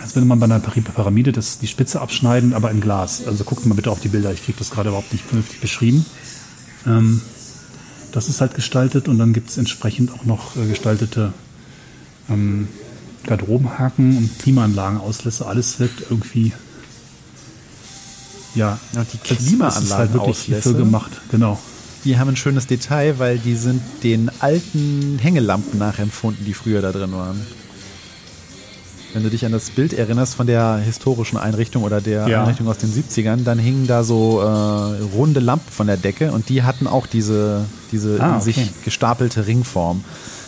als 0.10 0.16
würde 0.16 0.26
man 0.26 0.40
bei 0.40 0.46
einer 0.46 0.58
Pyra- 0.60 0.82
Pyramide 0.82 1.32
das, 1.32 1.60
die 1.60 1.68
Spitze 1.68 2.02
abschneiden, 2.02 2.54
aber 2.56 2.72
in 2.72 2.82
Glas. 2.82 3.28
Also 3.28 3.44
guckt 3.44 3.64
mal 3.68 3.76
bitte 3.76 3.92
auf 3.92 4.00
die 4.00 4.08
Bilder, 4.08 4.34
ich 4.34 4.44
kriege 4.44 4.58
das 4.58 4.72
gerade 4.72 4.90
überhaupt 4.90 5.14
nicht 5.14 5.24
vernünftig 5.24 5.62
beschrieben. 5.62 6.04
Ähm, 6.88 7.22
das 8.12 8.28
ist 8.28 8.42
halt 8.42 8.56
gestaltet 8.56 9.08
und 9.08 9.20
dann 9.20 9.34
gibt 9.34 9.52
es 9.52 9.60
entsprechend 9.60 10.12
auch 10.12 10.26
noch 10.26 10.56
äh, 10.56 10.66
gestaltete 10.68 11.32
ähm, 12.28 12.68
Garderobenhaken 13.28 14.18
und 14.18 14.40
Klimaanlagenauslässe. 14.40 15.46
Alles 15.46 15.80
wirkt 15.80 16.02
irgendwie 16.10 16.54
ja, 18.56 18.80
Ja, 18.96 19.04
die 19.04 19.18
ist 19.18 19.30
halt 19.30 19.30
wirklich 19.30 19.48
Klimaanlagenauslässe. 19.48 20.46
hierfür 20.46 20.74
gemacht. 20.74 21.12
Genau. 21.30 21.60
Die 22.04 22.18
haben 22.18 22.30
ein 22.30 22.36
schönes 22.36 22.66
Detail, 22.66 23.20
weil 23.20 23.38
die 23.38 23.56
sind 23.56 23.82
den 24.02 24.32
alten 24.40 25.20
Hängelampen 25.22 25.78
nachempfunden, 25.78 26.46
die 26.46 26.56
früher 26.56 26.82
da 26.82 26.92
drin 26.92 27.12
waren. 27.12 27.40
Wenn 29.14 29.24
du 29.24 29.30
dich 29.30 29.44
an 29.46 29.52
das 29.52 29.72
Bild 29.72 29.94
erinnerst 29.94 30.36
von 30.36 30.46
der 30.46 30.78
historischen 30.78 31.38
Einrichtung 31.38 31.84
oder 31.84 32.00
der 32.00 32.28
Ja. 32.28 32.42
Einrichtung 32.44 32.68
aus 32.68 32.78
den 32.78 32.92
70ern, 32.94 33.44
dann 33.44 33.58
hingen 33.58 33.88
da 33.88 34.04
so 34.04 34.40
äh, 34.42 34.46
runde 35.16 35.40
Lampen 35.40 35.72
von 35.72 35.88
der 35.88 35.98
Decke 35.98 36.32
und 36.32 36.48
die 36.50 36.62
hatten 36.64 36.86
auch 36.86 37.08
diese, 37.08 37.66
diese 37.92 38.22
Ah, 38.22 38.36
in 38.36 38.42
sich 38.42 38.58
okay. 38.58 38.70
gestapelte 38.86 39.48
Ringform. 39.48 40.04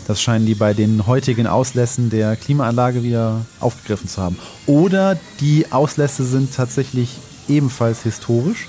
Das 0.07 0.21
scheinen 0.21 0.45
die 0.45 0.55
bei 0.55 0.73
den 0.73 1.07
heutigen 1.07 1.47
Auslässen 1.47 2.09
der 2.09 2.35
Klimaanlage 2.35 3.01
wieder 3.03 3.45
aufgegriffen 3.59 4.07
zu 4.09 4.21
haben. 4.21 4.37
Oder 4.67 5.17
die 5.39 5.71
Auslässe 5.71 6.23
sind 6.25 6.53
tatsächlich 6.53 7.09
ebenfalls 7.47 8.03
historisch 8.03 8.67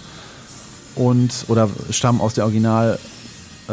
und 0.95 1.33
oder 1.49 1.69
stammen 1.91 2.21
aus 2.21 2.35
der 2.35 2.45
Original 2.45 2.99
äh, 3.69 3.73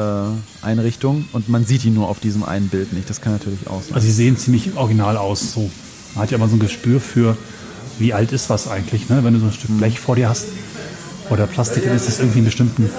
Einrichtung 0.65 1.25
und 1.34 1.49
man 1.49 1.65
sieht 1.65 1.84
die 1.84 1.89
nur 1.89 2.08
auf 2.10 2.19
diesem 2.19 2.43
einen 2.43 2.69
Bild 2.69 2.91
nicht. 2.93 3.10
Das 3.10 3.21
kann 3.21 3.34
natürlich 3.34 3.67
auch 3.67 3.82
sein. 3.82 3.93
Also 3.95 4.05
sie 4.08 4.13
sehen 4.13 4.38
ziemlich 4.38 4.75
original 4.75 5.15
aus. 5.17 5.53
So. 5.53 5.69
Man 6.13 6.24
hat 6.24 6.32
ja 6.32 6.38
immer 6.38 6.48
so 6.48 6.56
ein 6.56 6.60
Gespür 6.60 7.00
für, 7.00 7.38
wie 8.00 8.13
alt 8.13 8.32
ist 8.32 8.50
was 8.50 8.67
eigentlich. 8.67 9.10
Ne? 9.10 9.24
Wenn 9.24 9.34
du 9.34 9.39
so 9.39 9.48
ein 9.48 9.54
Stück 9.54 9.78
Blech 9.78 10.00
vor 10.00 10.15
dir 10.15 10.30
hast 10.30 10.48
oder 11.30 11.48
Plastik, 11.48 11.86
dann 11.86 11.95
ist 11.95 12.08
es 12.08 12.19
irgendwie 12.19 12.39
in 12.39 12.45
bestimmten 12.45 12.89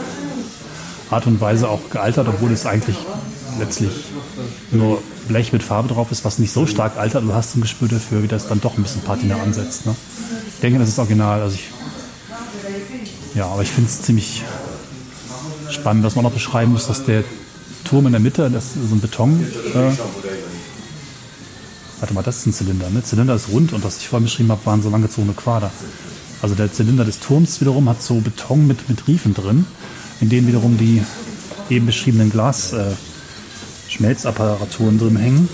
Art 1.11 1.27
und 1.27 1.41
Weise 1.41 1.69
auch 1.69 1.91
gealtert, 1.91 2.29
obwohl 2.29 2.53
es 2.53 2.67
eigentlich 2.67 2.97
letztlich 3.59 3.91
nur 4.71 5.03
Blech 5.29 5.53
mit 5.53 5.63
Farbe 5.63 5.89
drauf 5.89 6.13
ist, 6.13 6.25
was 6.25 6.39
nicht 6.39 6.53
so 6.53 6.67
stark 6.67 6.97
altert. 6.97 7.25
Du 7.25 7.35
hast 7.35 7.57
ein 7.57 7.61
Gespür 7.61 7.89
dafür, 7.89 8.23
wie 8.23 8.29
das 8.29 8.49
dann 8.49 8.61
doch 8.61 8.77
ein 8.77 8.83
bisschen 8.83 9.03
Patina 9.03 9.37
ansetzt. 9.43 9.87
Ne? 9.87 9.95
Ich 10.55 10.61
denke, 10.61 10.79
das 10.79 10.89
ist 10.89 10.99
original. 10.99 11.43
Also 11.43 11.57
ich, 11.57 11.71
ja, 13.35 13.47
aber 13.47 13.63
ich 13.63 13.71
finde 13.71 13.91
es 13.91 14.03
ziemlich 14.03 14.43
spannend, 15.71 16.05
was 16.05 16.15
man 16.15 16.25
noch 16.25 16.33
beschreiben 16.33 16.73
muss, 16.73 16.87
dass 16.87 17.05
der 17.05 17.25
Turm 17.85 18.07
in 18.07 18.13
der 18.13 18.21
Mitte, 18.21 18.51
das 18.51 18.77
ist 18.77 18.89
so 18.89 18.95
ein 18.95 19.01
Beton. 19.01 19.45
Äh, 19.75 19.91
warte 22.01 22.15
mal, 22.15 22.23
das 22.23 22.39
ist 22.39 22.47
ein 22.47 22.53
Zylinder. 22.53 22.91
Ne? 22.91 23.03
Zylinder 23.03 23.35
ist 23.35 23.49
rund 23.49 23.73
und 23.73 23.85
was 23.85 23.99
ich 23.99 24.09
vorhin 24.09 24.25
beschrieben 24.25 24.51
habe, 24.51 24.65
waren 24.67 24.83
so 24.83 24.91
langgezogene 24.91 25.35
Quader. 25.35 25.71
Also 26.43 26.55
der 26.55 26.73
Zylinder 26.73 27.05
des 27.05 27.21
Turms 27.21 27.61
wiederum 27.61 27.89
hat 27.89 28.03
so 28.03 28.15
Beton 28.15 28.67
mit, 28.67 28.89
mit 28.89 29.07
Riefen 29.07 29.35
drin, 29.35 29.67
in 30.21 30.31
denen 30.31 30.47
wiederum 30.47 30.79
die 30.79 31.03
eben 31.69 31.87
beschriebenen 31.87 32.31
Glas 32.31 32.73
äh, 32.73 32.93
drin 33.89 35.17
hängen. 35.17 35.49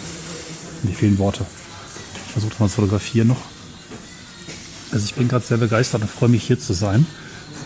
Mir 0.83 0.95
fehlen 0.95 1.19
Worte. 1.19 1.45
Ich 2.27 2.33
versuche 2.33 2.55
mal 2.61 2.69
zu 2.69 2.77
fotografieren 2.77 3.29
noch. 3.29 3.41
Also 4.93 5.05
ich 5.05 5.15
bin 5.15 5.27
gerade 5.27 5.45
sehr 5.45 5.57
begeistert 5.57 6.03
und 6.03 6.11
freue 6.11 6.29
mich 6.29 6.45
hier 6.45 6.61
zu 6.61 6.73
sein. 6.73 7.07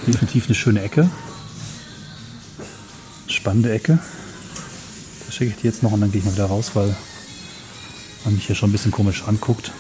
Definitiv 0.07 0.47
eine 0.47 0.55
schöne 0.55 0.83
Ecke. 0.83 1.11
Spannende 3.27 3.73
Ecke. 3.73 3.99
Da 5.27 5.33
schicke 5.33 5.51
ich 5.51 5.57
die 5.61 5.67
jetzt 5.67 5.83
noch 5.83 5.93
und 5.93 6.01
dann 6.01 6.11
gehe 6.11 6.21
ich 6.21 6.25
mal 6.25 6.33
wieder 6.33 6.47
raus, 6.47 6.71
weil 6.75 6.97
man 8.25 8.35
mich 8.35 8.47
hier 8.47 8.57
schon 8.57 8.71
ein 8.71 8.73
bisschen 8.73 8.91
komisch 8.91 9.25
anguckt. 9.27 9.73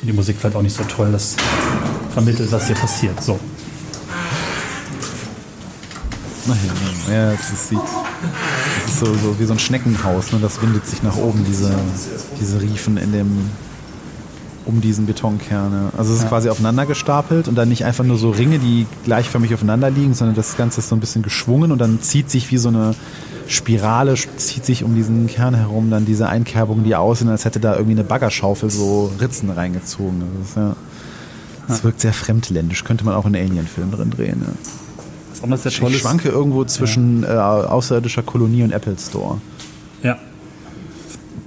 Und 0.00 0.08
die 0.08 0.12
Musik 0.12 0.36
vielleicht 0.38 0.56
auch 0.56 0.62
nicht 0.62 0.76
so 0.76 0.84
toll, 0.84 1.12
das 1.12 1.36
vermittelt, 2.12 2.50
was 2.52 2.66
hier 2.66 2.76
passiert. 2.76 3.22
So. 3.22 3.38
Naja, 6.46 6.60
ja, 7.10 7.32
das 7.32 7.50
ist, 7.50 7.68
sieht, 7.68 7.78
das 7.78 8.94
ist 8.94 9.00
so, 9.00 9.06
so 9.06 9.38
wie 9.38 9.44
so 9.44 9.54
ein 9.54 9.58
Schneckenhaus. 9.58 10.32
Ne? 10.32 10.38
Das 10.40 10.60
windet 10.60 10.86
sich 10.86 11.02
nach 11.02 11.16
oben, 11.16 11.44
diese, 11.46 11.74
diese 12.38 12.60
Riefen 12.60 12.98
in 12.98 13.12
dem, 13.12 13.50
um 14.66 14.82
diesen 14.82 15.06
Betonkerne. 15.06 15.90
Also 15.96 16.12
es 16.12 16.20
ist 16.20 16.28
quasi 16.28 16.50
aufeinander 16.50 16.84
gestapelt 16.84 17.48
und 17.48 17.54
dann 17.54 17.70
nicht 17.70 17.86
einfach 17.86 18.04
nur 18.04 18.18
so 18.18 18.30
Ringe, 18.30 18.58
die 18.58 18.86
gleichförmig 19.04 19.54
aufeinander 19.54 19.90
liegen, 19.90 20.12
sondern 20.12 20.36
das 20.36 20.56
Ganze 20.58 20.80
ist 20.80 20.90
so 20.90 20.96
ein 20.96 21.00
bisschen 21.00 21.22
geschwungen 21.22 21.72
und 21.72 21.78
dann 21.78 22.02
zieht 22.02 22.30
sich 22.30 22.50
wie 22.50 22.58
so 22.58 22.68
eine 22.68 22.94
Spirale, 23.46 24.14
zieht 24.36 24.64
sich 24.64 24.84
um 24.84 24.94
diesen 24.94 25.26
Kern 25.26 25.54
herum 25.54 25.90
dann 25.90 26.06
diese 26.06 26.28
Einkerbungen, 26.28 26.84
die 26.84 26.94
aussehen, 26.96 27.28
als 27.28 27.44
hätte 27.44 27.60
da 27.60 27.74
irgendwie 27.74 27.92
eine 27.92 28.04
Baggerschaufel 28.04 28.70
so 28.70 29.12
Ritzen 29.20 29.50
reingezogen. 29.50 30.22
Das, 30.40 30.48
ist, 30.50 30.56
ja, 30.56 30.76
das 31.68 31.84
wirkt 31.84 32.00
sehr 32.00 32.12
fremdländisch. 32.12 32.84
Könnte 32.84 33.04
man 33.04 33.14
auch 33.14 33.26
in 33.26 33.36
einen 33.36 33.50
Alien-Film 33.50 33.90
drin 33.90 34.10
drehen. 34.10 34.42
Ja. 34.46 35.42
Auch 35.42 35.46
noch 35.46 35.58
sehr 35.58 35.72
toll 35.72 35.90
Ich 35.90 35.96
ist. 35.96 36.00
schwanke 36.02 36.28
irgendwo 36.30 36.64
zwischen 36.64 37.22
äh, 37.24 37.26
außerirdischer 37.26 38.22
Kolonie 38.22 38.62
und 38.62 38.72
Apple 38.72 38.96
Store. 38.98 39.40
Ja. 40.02 40.16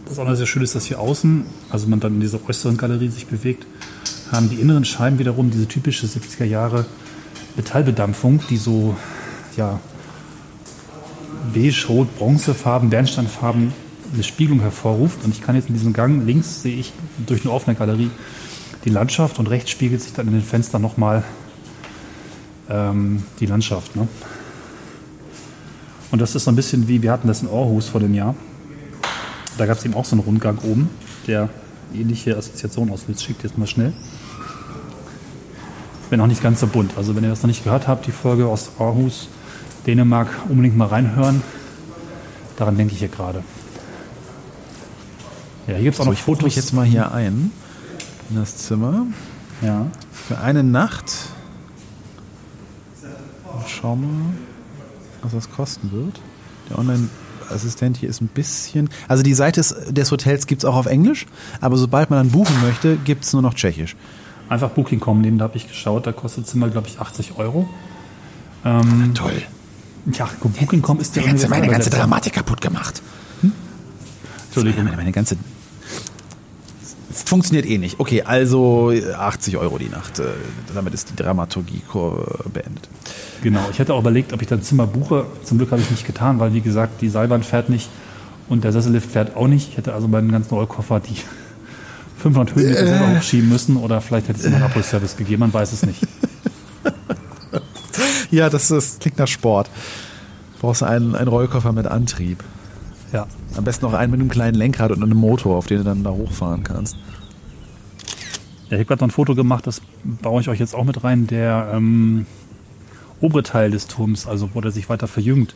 Was 0.07 0.19
auch 0.19 0.25
noch 0.25 0.36
sehr 0.36 0.45
schön 0.45 0.62
ist, 0.63 0.75
dass 0.75 0.86
hier 0.86 0.99
außen, 0.99 1.45
also 1.69 1.88
man 1.88 1.99
dann 1.99 2.13
in 2.15 2.21
dieser 2.21 2.39
äußeren 2.47 2.77
Galerie 2.77 3.10
sich 3.10 3.25
bewegt, 3.27 3.65
haben 4.31 4.49
die 4.49 4.57
inneren 4.57 4.86
Scheiben 4.86 5.19
wiederum 5.19 5.49
diese 5.51 5.67
typische 5.67 6.05
70er 6.05 6.45
Jahre 6.45 6.86
Metallbedampfung, 7.55 8.39
die 8.49 8.57
so, 8.57 8.95
ja, 9.55 9.79
beige, 11.53 11.86
rot, 11.88 12.15
bronzefarben, 12.17 12.89
Bernsteinfarben 12.89 13.73
eine 14.13 14.23
Spiegelung 14.23 14.62
hervorruft. 14.62 15.23
Und 15.23 15.33
ich 15.33 15.41
kann 15.41 15.55
jetzt 15.55 15.69
in 15.69 15.75
diesem 15.75 15.93
Gang 15.93 16.25
links 16.25 16.62
sehe 16.62 16.77
ich 16.77 16.93
durch 17.25 17.41
eine 17.43 17.53
offene 17.53 17.75
Galerie 17.75 18.10
die 18.86 18.89
Landschaft 18.89 19.39
und 19.39 19.49
rechts 19.49 19.71
spiegelt 19.71 20.01
sich 20.01 20.13
dann 20.13 20.27
in 20.27 20.33
den 20.33 20.43
Fenstern 20.43 20.81
nochmal 20.81 21.23
ähm, 22.69 23.23
die 23.39 23.45
Landschaft. 23.45 23.95
Ne? 23.95 24.07
Und 26.12 26.21
das 26.21 26.36
ist 26.36 26.45
so 26.45 26.51
ein 26.51 26.55
bisschen 26.55 26.88
wie, 26.88 27.01
wir 27.01 27.12
hatten 27.12 27.27
das 27.27 27.41
in 27.41 27.49
Aarhus 27.49 27.89
vor 27.89 27.99
dem 27.99 28.13
Jahr. 28.13 28.36
Da 29.57 29.65
gab 29.65 29.77
es 29.77 29.86
eben 29.86 29.93
auch 29.93 30.05
so 30.05 30.15
einen 30.15 30.23
Rundgang 30.23 30.60
oben, 30.60 30.89
der 31.26 31.49
ähnliche 31.93 32.38
Assoziation 32.38 32.91
auslöst. 32.91 33.24
Schickt 33.24 33.43
jetzt 33.43 33.57
mal 33.57 33.67
schnell. 33.67 33.91
Wenn 36.09 36.22
auch 36.22 36.28
nicht 36.28 36.41
ganz 36.41 36.61
so 36.61 36.67
bunt. 36.67 36.93
Also 36.95 37.15
wenn 37.15 37.24
ihr 37.24 37.30
das 37.30 37.41
noch 37.41 37.47
nicht 37.47 37.63
gehört 37.63 37.88
habt, 37.88 38.07
die 38.07 38.11
Folge 38.11 38.47
aus 38.47 38.72
Aarhus, 38.80 39.28
Dänemark, 39.88 40.27
unbedingt 40.49 40.77
mal 40.77 40.88
reinhören. 40.88 41.41
Daran 42.57 42.75
denke 42.77 42.93
ich 42.93 42.99
hier 42.99 43.07
gerade. 43.07 43.43
Ja, 45.67 45.75
hier 45.75 45.83
gibt 45.83 45.95
es 45.95 45.99
auch 45.99 46.03
So, 46.05 46.09
noch 46.11 46.17
ich 46.17 46.21
foto 46.23 46.39
Fotos. 46.41 46.43
mich 46.45 46.55
jetzt 46.57 46.73
mal 46.73 46.85
hier 46.85 47.11
ein 47.13 47.51
in 48.29 48.35
das 48.35 48.57
Zimmer 48.57 49.05
Ja. 49.61 49.88
für 50.11 50.38
eine 50.39 50.63
Nacht. 50.63 51.11
Schau 53.67 53.95
mal, 53.95 54.07
was 55.23 55.31
das 55.33 55.49
kosten 55.51 55.91
wird. 55.91 56.19
Der 56.69 56.79
Online 56.79 57.09
Assistent 57.49 57.97
hier 57.97 58.09
ist 58.09 58.21
ein 58.21 58.27
bisschen. 58.27 58.89
Also 59.07 59.23
die 59.23 59.33
Seite 59.33 59.61
des, 59.61 60.11
Hotels 60.11 60.47
gibt's 60.47 60.65
auch 60.65 60.75
auf 60.75 60.85
Englisch, 60.85 61.25
aber 61.61 61.77
sobald 61.77 62.09
man 62.09 62.19
dann 62.19 62.31
buchen 62.31 62.55
möchte, 62.61 62.97
gibt's 62.97 63.31
nur 63.33 63.41
noch 63.41 63.53
Tschechisch. 63.53 63.95
Einfach 64.49 64.69
Booking.com 64.71 65.21
nehmen, 65.21 65.38
da 65.38 65.45
habe 65.45 65.57
ich 65.57 65.67
geschaut, 65.67 66.07
da 66.07 66.11
kostet 66.13 66.47
Zimmer, 66.47 66.69
glaube 66.69 66.88
ich, 66.88 66.99
80 66.99 67.38
Euro. 67.38 67.67
Ähm, 68.65 69.11
Toll. 69.13 69.43
Ja, 70.12 70.30
Booking.com 70.41 70.99
ist 70.99 71.16
ja 71.16 71.22
Die 71.22 71.28
ganze, 71.28 71.47
meine 71.49 71.68
ganze. 71.68 71.89
Dramatik 71.89 72.34
kaputt 72.34 72.62
gemacht. 72.62 73.01
Entschuldigung. 74.47 74.86
Meine, 74.86 74.97
meine 74.97 75.12
ganze. 75.12 75.38
Es 77.12 77.24
funktioniert 77.24 77.66
eh 77.66 77.78
nicht. 77.78 77.99
Okay, 77.99 78.24
also 78.24 78.91
80 78.91 79.58
Euro 79.58 79.78
die 79.78 79.89
Nacht. 79.89 80.20
Äh, 80.20 80.26
Damit 80.74 80.93
ist 80.93 81.10
die 81.10 81.16
Dramaturgie 81.16 81.82
äh, 81.93 82.49
beendet. 82.49 82.88
Genau, 83.41 83.62
ich 83.72 83.80
hätte 83.80 83.93
auch 83.93 83.99
überlegt, 84.01 84.34
ob 84.34 84.41
ich 84.41 84.47
dann 84.47 84.62
Zimmer 84.62 84.88
buche. 84.88 85.26
Zum 85.43 85.58
Glück 85.58 85.72
habe 85.72 85.82
ich 85.82 85.89
nicht 85.91 86.05
getan, 86.05 86.39
weil 86.39 86.53
wie 86.53 86.62
gesagt, 86.62 87.01
die 87.01 87.10
Seilbahn 87.10 87.43
fährt 87.43 87.70
nicht 87.70 87.89
und 88.49 88.64
der 88.64 88.72
Sessellift 88.72 89.12
fährt 89.12 89.36
auch 89.36 89.47
nicht. 89.47 89.70
Ich 89.72 89.78
hätte 89.78 89.93
also 89.93 90.08
meinen 90.08 90.32
ganzen 90.32 90.53
Rollkoffer 90.55 90.99
die 90.99 91.16
500 92.22 92.55
Höhenmeter 92.55 92.88
selber 92.88 93.16
hochschieben 93.16 93.49
müssen 93.49 93.78
oder 93.78 94.01
vielleicht 94.01 94.28
hätte 94.28 94.39
es 94.39 94.45
einen 94.45 94.62
Abholservice 94.64 95.18
gegeben, 95.18 95.41
man 95.41 95.53
weiß 95.53 95.72
es 95.74 95.86
nicht. 95.86 96.01
Ja, 98.32 98.49
das, 98.49 98.71
ist, 98.71 98.99
klingt 98.99 99.17
nach 99.17 99.28
Sport. 99.28 99.69
Brauchst 100.59 100.82
du 100.82 100.86
einen, 100.86 101.15
einen 101.15 101.28
Rollkoffer 101.28 101.71
mit 101.71 101.88
Antrieb. 101.88 102.43
Ja, 103.13 103.28
Am 103.55 103.63
besten 103.63 103.86
noch 103.86 103.93
einen 103.93 104.11
mit 104.11 104.19
einem 104.19 104.30
kleinen 104.30 104.55
Lenkrad 104.55 104.91
und 104.91 105.01
einem 105.01 105.17
Motor, 105.17 105.55
auf 105.55 105.67
den 105.67 105.78
du 105.78 105.84
dann 105.84 106.03
da 106.03 106.11
hochfahren 106.11 106.63
kannst. 106.63 106.97
Ja, 108.69 108.73
ich 108.73 108.80
habe 108.80 108.86
gerade 108.86 109.01
noch 109.01 109.07
ein 109.07 109.11
Foto 109.11 109.34
gemacht, 109.34 109.65
das 109.65 109.82
baue 110.03 110.41
ich 110.41 110.49
euch 110.49 110.59
jetzt 110.59 110.75
auch 110.75 110.84
mit 110.84 111.03
rein. 111.03 111.25
Der 111.28 111.71
ähm, 111.73 112.25
obere 113.21 113.43
Teil 113.43 113.71
des 113.71 113.88
Turms, 113.88 114.28
also 114.28 114.49
wo 114.53 114.59
der 114.61 114.71
sich 114.71 114.89
weiter 114.89 115.07
verjüngt, 115.07 115.55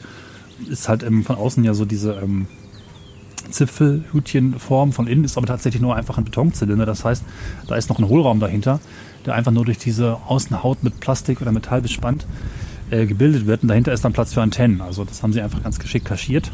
ist 0.69 0.87
halt 0.87 1.03
ähm, 1.03 1.25
von 1.25 1.35
außen 1.35 1.63
ja 1.65 1.73
so 1.73 1.83
diese 1.83 2.13
ähm, 2.13 2.47
Zipfelhütchenform. 3.49 4.93
Von 4.93 5.07
innen 5.07 5.25
ist 5.25 5.37
aber 5.37 5.47
tatsächlich 5.47 5.81
nur 5.81 5.95
einfach 5.95 6.17
ein 6.17 6.23
Betonzylinder. 6.23 6.85
Das 6.85 7.03
heißt, 7.03 7.23
da 7.67 7.75
ist 7.75 7.89
noch 7.89 7.99
ein 7.99 8.07
Hohlraum 8.07 8.39
dahinter, 8.39 8.79
der 9.25 9.35
einfach 9.35 9.51
nur 9.51 9.65
durch 9.65 9.77
diese 9.77 10.17
Außenhaut 10.27 10.83
mit 10.83 10.99
Plastik 10.99 11.41
oder 11.41 11.51
Metall 11.51 11.81
bespannt 11.81 12.25
äh, 12.89 13.05
gebildet 13.05 13.45
wird. 13.45 13.63
Und 13.63 13.69
dahinter 13.69 13.93
ist 13.93 14.03
dann 14.03 14.13
Platz 14.13 14.33
für 14.33 14.41
Antennen. 14.41 14.81
Also 14.81 15.03
das 15.03 15.23
haben 15.23 15.33
sie 15.33 15.41
einfach 15.41 15.63
ganz 15.63 15.79
geschickt 15.79 16.05
kaschiert. 16.05 16.51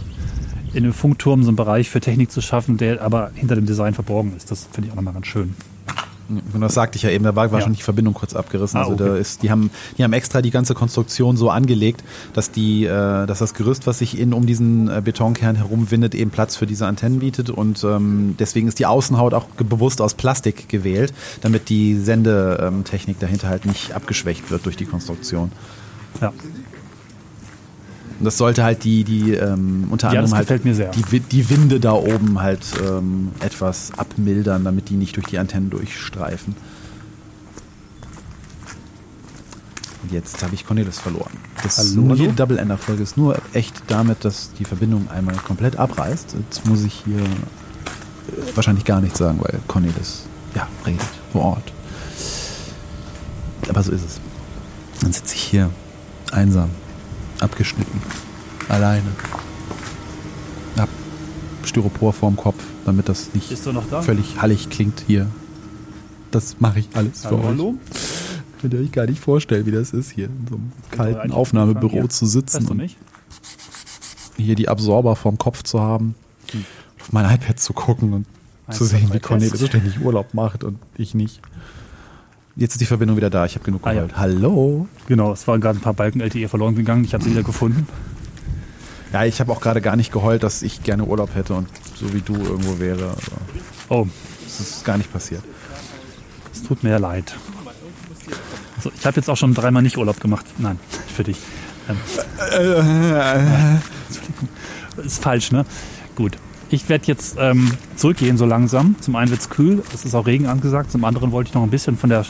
In 0.73 0.83
dem 0.83 0.93
Funkturm 0.93 1.43
so 1.43 1.49
einen 1.49 1.55
Bereich 1.55 1.89
für 1.89 1.99
Technik 1.99 2.31
zu 2.31 2.41
schaffen, 2.41 2.77
der 2.77 3.01
aber 3.01 3.31
hinter 3.33 3.55
dem 3.55 3.65
Design 3.65 3.93
verborgen 3.93 4.33
ist. 4.35 4.51
Das 4.51 4.67
finde 4.71 4.87
ich 4.87 4.91
auch 4.91 4.97
nochmal 4.97 5.13
ganz 5.13 5.27
schön. 5.27 5.55
Und 6.29 6.61
das 6.61 6.73
sagte 6.73 6.97
ich 6.97 7.03
ja 7.03 7.09
eben, 7.09 7.23
da 7.23 7.35
war 7.35 7.45
Ja. 7.45 7.51
wahrscheinlich 7.51 7.79
die 7.79 7.83
Verbindung 7.83 8.13
kurz 8.13 8.35
abgerissen. 8.35 8.77
Ah, 8.79 8.83
also 8.83 8.95
da 8.95 9.15
ist, 9.15 9.43
die 9.43 9.51
haben, 9.51 9.71
die 9.97 10.03
haben 10.03 10.13
extra 10.13 10.41
die 10.41 10.51
ganze 10.51 10.73
Konstruktion 10.73 11.37
so 11.37 11.49
angelegt, 11.49 12.03
dass 12.33 12.51
die, 12.51 12.85
äh, 12.85 13.25
dass 13.25 13.39
das 13.39 13.53
Gerüst, 13.53 13.87
was 13.87 13.99
sich 13.99 14.19
in 14.19 14.33
um 14.33 14.45
diesen 14.45 14.89
äh, 14.89 15.01
Betonkern 15.03 15.55
herumwindet, 15.55 16.15
eben 16.15 16.31
Platz 16.31 16.55
für 16.55 16.65
diese 16.67 16.85
Antennen 16.85 17.19
bietet. 17.19 17.49
Und 17.49 17.83
ähm, 17.83 18.35
deswegen 18.39 18.67
ist 18.67 18.79
die 18.79 18.85
Außenhaut 18.85 19.33
auch 19.33 19.45
bewusst 19.45 20.01
aus 20.01 20.13
Plastik 20.13 20.69
gewählt, 20.69 21.13
damit 21.41 21.69
die 21.69 21.95
Sendetechnik 21.97 23.19
dahinter 23.19 23.47
halt 23.47 23.65
nicht 23.65 23.93
abgeschwächt 23.93 24.51
wird 24.51 24.65
durch 24.65 24.75
die 24.77 24.85
Konstruktion. 24.85 25.51
Ja. 26.21 26.33
Und 28.19 28.25
das 28.25 28.37
sollte 28.37 28.63
halt 28.63 28.83
die, 28.83 29.03
die 29.03 29.33
ähm, 29.33 29.87
unter 29.91 30.11
Ja, 30.11 30.21
anderem 30.21 30.37
halt. 30.37 30.49
Die, 30.95 31.19
die 31.19 31.49
Winde 31.49 31.79
da 31.79 31.93
oben 31.93 32.41
halt 32.41 32.61
ähm, 32.83 33.29
etwas 33.39 33.91
abmildern, 33.95 34.63
damit 34.63 34.89
die 34.89 34.95
nicht 34.95 35.15
durch 35.15 35.27
die 35.27 35.37
Antennen 35.37 35.69
durchstreifen. 35.69 36.55
Und 40.03 40.11
jetzt 40.11 40.41
habe 40.41 40.55
ich 40.55 40.65
Cornelis 40.65 40.99
verloren. 40.99 41.31
Das 41.63 41.77
Hallo, 41.77 42.01
nur 42.01 42.17
hallo? 42.17 42.31
Double 42.35 42.57
Ender 42.57 42.77
Folge 42.77 43.03
ist 43.03 43.17
nur 43.17 43.37
echt 43.53 43.83
damit, 43.87 44.25
dass 44.25 44.51
die 44.57 44.65
Verbindung 44.65 45.09
einmal 45.11 45.35
komplett 45.35 45.75
abreißt. 45.75 46.35
Jetzt 46.49 46.65
muss 46.65 46.83
ich 46.83 47.03
hier 47.05 47.19
äh, 47.19 48.55
wahrscheinlich 48.55 48.85
gar 48.85 49.01
nichts 49.01 49.19
sagen, 49.19 49.39
weil 49.41 49.59
Cornelis 49.67 50.23
ja 50.55 50.67
redet 50.85 51.05
vor 51.31 51.43
Ort. 51.43 51.73
Aber 53.69 53.83
so 53.83 53.91
ist 53.91 54.05
es. 54.05 54.19
Dann 55.01 55.11
sitze 55.11 55.35
ich 55.35 55.41
hier 55.41 55.69
einsam, 56.31 56.69
abgeschnitten, 57.41 58.01
alleine. 58.69 59.07
Hab 60.77 60.89
Styropor 61.63 62.13
vorm 62.13 62.35
Kopf, 62.35 62.63
damit 62.85 63.09
das 63.09 63.33
nicht 63.33 63.51
da? 63.91 64.01
völlig 64.01 64.41
hallig 64.41 64.69
klingt 64.69 65.03
hier. 65.07 65.27
Das 66.31 66.59
mache 66.59 66.79
ich 66.79 66.89
alles 66.93 67.21
für 67.21 67.29
Hallo, 67.29 67.37
euch. 67.39 67.45
hallo? 67.45 67.75
Könnt 68.61 68.73
ihr 68.73 68.79
euch 68.81 68.91
gar 68.91 69.05
nicht 69.05 69.19
vorstellen, 69.19 69.65
wie 69.65 69.71
das 69.71 69.91
ist, 69.91 70.11
hier 70.11 70.25
in 70.25 70.47
so 70.49 70.55
einem 70.55 70.71
kalten 70.91 71.31
Aufnahmebüro 71.31 72.01
hier? 72.01 72.09
zu 72.09 72.25
sitzen 72.25 72.67
und 72.67 72.95
hier 74.37 74.55
die 74.55 74.67
Absorber 74.67 75.15
vorm 75.15 75.37
Kopf 75.37 75.63
zu 75.63 75.79
haben, 75.81 76.15
auf 76.99 77.11
mein 77.11 77.25
iPad 77.33 77.59
zu 77.59 77.73
gucken 77.73 78.13
und 78.13 78.25
Eins, 78.67 78.77
zu 78.77 78.85
sehen, 78.85 79.09
wie 79.13 79.19
Cornelis 79.19 79.51
Test. 79.53 79.67
ständig 79.67 80.01
Urlaub 80.01 80.33
macht 80.33 80.63
und 80.63 80.79
ich 80.97 81.13
nicht. 81.15 81.39
Jetzt 82.57 82.73
ist 82.73 82.81
die 82.81 82.85
Verbindung 82.85 83.17
wieder 83.17 83.29
da. 83.29 83.45
Ich 83.45 83.53
habe 83.55 83.63
genug 83.65 83.81
Ah, 83.85 83.91
ja. 83.91 84.01
geheult. 84.01 84.17
Hallo. 84.17 84.87
Genau, 85.07 85.31
es 85.31 85.47
waren 85.47 85.61
gerade 85.61 85.77
ein 85.77 85.81
paar 85.81 85.93
Balken 85.93 86.19
LTE 86.21 86.49
verloren 86.49 86.75
gegangen. 86.75 87.03
Ich 87.05 87.13
habe 87.13 87.23
sie 87.23 87.29
wieder 87.31 87.43
gefunden. 87.43 87.87
Ja, 89.13 89.25
ich 89.25 89.39
habe 89.39 89.51
auch 89.51 89.61
gerade 89.61 89.79
gar 89.79 89.95
nicht 89.95 90.11
geheult, 90.11 90.43
dass 90.43 90.63
ich 90.63 90.81
gerne 90.83 91.05
Urlaub 91.05 91.33
hätte 91.35 91.53
und 91.53 91.67
so 91.95 92.11
wie 92.13 92.21
du 92.21 92.33
irgendwo 92.35 92.79
wäre. 92.79 93.09
Also, 93.09 93.31
Oh, 93.89 94.07
das 94.43 94.59
ist 94.59 94.83
gar 94.85 94.97
nicht 94.97 95.13
passiert. 95.13 95.43
es 96.51 96.63
tut 96.63 96.83
mir 96.83 96.89
ja 96.89 96.97
leid. 96.97 97.35
So, 98.83 98.91
ich 98.97 99.05
habe 99.05 99.15
jetzt 99.17 99.29
auch 99.29 99.37
schon 99.37 99.53
dreimal 99.53 99.81
nicht 99.83 99.97
Urlaub 99.97 100.19
gemacht. 100.19 100.45
Nein, 100.57 100.79
für 101.15 101.23
dich. 101.23 101.37
Ähm, 101.89 101.97
ist 105.05 105.21
falsch, 105.23 105.51
ne? 105.51 105.63
Gut. 106.15 106.37
Ich 106.69 106.89
werde 106.89 107.05
jetzt 107.07 107.37
ähm, 107.39 107.71
zurückgehen 107.95 108.35
so 108.37 108.45
langsam. 108.45 108.95
Zum 108.99 109.15
einen 109.15 109.29
wird 109.31 109.39
es 109.39 109.49
kühl, 109.49 109.81
es 109.93 110.03
ist 110.03 110.15
auch 110.15 110.25
Regen 110.27 110.47
angesagt. 110.47 110.91
Zum 110.91 111.05
anderen 111.05 111.31
wollte 111.31 111.49
ich 111.49 111.53
noch 111.53 111.63
ein 111.63 111.69
bisschen 111.69 111.97
von 111.97 112.09
der 112.09 112.25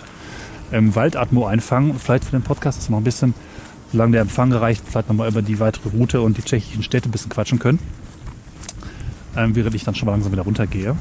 ähm, 0.72 0.95
Waldatmo 0.95 1.45
einfangen. 1.45 1.97
Vielleicht 1.99 2.26
für 2.26 2.32
den 2.32 2.43
Podcast, 2.43 2.78
dass 2.78 2.89
wir 2.89 2.91
noch 2.91 3.01
ein 3.01 3.03
bisschen, 3.03 3.34
solange 3.91 4.13
der 4.13 4.22
Empfang 4.22 4.51
reicht, 4.51 4.84
vielleicht 4.88 5.09
nochmal 5.09 5.30
über 5.30 5.41
die 5.41 5.59
weitere 5.59 5.89
Route 5.89 6.22
und 6.22 6.38
die 6.38 6.41
tschechischen 6.41 6.84
Städte 6.84 7.09
ein 7.09 7.11
bisschen 7.11 7.30
quatschen 7.30 7.59
können. 7.59 7.80
Ähm, 9.36 9.55
während 9.55 9.76
ich 9.76 9.84
dann 9.84 9.95
schon 9.95 10.07
mal 10.07 10.13
langsam 10.13 10.32
wieder 10.32 10.43
runtergehe. 10.43 10.95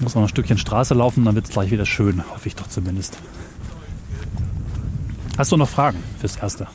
Muss 0.00 0.14
noch 0.16 0.22
ein 0.22 0.28
Stückchen 0.28 0.58
Straße 0.58 0.94
laufen, 0.94 1.24
dann 1.24 1.36
wird 1.36 1.46
es 1.46 1.52
gleich 1.52 1.70
wieder 1.70 1.86
schön. 1.86 2.22
Hoffe 2.30 2.48
ich 2.48 2.56
doch 2.56 2.66
zumindest. 2.68 3.16
Hast 5.38 5.52
du 5.52 5.56
noch 5.56 5.68
Fragen 5.68 6.02
fürs 6.18 6.36
Erste? 6.36 6.66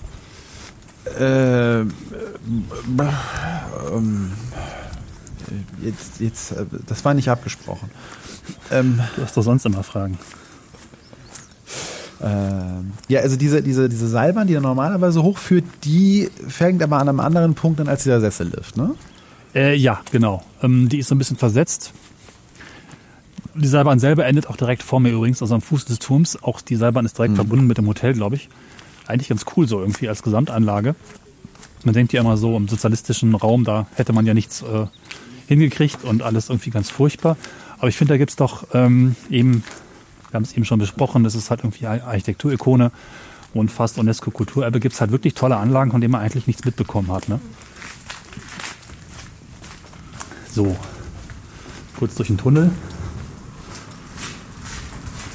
Äh, 1.19 1.81
ähm, 1.81 1.91
jetzt, 5.81 6.19
jetzt, 6.19 6.51
äh, 6.53 6.65
das 6.85 7.03
war 7.05 7.13
nicht 7.13 7.29
abgesprochen. 7.29 7.91
Ähm, 8.71 9.01
Du 9.15 9.23
hast 9.23 9.35
doch 9.35 9.43
sonst 9.43 9.65
immer 9.65 9.83
Fragen. 9.83 10.17
Ähm, 12.23 12.93
ja, 13.07 13.21
also 13.21 13.35
diese, 13.35 13.61
diese, 13.61 13.89
diese 13.89 14.07
Seilbahn, 14.07 14.47
die 14.47 14.55
er 14.55 14.61
normalerweise 14.61 15.21
hochführt, 15.21 15.65
die 15.83 16.29
fängt 16.47 16.81
aber 16.81 16.97
an 16.97 17.09
einem 17.09 17.19
anderen 17.19 17.53
Punkt 17.53 17.79
an 17.79 17.87
als 17.87 18.03
dieser 18.03 18.19
Sessellift, 18.19 18.77
ne? 18.77 18.95
Äh, 19.53 19.75
ja, 19.75 20.01
genau. 20.11 20.43
Ähm, 20.61 20.89
die 20.89 20.99
ist 20.99 21.07
so 21.07 21.15
ein 21.15 21.17
bisschen 21.17 21.37
versetzt. 21.37 21.93
Die 23.55 23.67
Seilbahn 23.67 23.99
selber 23.99 24.25
endet 24.25 24.47
auch 24.47 24.57
direkt 24.57 24.83
vor 24.83 24.99
mir 24.99 25.11
übrigens, 25.11 25.41
also 25.41 25.55
am 25.55 25.61
Fuß 25.61 25.85
des 25.85 25.99
Turms. 25.99 26.41
Auch 26.43 26.61
die 26.61 26.75
Seilbahn 26.75 27.05
ist 27.05 27.17
direkt 27.17 27.35
verbunden 27.35 27.65
mit 27.65 27.77
dem 27.77 27.87
Hotel, 27.87 28.13
glaube 28.13 28.35
ich. 28.35 28.49
Eigentlich 29.07 29.29
ganz 29.29 29.45
cool 29.55 29.67
so 29.67 29.79
irgendwie 29.79 30.09
als 30.09 30.21
Gesamtanlage. 30.21 30.95
Man 31.83 31.93
denkt 31.93 32.13
ja 32.13 32.21
immer 32.21 32.37
so, 32.37 32.55
im 32.57 32.67
sozialistischen 32.67 33.33
Raum, 33.33 33.63
da 33.63 33.87
hätte 33.95 34.13
man 34.13 34.25
ja 34.25 34.33
nichts 34.33 34.61
äh, 34.61 34.85
hingekriegt 35.47 36.03
und 36.03 36.21
alles 36.21 36.49
irgendwie 36.49 36.69
ganz 36.69 36.89
furchtbar. 36.89 37.37
Aber 37.79 37.87
ich 37.87 37.97
finde, 37.97 38.13
da 38.13 38.17
gibt's 38.17 38.35
doch 38.35 38.67
ähm, 38.73 39.15
eben, 39.29 39.63
wir 40.29 40.33
haben 40.35 40.43
es 40.43 40.53
eben 40.53 40.65
schon 40.65 40.79
besprochen, 40.79 41.23
das 41.23 41.35
ist 41.35 41.49
halt 41.49 41.61
irgendwie 41.61 41.87
Ar- 41.87 42.03
Architekturikone 42.03 42.91
und 43.53 43.71
fast 43.71 43.97
UNESCO-Kulturerbe. 43.97 44.79
Gibt's 44.79 44.99
halt 45.01 45.11
wirklich 45.11 45.33
tolle 45.33 45.57
Anlagen, 45.57 45.91
von 45.91 46.01
denen 46.01 46.11
man 46.11 46.21
eigentlich 46.21 46.47
nichts 46.47 46.65
mitbekommen 46.65 47.11
hat. 47.11 47.29
Ne? 47.29 47.39
So, 50.51 50.75
kurz 51.97 52.15
durch 52.15 52.27
den 52.27 52.37
Tunnel. 52.37 52.71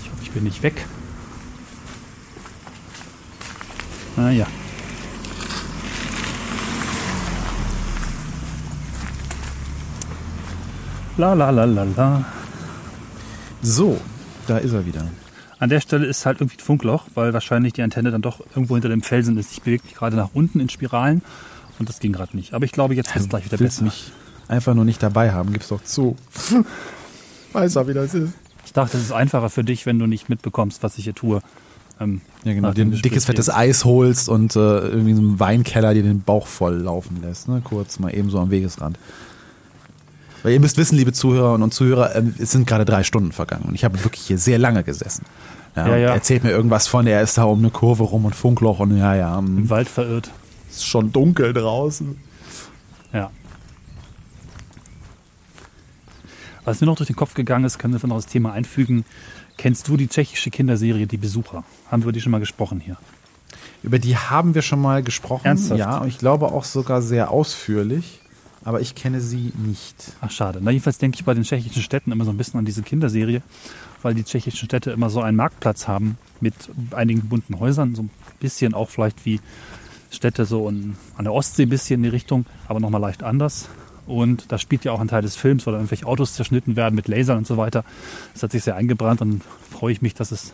Ich 0.03 0.11
hoffe, 0.11 0.23
ich 0.23 0.31
bin 0.31 0.45
nicht 0.45 0.63
weg. 0.63 0.87
Ah 4.17 4.31
ja. 4.31 4.47
La 11.19 11.35
la 11.35 11.51
la 11.51 11.65
la 11.65 11.85
la. 11.85 12.25
So, 13.63 14.01
da 14.47 14.59
ist 14.59 14.73
er 14.73 14.87
wieder. 14.87 15.07
An 15.59 15.69
der 15.69 15.81
Stelle 15.81 16.07
ist 16.07 16.27
halt 16.27 16.41
irgendwie 16.41 16.57
ein 16.57 16.65
Funkloch, 16.65 17.05
weil 17.15 17.33
wahrscheinlich 17.33 17.73
die 17.73 17.83
Antenne 17.83 18.11
dann 18.11 18.23
doch 18.23 18.41
irgendwo 18.51 18.75
hinter 18.75 18.89
dem 18.89 19.03
Felsen 19.03 19.37
ist. 19.39 19.53
Ich 19.53 19.63
bewege 19.63 19.85
mich 19.85 19.95
gerade 19.95 20.17
nach 20.17 20.31
unten 20.35 20.59
in 20.59 20.69
Spiralen 20.69 21.23
und 21.79 21.89
das 21.89 22.01
ging 22.01 22.13
gerade 22.13 22.37
nicht. 22.37 22.55
Aber 22.55 22.65
ich 22.65 22.73
glaube, 22.73 22.95
jetzt 22.95 23.15
ist 23.15 23.23
es 23.23 23.29
gleich 23.29 23.45
wieder 23.45 23.59
besser. 23.59 23.85
mich 23.85 24.11
einfach 24.49 24.75
nur 24.75 24.85
nicht 24.85 25.03
dabei 25.03 25.33
haben, 25.33 25.53
gib's 25.53 25.69
doch 25.69 25.83
zu. 25.83 26.17
Weiß 27.53 27.77
er, 27.77 27.87
wie 27.87 27.95
das 27.95 28.15
ist. 28.15 28.33
Ich 28.65 28.73
dachte, 28.73 28.97
es 28.97 29.05
ist 29.05 29.13
einfacher 29.13 29.51
für 29.51 29.65
dich, 29.65 29.87
wenn 29.87 29.99
du 29.99 30.07
nicht 30.07 30.29
mitbekommst, 30.29 30.83
was 30.83 30.99
ich 30.99 31.05
hier 31.05 31.15
tue. 31.15 31.41
Ähm, 32.01 32.23
Ja, 32.45 32.55
genau. 32.55 32.73
Dir 32.73 32.85
ein 32.85 32.93
dickes, 32.93 33.27
fettes 33.27 33.51
Eis 33.51 33.85
holst 33.85 34.29
und 34.29 34.57
äh, 34.57 34.59
irgendwie 34.59 35.15
so 35.15 35.21
einen 35.21 35.41
Weinkeller 35.41 35.95
dir 35.95 36.03
den 36.03 36.23
Bauch 36.23 36.47
voll 36.47 36.77
laufen 36.77 37.21
lässt. 37.23 37.49
Ne? 37.49 37.61
Kurz 37.63 37.99
mal 37.99 38.15
eben 38.15 38.31
so 38.31 38.39
am 38.39 38.51
Wegesrand. 38.51 38.99
Weil 40.43 40.53
ihr 40.53 40.61
müsst 40.61 40.77
wissen, 40.77 40.97
liebe 40.97 41.13
Zuhörer 41.13 41.55
und 41.55 41.73
Zuhörer, 41.73 42.17
ähm, 42.17 42.35
es 42.39 42.51
sind 42.51 42.67
gerade 42.67 42.85
drei 42.85 43.05
Stunden 43.05 43.33
vergangen 43.33 43.65
und 43.69 43.75
ich 43.75 43.85
habe 43.85 44.03
wirklich 44.03 44.23
hier 44.23 44.39
sehr 44.39 44.59
lange 44.59 44.83
gesessen. 44.83 45.25
Ja, 45.77 45.89
Ja, 45.89 45.97
ja. 45.97 46.15
Erzählt 46.15 46.45
mir 46.45 46.51
irgendwas 46.51 46.87
von, 46.87 47.07
er 47.07 47.23
ist 47.23 47.39
da 47.39 47.45
um 47.45 47.61
eine 47.61 47.71
Kurve 47.71 48.03
rum 48.03 48.25
und 48.25 48.35
Funkloch 48.35 48.81
und 48.81 48.97
ja, 48.97 49.15
ja, 49.15 49.39
Im 49.39 49.59
ähm, 49.59 49.71
Wald 49.71 49.89
verirrt. 49.89 50.31
es 50.69 50.79
ist 50.79 50.87
schon 50.87 51.13
dunkel 51.13 51.53
draußen. 51.53 52.17
Ja. 53.13 53.31
Was 56.65 56.81
mir 56.81 56.87
noch 56.87 56.97
durch 56.97 57.09
den 57.09 57.17
Kopf 57.17 57.35
gegangen 57.35 57.65
ist, 57.65 57.79
können 57.79 58.01
wir 58.01 58.09
noch 58.09 58.17
das 58.17 58.27
Thema 58.27 58.53
einfügen. 58.53 59.05
Kennst 59.57 59.89
du 59.89 59.97
die 59.97 60.09
tschechische 60.09 60.51
Kinderserie 60.51 61.07
Die 61.07 61.17
Besucher? 61.17 61.65
Haben 61.91 62.03
wir 62.03 62.07
über 62.07 62.13
die 62.13 62.21
schon 62.21 62.33
mal 62.33 62.41
gesprochen 62.41 62.81
hier? 62.81 62.97
Über 63.83 63.99
die 63.99 64.17
haben 64.17 64.55
wir 64.55 64.63
schon 64.63 64.81
mal 64.81 65.03
gesprochen. 65.03 65.45
Ernsthaft? 65.45 65.79
Ja, 65.79 65.99
und 65.99 66.09
ich 66.09 66.19
glaube 66.19 66.47
auch 66.47 66.65
sogar 66.65 67.03
sehr 67.03 67.31
ausführlich, 67.31 68.22
aber 68.65 68.81
ich 68.81 68.95
kenne 68.95 69.21
sie 69.21 69.53
nicht. 69.57 70.13
Ach, 70.21 70.31
schade. 70.31 70.61
Na, 70.63 70.71
jedenfalls 70.71 70.99
denke 70.99 71.17
ich 71.17 71.25
bei 71.25 71.35
den 71.35 71.45
tschechischen 71.45 71.83
Städten 71.83 72.13
immer 72.13 72.25
so 72.25 72.31
ein 72.31 72.37
bisschen 72.37 72.59
an 72.59 72.65
diese 72.65 72.83
Kinderserie, 72.83 73.43
weil 74.03 74.15
die 74.15 74.25
tschechischen 74.25 74.67
Städte 74.67 74.91
immer 74.91 75.11
so 75.11 75.21
einen 75.21 75.37
Marktplatz 75.37 75.89
haben 75.89 76.19
mit 76.41 76.55
einigen 76.93 77.29
bunten 77.29 77.59
Häusern, 77.59 77.95
so 77.95 78.03
ein 78.03 78.11
bisschen 78.41 78.75
auch 78.75 78.91
vielleicht 78.91 79.25
wie 79.25 79.41
Städte 80.11 80.45
so 80.45 80.69
an 80.69 80.97
der 81.19 81.33
Ostsee 81.33 81.65
ein 81.65 81.69
bisschen 81.69 81.97
in 81.97 82.03
die 82.05 82.09
Richtung, 82.11 82.47
aber 82.69 82.81
nochmal 82.81 83.01
leicht 83.01 83.23
anders. 83.23 83.69
Und 84.07 84.51
da 84.51 84.59
spielt 84.59 84.85
ja 84.85 84.93
auch 84.93 85.01
ein 85.01 85.09
Teil 85.09 85.23
des 85.23 85.37
Films, 85.37 85.67
oder 85.67 85.77
irgendwelche 85.77 86.07
Autos 86.07 86.35
zerschnitten 86.35 86.77
werden 86.77 86.95
mit 86.95 87.09
Lasern 87.09 87.39
und 87.39 87.47
so 87.47 87.57
weiter. 87.57 87.85
Das 88.35 88.43
hat 88.43 88.53
sich 88.53 88.65
sehr 88.65 88.77
eingebrannt 88.77 89.23
und 89.23 89.43
freue 89.71 89.93
ich 89.93 90.03
mich, 90.03 90.15
dass 90.15 90.33
es 90.33 90.53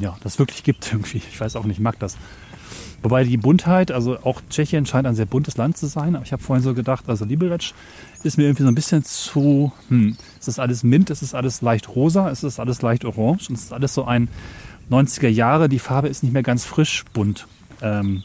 ja, 0.00 0.16
das 0.22 0.38
wirklich 0.38 0.62
gibt 0.64 0.86
irgendwie. 0.92 1.18
Ich 1.18 1.40
weiß 1.40 1.56
auch 1.56 1.64
nicht, 1.64 1.78
ich 1.78 1.82
mag 1.82 1.98
das. 1.98 2.16
Wobei 3.02 3.22
die 3.22 3.36
Buntheit, 3.36 3.92
also 3.92 4.18
auch 4.24 4.40
Tschechien 4.50 4.84
scheint 4.84 5.06
ein 5.06 5.14
sehr 5.14 5.26
buntes 5.26 5.56
Land 5.56 5.76
zu 5.76 5.86
sein, 5.86 6.16
aber 6.16 6.24
ich 6.24 6.32
habe 6.32 6.42
vorhin 6.42 6.64
so 6.64 6.74
gedacht, 6.74 7.04
also 7.08 7.24
Liberec 7.24 7.72
ist 8.24 8.38
mir 8.38 8.44
irgendwie 8.44 8.64
so 8.64 8.68
ein 8.68 8.74
bisschen 8.74 9.04
zu, 9.04 9.72
hm, 9.88 10.16
es 10.40 10.48
ist 10.48 10.58
alles 10.58 10.82
mint, 10.82 11.10
es 11.10 11.22
ist 11.22 11.34
alles 11.34 11.62
leicht 11.62 11.88
rosa, 11.94 12.28
es 12.28 12.42
ist 12.42 12.58
alles 12.58 12.82
leicht 12.82 13.04
orange 13.04 13.50
und 13.50 13.54
es 13.54 13.64
ist 13.64 13.72
alles 13.72 13.94
so 13.94 14.04
ein 14.04 14.28
90er 14.90 15.28
Jahre, 15.28 15.68
die 15.68 15.78
Farbe 15.78 16.08
ist 16.08 16.22
nicht 16.22 16.32
mehr 16.32 16.42
ganz 16.42 16.64
frisch 16.64 17.04
bunt. 17.12 17.46
Ähm, 17.82 18.24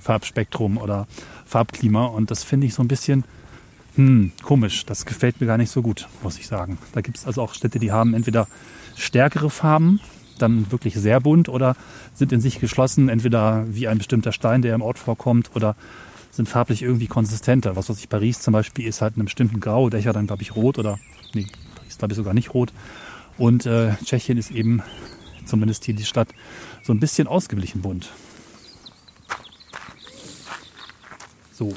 Farbspektrum 0.00 0.78
oder 0.78 1.06
Farbklima 1.44 2.06
und 2.06 2.30
das 2.30 2.44
finde 2.44 2.66
ich 2.66 2.74
so 2.74 2.82
ein 2.82 2.88
bisschen 2.88 3.24
hm, 3.96 4.32
komisch. 4.42 4.86
Das 4.86 5.04
gefällt 5.04 5.40
mir 5.40 5.46
gar 5.46 5.58
nicht 5.58 5.70
so 5.70 5.82
gut, 5.82 6.08
muss 6.22 6.38
ich 6.38 6.46
sagen. 6.46 6.78
Da 6.92 7.00
gibt 7.00 7.18
es 7.18 7.26
also 7.26 7.42
auch 7.42 7.54
Städte, 7.54 7.78
die 7.78 7.92
haben 7.92 8.14
entweder 8.14 8.46
stärkere 8.94 9.50
Farben, 9.50 10.00
dann 10.38 10.70
wirklich 10.70 10.94
sehr 10.94 11.20
bunt 11.20 11.48
oder 11.48 11.76
sind 12.14 12.32
in 12.32 12.40
sich 12.40 12.60
geschlossen, 12.60 13.08
entweder 13.08 13.64
wie 13.68 13.88
ein 13.88 13.98
bestimmter 13.98 14.32
Stein, 14.32 14.62
der 14.62 14.74
im 14.74 14.82
Ort 14.82 14.98
vorkommt 14.98 15.50
oder 15.54 15.76
sind 16.30 16.48
farblich 16.48 16.82
irgendwie 16.82 17.06
konsistenter. 17.06 17.76
Was 17.76 17.88
weiß 17.88 17.98
ich, 17.98 18.08
Paris 18.08 18.40
zum 18.40 18.52
Beispiel 18.52 18.86
ist 18.86 19.00
halt 19.00 19.14
in 19.14 19.20
einem 19.20 19.26
bestimmten 19.26 19.60
Grau, 19.60 19.88
Dächer 19.90 20.12
dann 20.12 20.26
glaube 20.26 20.42
ich 20.42 20.54
rot 20.54 20.78
oder, 20.78 20.98
nee, 21.34 21.46
Paris 21.74 21.98
glaube 21.98 22.12
ich 22.12 22.16
sogar 22.16 22.34
nicht 22.34 22.54
rot. 22.54 22.72
Und 23.38 23.66
äh, 23.66 23.94
Tschechien 24.04 24.38
ist 24.38 24.50
eben, 24.50 24.82
zumindest 25.44 25.84
hier 25.84 25.94
die 25.94 26.04
Stadt, 26.04 26.28
so 26.82 26.92
ein 26.92 27.00
bisschen 27.00 27.26
ausgeglichen 27.26 27.82
bunt. 27.82 28.10
So, 31.52 31.74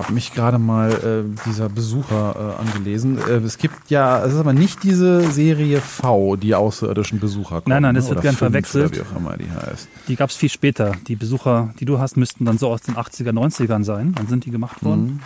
Hab 0.00 0.10
mich 0.10 0.32
gerade 0.32 0.58
mal 0.58 0.90
äh, 0.90 1.48
dieser 1.48 1.68
Besucher 1.68 2.56
äh, 2.58 2.60
angelesen. 2.60 3.18
Äh, 3.18 3.36
es 3.36 3.58
gibt 3.58 3.90
ja, 3.90 4.24
es 4.24 4.32
ist 4.32 4.38
aber 4.38 4.52
nicht 4.52 4.82
diese 4.82 5.30
Serie 5.30 5.80
V, 5.80 6.36
die 6.36 6.54
außerirdischen 6.54 7.20
Besucher 7.20 7.60
kommen. 7.60 7.72
Nein, 7.72 7.82
nein, 7.82 7.94
das 7.94 8.04
ne? 8.04 8.10
wird 8.10 8.22
gern 8.22 8.34
verwechselt. 8.34 8.96
Wie 8.96 9.02
auch 9.02 9.16
immer 9.16 9.36
die 9.36 9.50
heißt. 9.50 9.88
Die 10.08 10.16
gab 10.16 10.30
es 10.30 10.36
viel 10.36 10.48
später. 10.48 10.92
Die 11.06 11.16
Besucher, 11.16 11.74
die 11.78 11.84
du 11.84 11.98
hast, 11.98 12.16
müssten 12.16 12.44
dann 12.44 12.58
so 12.58 12.68
aus 12.68 12.82
den 12.82 12.96
80er, 12.96 13.30
90ern 13.30 13.84
sein. 13.84 14.14
Dann 14.14 14.26
sind 14.26 14.46
die 14.46 14.50
gemacht 14.50 14.84
worden. 14.84 15.22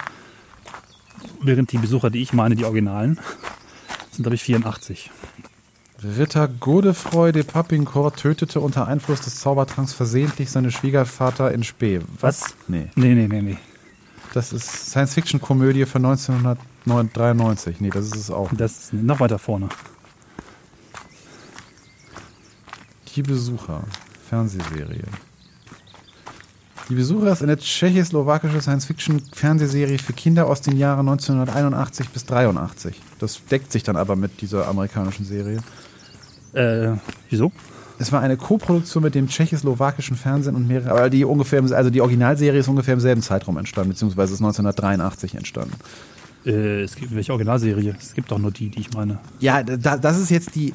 Während 1.41 1.73
die 1.73 1.79
Besucher, 1.79 2.11
die 2.11 2.23
ich 2.23 2.33
meine, 2.33 2.57
die 2.57 2.65
Originalen, 2.65 3.21
sind, 4.11 4.25
glaube 4.25 4.35
ich, 4.35 4.43
84. 4.43 5.11
Ritter 6.05 6.49
Godefroy 6.49 7.33
de 7.33 7.45
Papincourt 7.45 8.17
tötete 8.19 8.61
unter 8.61 8.87
Einfluss 8.87 9.23
des 9.23 9.37
Zaubertranks 9.37 9.95
versehentlich 9.95 10.51
seinen 10.51 10.71
Schwiegervater 10.71 11.53
in 11.53 11.65
Spee. 11.65 12.01
Was? 12.21 12.55
Nee, 12.69 12.89
Nee, 12.95 13.15
nee, 13.15 13.29
nee, 13.29 13.43
nee. 13.43 13.57
Das 14.35 14.53
ist 14.53 14.91
Science-Fiction-Komödie 14.91 15.87
von 15.87 16.05
1993. 16.05 17.81
Nee, 17.81 17.91
das 17.91 18.07
ist 18.07 18.17
es 18.17 18.31
auch. 18.31 18.51
Das 18.53 18.73
ist 18.73 18.93
noch 18.93 19.21
weiter 19.21 19.39
vorne. 19.39 19.69
Die 23.15 23.23
Besucher. 23.23 23.85
Fernsehserie. 24.29 25.05
Die 26.89 26.95
Besucher 26.97 27.33
ist 27.33 27.43
eine 27.43 27.57
tschechoslowakische 27.57 28.61
Science-Fiction-Fernsehserie 28.61 29.99
für 29.99 30.13
Kinder 30.13 30.47
aus 30.47 30.61
den 30.61 30.77
Jahren 30.77 31.09
1981 31.09 32.09
bis 32.11 32.27
83. 32.27 33.01
Das 33.21 33.41
deckt 33.47 33.71
sich 33.71 33.85
dann 33.85 33.97
aber 33.97 34.17
mit 34.17 34.41
dieser 34.41 34.67
amerikanischen 34.67 35.25
Serie. 35.25 35.63
Äh, 36.53 36.97
wieso? 37.31 37.53
Es 37.99 38.11
war 38.11 38.21
eine 38.21 38.37
Koproduktion 38.37 39.05
mit 39.05 39.15
dem 39.15 39.29
tschechoslowakischen 39.29 40.17
Fernsehen 40.17 40.57
und 40.57 40.67
mehrere, 40.67 40.91
aber 40.91 41.11
die 41.11 41.25
ungefähr, 41.25 41.63
also 41.63 41.91
die 41.91 42.01
Originalserie 42.01 42.59
ist 42.59 42.69
ungefähr 42.69 42.95
im 42.95 43.01
selben 43.01 43.23
Zeitraum 43.23 43.57
entstanden, 43.57 43.91
beziehungsweise 43.91 44.35
ist 44.35 44.41
1983 44.41 45.37
entstanden. 45.37 45.75
Äh, 46.47 46.83
es 46.83 46.97
gibt 46.97 47.15
welche 47.15 47.33
Originalserie? 47.33 47.95
Es 47.99 48.15
gibt 48.15 48.31
doch 48.31 48.39
nur 48.39 48.51
die, 48.51 48.69
die 48.69 48.81
ich 48.81 48.93
meine. 48.93 49.19
Ja, 49.41 49.63
da, 49.63 49.97
das 49.97 50.19
ist 50.19 50.31
jetzt 50.31 50.55
die, 50.55 50.75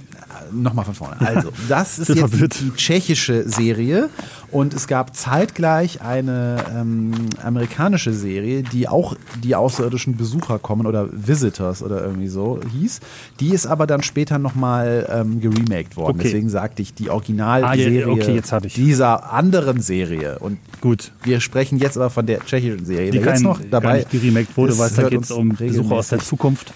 nochmal 0.51 0.85
von 0.85 0.93
vorne. 0.93 1.19
Also, 1.19 1.51
das 1.69 1.99
ist 1.99 2.09
jetzt 2.09 2.33
die, 2.33 2.47
die 2.47 2.71
tschechische 2.75 3.47
Serie 3.47 4.09
und 4.51 4.73
es 4.73 4.87
gab 4.87 5.15
zeitgleich 5.15 6.01
eine 6.01 6.63
ähm, 6.75 7.11
amerikanische 7.43 8.13
Serie, 8.13 8.63
die 8.63 8.87
auch 8.87 9.15
die 9.43 9.55
außerirdischen 9.55 10.17
Besucher 10.17 10.57
kommen 10.59 10.87
oder 10.87 11.07
Visitors 11.11 11.83
oder 11.83 12.03
irgendwie 12.03 12.29
so 12.29 12.59
hieß. 12.71 12.99
Die 13.39 13.49
ist 13.49 13.67
aber 13.67 13.85
dann 13.85 14.01
später 14.01 14.39
nochmal 14.39 15.07
ähm, 15.11 15.39
geremaked 15.39 15.97
worden. 15.97 16.19
Okay. 16.19 16.23
Deswegen 16.23 16.49
sagte 16.49 16.81
ich, 16.81 16.93
die 16.93 17.09
Originalserie 17.09 18.05
Ah, 18.05 18.11
okay, 18.11 18.41
dieser 18.75 19.31
anderen 19.31 19.81
Serie. 19.81 20.39
Und 20.39 20.57
Gut. 20.81 21.11
wir 21.23 21.39
sprechen 21.41 21.77
jetzt 21.77 21.97
aber 21.97 22.09
von 22.09 22.25
der 22.25 22.39
tschechischen 22.39 22.85
Serie. 22.85 23.11
Die 23.11 23.23
Wer 23.23 23.33
jetzt 23.33 23.43
noch 23.43 23.59
dabei 23.69 23.97
nicht 23.97 24.11
geremaked 24.11 24.57
wurde, 24.57 24.77
weil 24.77 24.87
es 24.87 24.95
da 24.95 25.09
geht 25.09 25.29
um 25.31 25.58
Besucher 25.59 25.95
aus 25.95 26.09
der. 26.09 26.19
Zukunft. 26.19 26.73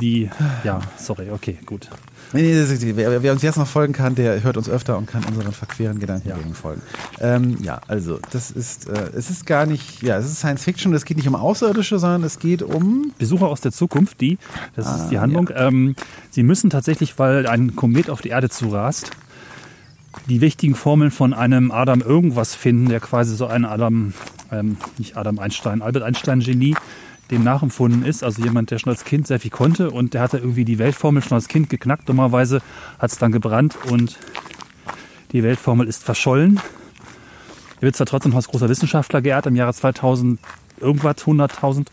Die, 0.00 0.30
ja, 0.62 0.80
sorry, 0.96 1.30
okay, 1.30 1.58
gut. 1.66 1.88
Nee, 2.32 2.42
nee, 2.42 2.96
wer, 2.96 3.22
wer 3.22 3.32
uns 3.32 3.42
jetzt 3.42 3.58
noch 3.58 3.66
folgen 3.66 3.92
kann, 3.92 4.14
der 4.16 4.42
hört 4.42 4.56
uns 4.56 4.68
öfter 4.68 4.98
und 4.98 5.06
kann 5.06 5.24
unseren 5.24 5.52
verqueren 5.52 6.00
Gedankengängen 6.00 6.54
folgen. 6.54 6.82
Ähm, 7.20 7.58
ja, 7.62 7.80
also 7.86 8.18
das 8.32 8.50
ist, 8.50 8.88
äh, 8.88 9.10
es 9.16 9.30
ist 9.30 9.46
gar 9.46 9.66
nicht, 9.66 10.02
ja, 10.02 10.16
es 10.18 10.26
ist 10.26 10.38
Science 10.38 10.64
Fiction, 10.64 10.92
es 10.94 11.04
geht 11.04 11.16
nicht 11.16 11.28
um 11.28 11.36
Außerirdische, 11.36 11.98
sondern 11.98 12.24
es 12.24 12.40
geht 12.40 12.62
um, 12.62 13.12
Besucher 13.18 13.46
aus 13.46 13.60
der 13.60 13.70
Zukunft, 13.72 14.20
die, 14.20 14.38
das 14.74 14.86
Ah, 14.86 14.96
ist 14.96 15.10
die 15.10 15.18
Handlung, 15.20 15.50
ähm, 15.54 15.94
sie 16.30 16.42
müssen 16.42 16.70
tatsächlich, 16.70 17.18
weil 17.18 17.46
ein 17.46 17.76
Komet 17.76 18.10
auf 18.10 18.20
die 18.20 18.30
Erde 18.30 18.48
zurast, 18.48 19.10
die 20.28 20.40
wichtigen 20.40 20.74
Formeln 20.74 21.10
von 21.12 21.34
einem 21.34 21.70
Adam 21.70 22.00
irgendwas 22.00 22.54
finden, 22.54 22.88
der 22.88 23.00
quasi 23.00 23.36
so 23.36 23.46
ein 23.46 23.64
Adam, 23.64 24.12
ähm, 24.50 24.76
nicht 24.98 25.16
Adam 25.16 25.38
Einstein, 25.38 25.82
Albert 25.82 26.02
Einstein 26.02 26.40
Genie, 26.40 26.74
dem 27.30 27.44
nachempfunden 27.44 28.04
ist. 28.04 28.22
Also 28.22 28.42
jemand, 28.42 28.70
der 28.70 28.78
schon 28.78 28.92
als 28.92 29.04
Kind 29.04 29.26
sehr 29.26 29.40
viel 29.40 29.50
konnte 29.50 29.90
und 29.90 30.14
der 30.14 30.22
hatte 30.22 30.38
irgendwie 30.38 30.64
die 30.64 30.78
Weltformel 30.78 31.22
schon 31.22 31.36
als 31.36 31.48
Kind 31.48 31.70
geknackt. 31.70 32.08
Dummerweise 32.08 32.60
hat 32.98 33.10
es 33.10 33.18
dann 33.18 33.32
gebrannt 33.32 33.76
und 33.90 34.18
die 35.32 35.42
Weltformel 35.42 35.86
ist 35.86 36.04
verschollen. 36.04 36.60
Er 37.76 37.82
wird 37.82 37.96
zwar 37.96 38.06
trotzdem 38.06 38.34
als 38.34 38.48
großer 38.48 38.68
Wissenschaftler 38.68 39.20
geehrt 39.20 39.46
im 39.46 39.56
Jahre 39.56 39.74
2000, 39.74 40.38
irgendwas, 40.80 41.16
100.000. 41.16 41.86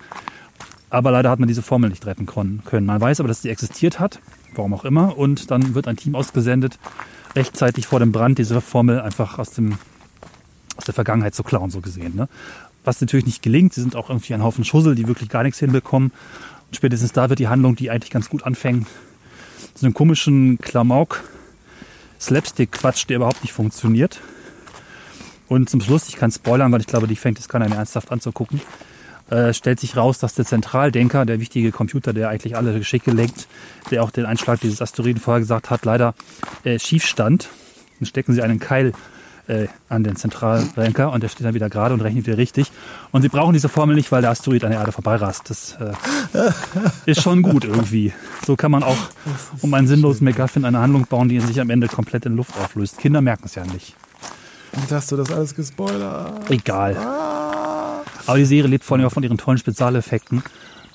Aber 0.89 1.11
leider 1.11 1.29
hat 1.29 1.39
man 1.39 1.47
diese 1.47 1.61
Formel 1.61 1.89
nicht 1.89 2.05
retten 2.05 2.25
können. 2.25 2.61
Man 2.85 3.01
weiß 3.01 3.19
aber, 3.19 3.27
dass 3.27 3.41
sie 3.41 3.49
existiert 3.49 3.99
hat, 3.99 4.19
warum 4.55 4.73
auch 4.73 4.85
immer. 4.85 5.17
Und 5.17 5.49
dann 5.49 5.73
wird 5.73 5.87
ein 5.87 5.95
Team 5.95 6.15
ausgesendet, 6.15 6.77
rechtzeitig 7.35 7.87
vor 7.87 7.99
dem 7.99 8.11
Brand 8.11 8.37
diese 8.37 8.59
Formel 8.61 8.99
einfach 9.01 9.39
aus, 9.39 9.51
dem, 9.51 9.77
aus 10.75 10.85
der 10.85 10.93
Vergangenheit 10.93 11.33
zu 11.33 11.43
klauen, 11.43 11.71
so 11.71 11.81
gesehen. 11.81 12.15
Ne? 12.15 12.27
Was 12.83 12.99
natürlich 13.01 13.25
nicht 13.25 13.41
gelingt. 13.41 13.73
Sie 13.73 13.81
sind 13.81 13.95
auch 13.95 14.09
irgendwie 14.09 14.33
ein 14.33 14.43
Haufen 14.43 14.63
Schussel, 14.63 14.95
die 14.95 15.07
wirklich 15.07 15.29
gar 15.29 15.43
nichts 15.43 15.59
hinbekommen. 15.59 16.11
Und 16.67 16.75
spätestens 16.75 17.11
da 17.11 17.29
wird 17.29 17.39
die 17.39 17.47
Handlung, 17.47 17.75
die 17.75 17.91
eigentlich 17.91 18.11
ganz 18.11 18.29
gut 18.29 18.43
anfängt, 18.43 18.87
zu 19.73 19.85
einem 19.85 19.93
komischen 19.93 20.57
Klamauk, 20.57 21.23
Slapstick-Quatsch, 22.19 23.07
der 23.09 23.17
überhaupt 23.17 23.41
nicht 23.43 23.53
funktioniert. 23.53 24.21
Und 25.47 25.69
zum 25.69 25.81
Schluss, 25.81 26.07
ich 26.07 26.15
kann 26.15 26.31
spoilern, 26.31 26.71
weil 26.71 26.79
ich 26.81 26.87
glaube, 26.87 27.07
die 27.07 27.15
fängt 27.15 27.37
jetzt 27.37 27.49
keiner 27.49 27.67
mehr 27.67 27.77
ernsthaft 27.77 28.11
anzugucken, 28.11 28.61
äh, 29.29 29.53
stellt 29.53 29.79
sich 29.79 29.97
raus, 29.97 30.19
dass 30.19 30.33
der 30.33 30.45
Zentraldenker, 30.45 31.25
der 31.25 31.39
wichtige 31.39 31.71
Computer, 31.71 32.13
der 32.13 32.29
eigentlich 32.29 32.55
alle 32.55 32.77
Geschicke 32.77 33.11
lenkt, 33.11 33.47
der 33.89 34.03
auch 34.03 34.11
den 34.11 34.25
Einschlag 34.25 34.59
dieses 34.61 34.81
Asteroiden 34.81 35.21
vorher 35.21 35.41
gesagt 35.41 35.69
hat, 35.69 35.83
leider 35.83 36.13
äh, 36.63 36.79
schief 36.79 37.05
stand. 37.05 37.49
Dann 37.99 38.05
stecken 38.05 38.33
sie 38.33 38.41
einen 38.41 38.59
Keil 38.59 38.93
äh, 39.47 39.67
an 39.89 40.03
den 40.03 40.15
Zentralrenker 40.15 41.11
und 41.11 41.23
der 41.23 41.29
steht 41.29 41.45
dann 41.45 41.53
wieder 41.53 41.69
gerade 41.69 41.93
und 41.93 42.01
rechnet 42.01 42.27
wieder 42.27 42.37
richtig. 42.37 42.71
Und 43.11 43.21
sie 43.21 43.29
brauchen 43.29 43.53
diese 43.53 43.69
Formel 43.69 43.95
nicht, 43.95 44.11
weil 44.11 44.21
der 44.21 44.31
Asteroid 44.31 44.63
an 44.63 44.71
der 44.71 44.79
Erde 44.79 44.91
vorbeirast. 44.91 45.49
Das 45.49 45.77
äh, 45.79 46.51
ist 47.05 47.21
schon 47.21 47.41
gut 47.41 47.65
irgendwie. 47.65 48.13
So 48.45 48.55
kann 48.55 48.71
man 48.71 48.83
auch 48.83 48.97
um 49.61 49.73
einen 49.73 49.87
sinnlosen 49.87 50.25
McGuffin 50.25 50.65
eine 50.65 50.79
Handlung 50.79 51.05
bauen, 51.07 51.29
die 51.29 51.39
sich 51.39 51.59
am 51.59 51.69
Ende 51.69 51.87
komplett 51.87 52.25
in 52.25 52.35
Luft 52.35 52.57
auflöst. 52.57 52.97
Kinder 52.97 53.21
merken 53.21 53.43
es 53.45 53.55
ja 53.55 53.65
nicht. 53.65 53.95
Jetzt 54.79 54.91
hast 54.91 55.11
du 55.11 55.17
das 55.17 55.31
alles 55.31 55.53
gespoilert. 55.55 56.49
Egal. 56.49 56.95
Aber 56.95 58.37
die 58.37 58.45
Serie 58.45 58.69
lebt 58.69 58.83
vor 58.83 58.97
allem 58.97 59.05
auch 59.05 59.11
von 59.11 59.23
ihren 59.23 59.37
tollen 59.37 59.57
Spezialeffekten. 59.57 60.43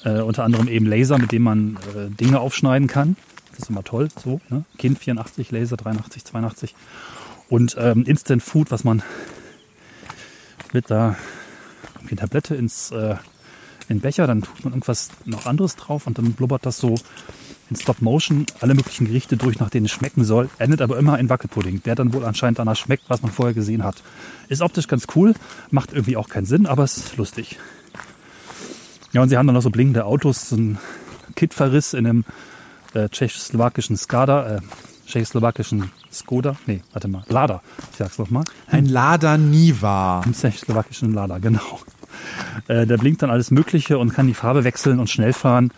Äh, 0.05 0.20
unter 0.20 0.44
anderem 0.44 0.68
eben 0.68 0.86
Laser, 0.86 1.18
mit 1.18 1.32
dem 1.32 1.42
man 1.42 1.78
äh, 1.94 2.09
Dinge 2.09 2.40
aufschneiden 2.40 2.88
kann. 2.88 3.16
Das 3.51 3.64
ist 3.64 3.70
immer 3.70 3.84
toll. 3.84 4.09
So, 4.22 4.40
ne? 4.51 4.64
Kind 4.78 4.99
84, 4.99 5.51
Laser 5.51 5.76
83, 5.76 6.24
82. 6.24 6.74
Und 7.49 7.76
ähm, 7.78 8.05
Instant 8.05 8.42
Food, 8.42 8.70
was 8.70 8.84
man 8.84 9.03
mit 10.72 10.90
da 10.90 11.16
die 12.11 12.16
Tablette 12.16 12.55
ins 12.55 12.90
äh, 12.90 13.16
in 13.88 13.99
den 13.99 14.01
Becher, 14.01 14.26
dann 14.26 14.42
tut 14.42 14.64
man 14.64 14.72
irgendwas 14.72 15.11
noch 15.24 15.47
anderes 15.47 15.76
drauf 15.76 16.07
und 16.07 16.18
dann 16.18 16.32
blubbert 16.32 16.66
das 16.66 16.78
so 16.78 16.97
in 17.70 17.76
Stop 17.76 18.03
Motion 18.03 18.47
alle 18.61 18.74
möglichen 18.74 19.07
Gerichte 19.07 19.36
durch, 19.36 19.59
nach 19.59 19.70
denen 19.70 19.86
es 19.86 19.92
schmecken 19.92 20.24
soll. 20.24 20.49
Endet 20.59 20.80
aber 20.82 20.99
immer 20.99 21.18
in 21.18 21.28
Wackelpudding, 21.28 21.82
der 21.84 21.94
dann 21.94 22.12
wohl 22.12 22.24
anscheinend 22.24 22.59
danach 22.59 22.76
schmeckt, 22.76 23.05
was 23.09 23.22
man 23.22 23.30
vorher 23.30 23.55
gesehen 23.55 23.84
hat. 23.84 23.97
Ist 24.49 24.62
optisch 24.62 24.88
ganz 24.88 25.07
cool, 25.14 25.34
macht 25.70 25.92
irgendwie 25.92 26.16
auch 26.16 26.28
keinen 26.28 26.47
Sinn, 26.47 26.66
aber 26.66 26.84
ist 26.84 27.16
lustig. 27.16 27.59
Ja, 29.12 29.22
und 29.22 29.28
sie 29.28 29.36
haben 29.36 29.47
dann 29.47 29.55
noch 29.55 29.62
so 29.62 29.70
blinkende 29.70 30.05
Autos, 30.05 30.49
so 30.49 30.57
ein 30.57 30.78
Kitverriss 31.34 31.94
in 31.94 32.07
einem 32.07 32.24
äh, 32.94 33.09
tschechoslowakischen 33.09 33.97
Skada, 33.97 34.57
äh, 34.57 34.61
tschechoslowakischen 35.07 35.90
Skoda, 36.12 36.57
nee, 36.66 36.82
warte 36.92 37.09
mal, 37.09 37.22
Lada, 37.28 37.62
ich 37.92 37.98
sag's 37.98 38.18
nochmal. 38.18 38.44
Ein 38.66 38.86
Lada 38.86 39.38
Niva. 39.38 40.22
Im 40.24 40.34
tschechoslowakischen 40.34 41.14
Lada, 41.14 41.38
genau. 41.38 41.80
Äh, 42.68 42.86
der 42.86 42.96
blinkt 42.98 43.22
dann 43.22 43.30
alles 43.30 43.50
Mögliche 43.50 43.98
und 43.98 44.12
kann 44.14 44.26
die 44.26 44.34
Farbe 44.34 44.64
wechseln 44.64 45.00
und 45.00 45.11
schnell 45.11 45.32
fahren. 45.32 45.70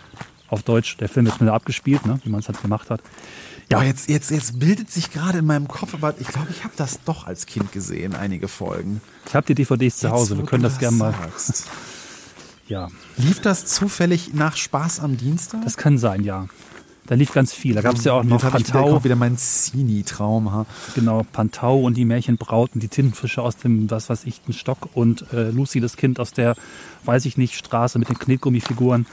Auf 0.48 0.62
Deutsch, 0.62 0.96
der 0.96 1.08
Film 1.08 1.26
wird 1.26 1.36
schneller 1.36 1.52
abgespielt, 1.52 2.06
ne, 2.06 2.20
wie 2.24 2.30
man 2.30 2.40
es 2.40 2.48
halt 2.48 2.62
gemacht 2.62 2.90
hat. 2.90 3.02
Ja, 3.70 3.82
jetzt, 3.82 4.08
jetzt, 4.08 4.30
jetzt 4.30 4.58
bildet 4.58 4.90
sich 4.90 5.10
gerade 5.10 5.38
in 5.38 5.44
meinem 5.44 5.68
Kopf, 5.68 5.92
aber 5.92 6.14
ich 6.18 6.28
glaube, 6.28 6.48
ich 6.50 6.64
habe 6.64 6.72
das 6.76 7.00
doch 7.04 7.26
als 7.26 7.44
Kind 7.44 7.70
gesehen, 7.70 8.14
einige 8.14 8.48
Folgen. 8.48 9.02
Ich 9.26 9.34
habe 9.34 9.46
die 9.46 9.54
DVDs 9.54 9.98
zu 9.98 10.10
Hause, 10.10 10.34
Jetzt, 10.34 10.42
wir 10.42 10.48
können 10.48 10.62
du 10.62 10.68
das 10.70 10.78
gerne 10.78 10.96
mal. 10.96 11.14
Ja, 12.68 12.88
Lief 13.16 13.40
das 13.40 13.64
zufällig 13.64 14.34
nach 14.34 14.54
Spaß 14.54 15.00
am 15.00 15.16
Dienstag? 15.16 15.64
das 15.64 15.78
kann 15.78 15.96
sein, 15.96 16.22
ja. 16.22 16.48
Da 17.08 17.14
lief 17.14 17.32
ganz 17.32 17.54
viel. 17.54 17.74
Da 17.74 17.80
gab 17.80 17.94
es 17.94 18.04
ja 18.04 18.12
auch 18.12 18.22
noch 18.22 18.42
hab 18.42 18.54
ich 18.60 18.68
wieder, 18.68 18.80
Pantau, 18.80 19.02
wieder 19.02 19.16
mein 19.16 19.38
Zini-Traum. 19.38 20.66
genau, 20.94 21.24
Pantau 21.32 21.80
und 21.80 21.96
die 21.96 22.04
Märchenbraut 22.04 22.72
und 22.74 22.82
die 22.82 22.88
Tintenfische 22.88 23.40
aus 23.40 23.56
dem, 23.56 23.90
was 23.90 24.10
weiß 24.10 24.24
ich, 24.26 24.42
den 24.42 24.52
Stock 24.52 24.90
und 24.92 25.24
äh, 25.32 25.50
Lucy, 25.50 25.80
das 25.80 25.96
Kind 25.96 26.20
aus 26.20 26.32
der, 26.32 26.54
weiß 27.06 27.24
ich 27.24 27.38
nicht, 27.38 27.54
Straße 27.54 27.98
mit 27.98 28.10
den 28.10 28.18
Knetgummifiguren. 28.18 29.06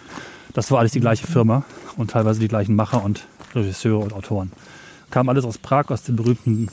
Das 0.54 0.72
war 0.72 0.80
alles 0.80 0.92
die 0.92 1.00
gleiche 1.00 1.26
Firma 1.26 1.64
und 1.96 2.12
teilweise 2.12 2.42
die 2.42 2.50
gleichen 2.50 2.76
Macher 2.76 3.02
und 3.02 3.28
Regisseure 3.54 4.04
und 4.04 4.12
Autoren. 4.12 4.52
Kam 5.10 5.30
alles 5.30 5.46
aus 5.46 5.58
Prag, 5.58 5.90
aus 5.90 6.04
den 6.04 6.18
berühmten 6.18 6.68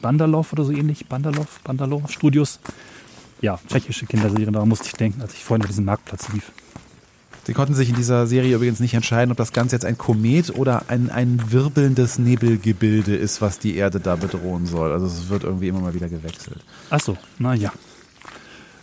Bandalov 0.00 0.52
oder 0.52 0.64
so 0.64 0.70
ähnlich, 0.70 1.06
Bandalov, 1.06 1.58
Bandalov 1.64 2.08
Studios. 2.08 2.60
Ja, 3.40 3.58
tschechische 3.68 4.06
Kinderserien, 4.06 4.52
daran 4.52 4.68
musste 4.68 4.86
ich 4.86 4.92
denken, 4.92 5.22
als 5.22 5.34
ich 5.34 5.42
vorhin 5.44 5.62
auf 5.62 5.68
diesem 5.68 5.86
Marktplatz 5.86 6.28
lief. 6.32 6.52
Sie 7.48 7.54
konnten 7.54 7.72
sich 7.72 7.88
in 7.88 7.94
dieser 7.94 8.26
Serie 8.26 8.56
übrigens 8.56 8.78
nicht 8.78 8.92
entscheiden, 8.92 9.30
ob 9.30 9.38
das 9.38 9.54
Ganze 9.54 9.74
jetzt 9.74 9.86
ein 9.86 9.96
Komet 9.96 10.54
oder 10.54 10.82
ein, 10.88 11.08
ein 11.08 11.50
wirbelndes 11.50 12.18
Nebelgebilde 12.18 13.16
ist, 13.16 13.40
was 13.40 13.58
die 13.58 13.76
Erde 13.76 14.00
da 14.00 14.16
bedrohen 14.16 14.66
soll. 14.66 14.92
Also 14.92 15.06
es 15.06 15.30
wird 15.30 15.44
irgendwie 15.44 15.68
immer 15.68 15.80
mal 15.80 15.94
wieder 15.94 16.10
gewechselt. 16.10 16.62
Ach 16.90 17.00
so, 17.00 17.16
na 17.38 17.54
ja. 17.54 17.72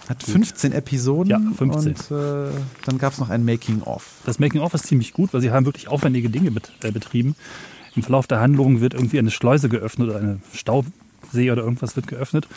Hat 0.10 0.24
15 0.24 0.72
Episoden 0.72 1.30
Ja, 1.30 1.40
15. 1.56 1.70
und 1.70 1.90
äh, 2.10 2.50
dann 2.88 2.98
gab 2.98 3.14
es 3.14 3.20
noch 3.20 3.30
ein 3.30 3.46
Making-of. 3.46 4.04
Das 4.26 4.40
Making-of 4.40 4.74
ist 4.74 4.88
ziemlich 4.88 5.14
gut, 5.14 5.32
weil 5.36 5.42
sie 5.42 5.52
haben 5.52 5.68
wirklich 5.68 5.88
aufwendige 5.88 6.32
Dinge 6.32 6.50
bet 6.50 6.72
äh, 6.82 6.90
betrieben. 6.90 7.36
Im 7.96 8.02
Verlauf 8.02 8.26
der 8.26 8.40
Handlung 8.40 8.82
wird 8.82 8.96
irgendwie 8.96 9.20
eine 9.20 9.30
Schleuse 9.30 9.70
geöffnet 9.70 10.10
oder 10.10 10.18
eine 10.18 10.40
Stausee 10.56 11.52
oder 11.52 11.62
irgendwas 11.62 11.96
wird 11.96 12.08
geöffnet. 12.08 12.48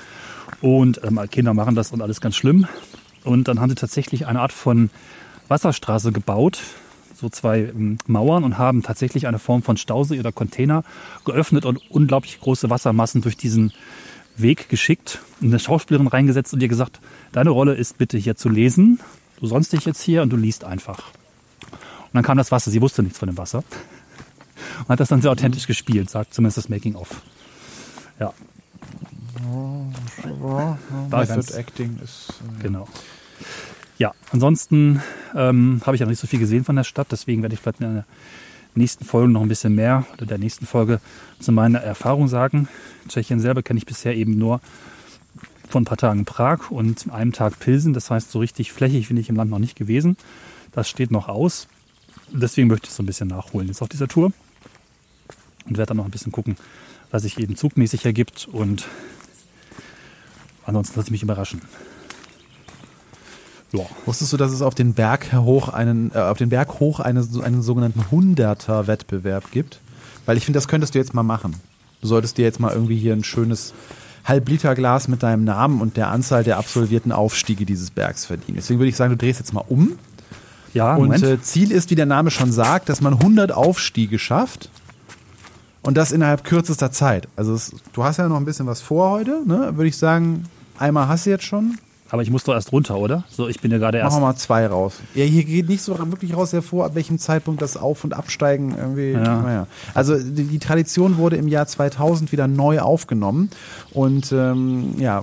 Und 0.62 1.02
ähm, 1.04 1.20
Kinder 1.30 1.52
machen 1.52 1.74
das 1.74 1.92
und 1.92 2.00
alles 2.00 2.22
ganz 2.22 2.34
schlimm. 2.34 2.66
Und 3.24 3.46
dann 3.46 3.60
haben 3.60 3.68
sie 3.68 3.74
tatsächlich 3.74 4.26
eine 4.26 4.40
Art 4.40 4.52
von 4.52 4.88
Wasserstraße 5.48 6.12
gebaut, 6.12 6.60
so 7.14 7.28
zwei 7.28 7.60
ähm, 7.60 7.98
Mauern 8.06 8.44
und 8.44 8.58
haben 8.58 8.82
tatsächlich 8.82 9.26
eine 9.26 9.38
Form 9.38 9.62
von 9.62 9.76
Stausee 9.76 10.18
oder 10.20 10.32
Container 10.32 10.84
geöffnet 11.24 11.64
und 11.64 11.80
unglaublich 11.90 12.40
große 12.40 12.70
Wassermassen 12.70 13.22
durch 13.22 13.36
diesen 13.36 13.72
Weg 14.36 14.68
geschickt, 14.68 15.20
eine 15.42 15.58
Schauspielerin 15.58 16.06
reingesetzt 16.06 16.54
und 16.54 16.62
ihr 16.62 16.68
gesagt, 16.68 17.00
deine 17.32 17.50
Rolle 17.50 17.74
ist 17.74 17.98
bitte 17.98 18.18
hier 18.18 18.36
zu 18.36 18.48
lesen. 18.48 19.00
Du 19.40 19.46
sonst 19.46 19.72
dich 19.72 19.84
jetzt 19.84 20.00
hier 20.00 20.22
und 20.22 20.30
du 20.30 20.36
liest 20.36 20.64
einfach. 20.64 21.08
Und 21.60 22.14
dann 22.14 22.22
kam 22.22 22.38
das 22.38 22.50
Wasser. 22.52 22.70
Sie 22.70 22.80
wusste 22.80 23.02
nichts 23.02 23.18
von 23.18 23.28
dem 23.28 23.36
Wasser. 23.36 23.62
Und 24.80 24.88
hat 24.88 25.00
das 25.00 25.08
dann 25.08 25.22
sehr 25.22 25.30
authentisch 25.30 25.66
gespielt, 25.66 26.08
sagt 26.08 26.34
zumindest 26.34 26.56
das 26.58 26.68
Making 26.68 26.94
of. 26.94 27.20
Ja. 28.18 28.32
War 29.44 30.78
Method 31.10 31.52
Acting 31.54 31.98
ist. 32.02 32.30
Äh, 32.58 32.62
Genau. 32.62 32.88
Ja, 33.98 34.14
ansonsten 34.30 35.02
ähm, 35.34 35.82
habe 35.84 35.96
ich 35.96 36.00
ja 36.00 36.06
noch 36.06 36.10
nicht 36.10 36.20
so 36.20 36.28
viel 36.28 36.38
gesehen 36.38 36.64
von 36.64 36.76
der 36.76 36.84
Stadt, 36.84 37.08
deswegen 37.10 37.42
werde 37.42 37.54
ich 37.54 37.60
vielleicht 37.60 37.80
in 37.80 37.94
der 37.94 38.04
nächsten 38.76 39.04
Folge 39.04 39.28
noch 39.32 39.42
ein 39.42 39.48
bisschen 39.48 39.74
mehr 39.74 40.06
oder 40.12 40.24
der 40.24 40.38
nächsten 40.38 40.66
Folge 40.66 41.00
zu 41.40 41.50
meiner 41.50 41.80
Erfahrung 41.80 42.28
sagen. 42.28 42.68
Tschechien 43.08 43.40
selber 43.40 43.62
kenne 43.62 43.78
ich 43.78 43.86
bisher 43.86 44.14
eben 44.14 44.38
nur 44.38 44.60
von 45.68 45.82
ein 45.82 45.84
paar 45.84 45.98
Tagen 45.98 46.24
Prag 46.24 46.70
und 46.70 47.12
einem 47.12 47.32
Tag 47.32 47.58
Pilsen. 47.58 47.92
Das 47.92 48.08
heißt, 48.08 48.30
so 48.30 48.38
richtig 48.38 48.72
flächig 48.72 49.08
bin 49.08 49.16
ich 49.16 49.28
im 49.28 49.36
Land 49.36 49.50
noch 49.50 49.58
nicht 49.58 49.76
gewesen. 49.76 50.16
Das 50.72 50.88
steht 50.88 51.10
noch 51.10 51.28
aus. 51.28 51.66
Deswegen 52.30 52.68
möchte 52.68 52.86
ich 52.86 52.92
so 52.92 53.02
ein 53.02 53.06
bisschen 53.06 53.28
nachholen 53.28 53.66
jetzt 53.66 53.82
auf 53.82 53.88
dieser 53.88 54.06
Tour 54.06 54.32
und 55.66 55.76
werde 55.76 55.88
dann 55.88 55.96
noch 55.96 56.04
ein 56.04 56.10
bisschen 56.12 56.32
gucken, 56.32 56.56
was 57.10 57.22
sich 57.22 57.38
eben 57.38 57.56
zugmäßig 57.56 58.04
ergibt 58.04 58.46
und 58.46 58.86
ansonsten 60.64 60.98
lasse 60.98 61.08
ich 61.08 61.12
mich 61.12 61.22
überraschen. 61.22 61.62
Ja. 63.72 63.84
Wusstest 64.06 64.32
du, 64.32 64.36
dass 64.36 64.52
es 64.52 64.62
auf 64.62 64.74
den 64.74 64.94
Berg 64.94 65.32
hoch 65.32 65.68
einen, 65.68 66.10
äh, 66.14 66.18
auf 66.18 66.38
den 66.38 66.48
Berg 66.48 66.80
hoch 66.80 67.00
eine, 67.00 67.22
so 67.22 67.42
einen 67.42 67.62
sogenannten 67.62 68.10
Hunderter-Wettbewerb 68.10 69.50
gibt? 69.50 69.80
Weil 70.26 70.36
ich 70.36 70.44
finde, 70.44 70.56
das 70.56 70.68
könntest 70.68 70.94
du 70.94 70.98
jetzt 70.98 71.14
mal 71.14 71.22
machen. 71.22 71.54
Du 72.00 72.06
solltest 72.06 72.38
dir 72.38 72.44
jetzt 72.44 72.60
mal 72.60 72.72
irgendwie 72.72 72.96
hier 72.96 73.12
ein 73.12 73.24
schönes 73.24 73.74
Halbliterglas 74.24 75.08
mit 75.08 75.22
deinem 75.22 75.44
Namen 75.44 75.80
und 75.80 75.96
der 75.96 76.08
Anzahl 76.10 76.44
der 76.44 76.58
absolvierten 76.58 77.12
Aufstiege 77.12 77.64
dieses 77.66 77.90
Bergs 77.90 78.24
verdienen. 78.26 78.56
Deswegen 78.56 78.78
würde 78.78 78.88
ich 78.90 78.96
sagen, 78.96 79.10
du 79.10 79.16
drehst 79.16 79.38
jetzt 79.40 79.52
mal 79.52 79.64
um. 79.68 79.92
Ja, 80.74 80.94
Und 80.96 81.06
Moment. 81.06 81.24
äh, 81.24 81.40
Ziel 81.40 81.72
ist, 81.72 81.90
wie 81.90 81.94
der 81.94 82.06
Name 82.06 82.30
schon 82.30 82.52
sagt, 82.52 82.88
dass 82.88 83.00
man 83.00 83.14
100 83.14 83.52
Aufstiege 83.52 84.18
schafft. 84.18 84.70
Und 85.82 85.96
das 85.96 86.12
innerhalb 86.12 86.44
kürzester 86.44 86.90
Zeit. 86.90 87.28
Also 87.36 87.54
es, 87.54 87.72
du 87.94 88.04
hast 88.04 88.18
ja 88.18 88.28
noch 88.28 88.36
ein 88.36 88.44
bisschen 88.44 88.66
was 88.66 88.82
vor 88.82 89.10
heute, 89.10 89.42
ne? 89.46 89.72
Würde 89.76 89.88
ich 89.88 89.96
sagen, 89.96 90.44
einmal 90.78 91.08
hast 91.08 91.24
du 91.24 91.30
jetzt 91.30 91.44
schon. 91.44 91.78
Aber 92.10 92.22
ich 92.22 92.30
muss 92.30 92.44
doch 92.44 92.54
erst 92.54 92.72
runter, 92.72 92.96
oder? 92.96 93.24
So, 93.28 93.48
ich 93.48 93.60
bin 93.60 93.70
ja 93.70 93.78
gerade 93.78 93.98
erst. 93.98 94.12
Machen 94.12 94.22
wir 94.22 94.28
mal 94.28 94.36
zwei 94.36 94.66
raus. 94.66 94.94
Ja, 95.14 95.24
hier 95.24 95.44
geht 95.44 95.68
nicht 95.68 95.82
so 95.82 95.98
wirklich 96.10 96.34
raus 96.34 96.52
hervor, 96.52 96.86
ab 96.86 96.94
welchem 96.94 97.18
Zeitpunkt 97.18 97.60
das 97.60 97.76
Auf- 97.76 98.04
und 98.04 98.14
Absteigen 98.14 98.74
irgendwie. 98.76 99.10
Ja. 99.10 99.42
Naja. 99.42 99.66
Also 99.92 100.18
die, 100.18 100.44
die 100.44 100.58
Tradition 100.58 101.18
wurde 101.18 101.36
im 101.36 101.48
Jahr 101.48 101.66
2000 101.66 102.32
wieder 102.32 102.48
neu 102.48 102.80
aufgenommen 102.80 103.50
und 103.92 104.32
ähm, 104.32 104.94
ja, 104.98 105.22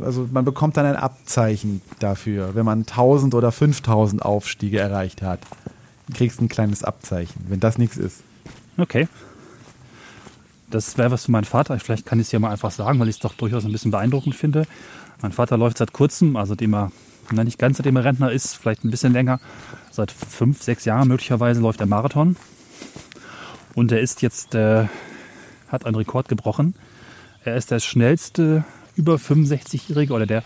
also 0.00 0.26
man 0.32 0.44
bekommt 0.46 0.78
dann 0.78 0.86
ein 0.86 0.96
Abzeichen 0.96 1.82
dafür, 1.98 2.54
wenn 2.54 2.64
man 2.64 2.80
1000 2.80 3.34
oder 3.34 3.52
5000 3.52 4.22
Aufstiege 4.22 4.78
erreicht 4.78 5.20
hat. 5.20 5.40
Du 6.06 6.14
kriegst 6.14 6.40
ein 6.40 6.48
kleines 6.48 6.82
Abzeichen, 6.82 7.44
wenn 7.48 7.60
das 7.60 7.76
nichts 7.78 7.96
ist. 7.96 8.22
Okay. 8.78 9.06
Das 10.70 10.96
wäre 10.98 11.10
was 11.10 11.26
für 11.26 11.32
meinen 11.32 11.44
Vater. 11.44 11.78
Vielleicht 11.78 12.06
kann 12.06 12.20
ich 12.20 12.26
es 12.26 12.32
ja 12.32 12.38
mal 12.38 12.50
einfach 12.50 12.70
sagen, 12.70 12.98
weil 13.00 13.08
ich 13.08 13.16
es 13.16 13.20
doch 13.20 13.34
durchaus 13.34 13.64
ein 13.64 13.72
bisschen 13.72 13.90
beeindruckend 13.90 14.34
finde. 14.34 14.66
Mein 15.22 15.32
Vater 15.32 15.56
läuft 15.56 15.78
seit 15.78 15.92
kurzem, 15.92 16.36
also 16.36 16.54
dem 16.54 16.74
er, 16.74 16.92
na 17.30 17.44
nicht 17.44 17.58
ganz 17.58 17.76
seitdem 17.76 17.96
er 17.96 18.04
Rentner 18.04 18.32
ist, 18.32 18.56
vielleicht 18.56 18.84
ein 18.84 18.90
bisschen 18.90 19.12
länger, 19.12 19.40
seit 19.90 20.10
fünf, 20.10 20.62
sechs 20.62 20.84
Jahren 20.84 21.08
möglicherweise 21.08 21.60
läuft 21.60 21.80
er 21.80 21.86
Marathon. 21.86 22.36
Und 23.74 23.92
er 23.92 24.00
ist 24.00 24.22
jetzt, 24.22 24.54
äh, 24.54 24.86
hat 25.68 25.86
einen 25.86 25.94
Rekord 25.94 26.28
gebrochen. 26.28 26.74
Er 27.44 27.56
ist 27.56 27.70
der 27.70 27.80
schnellste 27.80 28.64
über 28.96 29.16
65-Jährige 29.16 30.12
oder 30.12 30.26
der 30.26 30.42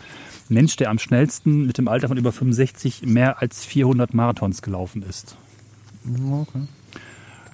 Mensch, 0.48 0.76
der 0.76 0.90
am 0.90 0.98
schnellsten 0.98 1.66
mit 1.66 1.78
dem 1.78 1.88
Alter 1.88 2.08
von 2.08 2.18
über 2.18 2.32
65 2.32 3.02
mehr 3.06 3.40
als 3.40 3.64
400 3.64 4.12
Marathons 4.12 4.60
gelaufen 4.60 5.02
ist. 5.02 5.36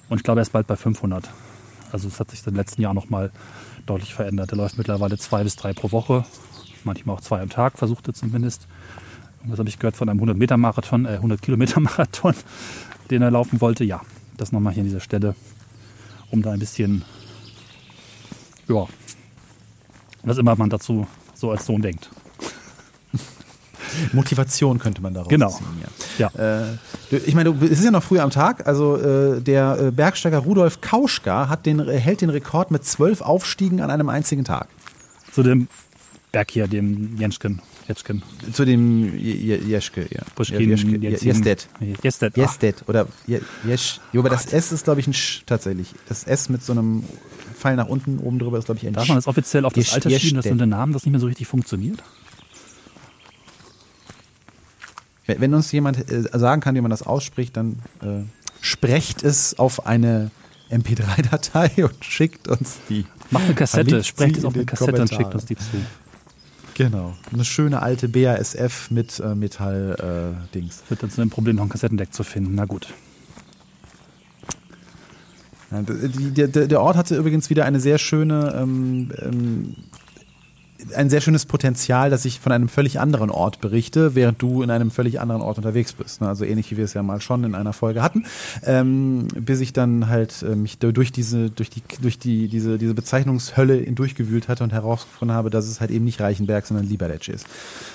Und 0.09 0.17
ich 0.17 0.23
glaube, 0.23 0.41
er 0.41 0.43
ist 0.43 0.51
bald 0.51 0.67
bei 0.67 0.75
500. 0.75 1.29
Also 1.91 2.07
es 2.07 2.19
hat 2.19 2.31
sich 2.31 2.39
in 2.39 2.45
den 2.45 2.55
letzten 2.55 2.81
Jahren 2.81 2.95
nochmal 2.95 3.31
deutlich 3.85 4.13
verändert. 4.13 4.51
Er 4.51 4.57
läuft 4.57 4.77
mittlerweile 4.77 5.17
zwei 5.17 5.43
bis 5.43 5.55
drei 5.55 5.73
pro 5.73 5.91
Woche, 5.91 6.25
manchmal 6.85 7.15
auch 7.15 7.21
zwei 7.21 7.41
am 7.41 7.49
Tag, 7.49 7.77
versucht 7.77 8.07
er 8.07 8.13
zumindest. 8.13 8.67
Irgendwas 9.39 9.59
habe 9.59 9.69
ich 9.69 9.79
gehört 9.79 9.95
von 9.95 10.07
einem 10.09 10.19
100-Meter-Marathon, 10.21 11.05
äh, 11.05 11.19
100-Kilometer-Marathon, 11.21 12.35
den 13.09 13.21
er 13.21 13.31
laufen 13.31 13.59
wollte. 13.61 13.83
Ja, 13.83 14.01
das 14.37 14.51
nochmal 14.51 14.73
hier 14.73 14.81
an 14.81 14.87
dieser 14.87 14.99
Stelle, 14.99 15.35
um 16.31 16.41
da 16.41 16.51
ein 16.51 16.59
bisschen 16.59 17.03
ja, 18.67 18.85
Was 20.23 20.37
immer 20.37 20.55
man 20.55 20.69
dazu 20.69 21.07
so 21.33 21.51
als 21.51 21.65
Sohn 21.65 21.81
denkt. 21.81 22.09
Motivation 24.13 24.79
könnte 24.79 25.01
man 25.01 25.13
daraus 25.13 25.29
Genau. 25.29 25.49
ziehen. 25.49 25.65
Ja. 26.17 26.29
Ja. 26.35 26.61
Äh, 27.11 27.17
ich 27.25 27.35
meine, 27.35 27.51
du- 27.53 27.65
es 27.65 27.71
ist 27.79 27.83
ja 27.83 27.91
noch 27.91 28.03
früh 28.03 28.19
am 28.19 28.29
Tag. 28.29 28.67
Also 28.67 28.97
äh, 28.97 29.41
der 29.41 29.77
äh, 29.79 29.91
Bergsteiger 29.91 30.39
Rudolf 30.39 30.79
Kauschka 30.81 31.49
hat 31.49 31.65
den, 31.65 31.85
hält 31.87 32.21
den 32.21 32.29
Rekord 32.29 32.71
mit 32.71 32.85
zwölf 32.85 33.21
Aufstiegen 33.21 33.81
an 33.81 33.89
einem 33.91 34.07
einzigen 34.09 34.45
Tag. 34.45 34.67
Zu 35.33 35.43
dem 35.43 35.67
Berg 36.31 36.51
hier, 36.51 36.67
dem 36.67 37.17
Jenschken. 37.17 37.61
Jetschken. 37.87 38.23
Zu 38.53 38.63
dem 38.63 39.17
Je- 39.17 39.33
Je- 39.35 39.57
Jeschke, 39.57 40.07
ja. 40.09 40.21
Jensin- 40.45 41.01
Jesdet. 41.01 41.67
Jesdet. 42.03 42.37
Ah, 42.37 42.41
Jesdet 42.41 42.83
oder 42.87 43.07
Je- 43.27 43.41
Jesch. 43.65 43.99
Jo, 44.13 44.21
aber 44.21 44.29
das 44.29 44.45
S 44.53 44.71
ist, 44.71 44.85
glaube 44.85 45.01
ich, 45.01 45.07
ein 45.07 45.13
Sch 45.13 45.43
tatsächlich. 45.45 45.93
Das 46.07 46.23
S 46.23 46.47
mit 46.47 46.63
so 46.63 46.71
einem 46.71 47.03
Pfeil 47.57 47.75
nach 47.75 47.87
unten 47.87 48.17
oben 48.19 48.39
drüber 48.39 48.57
ist, 48.59 48.65
glaube 48.65 48.79
ich, 48.79 48.87
ein 48.87 48.93
Darf 48.93 49.07
man 49.09 49.17
das 49.17 49.27
offiziell 49.27 49.65
auf 49.65 49.73
das 49.73 49.93
Alter 49.93 50.09
schieben, 50.09 50.37
dass 50.37 50.45
dem 50.45 50.57
Namen 50.69 50.93
das 50.93 51.03
nicht 51.05 51.11
mehr 51.11 51.19
so 51.19 51.27
richtig 51.27 51.47
funktioniert? 51.47 52.01
Wenn 55.27 55.53
uns 55.53 55.71
jemand 55.71 56.09
äh, 56.11 56.23
sagen 56.37 56.61
kann, 56.61 56.75
wie 56.75 56.81
man 56.81 56.91
das 56.91 57.03
ausspricht, 57.03 57.55
dann 57.57 57.79
äh, 58.01 58.23
sprecht 58.61 59.23
es 59.23 59.57
auf 59.59 59.85
eine 59.85 60.31
MP3-Datei 60.69 61.83
und 61.85 62.03
schickt 62.03 62.47
uns 62.47 62.77
die. 62.89 63.05
Macht 63.29 63.45
eine 63.45 63.53
Kassette, 63.53 64.03
sprecht 64.03 64.37
es 64.37 64.45
auf 64.45 64.53
in 64.55 64.61
eine 64.61 64.65
Kassette 64.65 64.91
und 64.91 65.09
Kommentaren. 65.09 65.23
schickt 65.23 65.33
uns 65.35 65.45
die 65.45 65.55
zu. 65.55 65.63
Genau. 66.75 67.15
Eine 67.31 67.45
schöne 67.45 67.81
alte 67.81 68.07
BASF 68.07 68.91
mit 68.91 69.19
äh, 69.19 69.35
Metall-Dings. 69.35 70.83
Wird 70.89 71.03
dann 71.03 71.09
zu 71.09 71.21
dem 71.21 71.29
Problem, 71.29 71.55
noch 71.57 71.63
ein 71.63 71.69
Kassettendeck 71.69 72.13
zu 72.13 72.23
finden. 72.23 72.55
Na 72.55 72.65
gut. 72.65 72.87
Ja, 75.71 75.81
der, 75.81 76.47
der, 76.47 76.67
der 76.67 76.81
Ort 76.81 76.97
hatte 76.97 77.15
übrigens 77.15 77.49
wieder 77.49 77.65
eine 77.65 77.79
sehr 77.79 77.97
schöne, 77.97 78.53
ähm, 78.57 79.11
ähm, 79.21 79.75
ein 80.95 81.09
sehr 81.09 81.21
schönes 81.21 81.45
Potenzial, 81.45 82.09
dass 82.09 82.25
ich 82.25 82.39
von 82.39 82.51
einem 82.51 82.69
völlig 82.69 82.99
anderen 82.99 83.29
Ort 83.29 83.61
berichte, 83.61 84.15
während 84.15 84.41
du 84.41 84.61
in 84.61 84.69
einem 84.69 84.91
völlig 84.91 85.19
anderen 85.19 85.41
Ort 85.41 85.57
unterwegs 85.57 85.93
bist. 85.93 86.21
ne? 86.21 86.27
Also 86.27 86.45
ähnlich 86.45 86.71
wie 86.71 86.77
wir 86.77 86.85
es 86.85 86.93
ja 86.93 87.03
mal 87.03 87.21
schon 87.21 87.43
in 87.43 87.55
einer 87.55 87.73
Folge 87.73 88.01
hatten, 88.01 88.25
ähm, 88.63 89.27
bis 89.35 89.59
ich 89.59 89.73
dann 89.73 90.07
halt 90.07 90.43
äh, 90.43 90.55
mich 90.55 90.77
durch 90.79 91.11
diese, 91.11 91.49
durch 91.49 91.69
die, 91.69 91.81
durch 92.01 92.19
die, 92.19 92.47
diese, 92.47 92.77
diese 92.77 92.93
Bezeichnungshölle 92.93 93.81
durchgewühlt 93.91 94.47
hatte 94.47 94.63
und 94.63 94.73
herausgefunden 94.73 95.35
habe, 95.35 95.49
dass 95.49 95.67
es 95.67 95.81
halt 95.81 95.91
eben 95.91 96.05
nicht 96.05 96.19
Reichenberg, 96.19 96.65
sondern 96.65 96.87
Liberec 96.87 97.27
ist. 97.27 97.45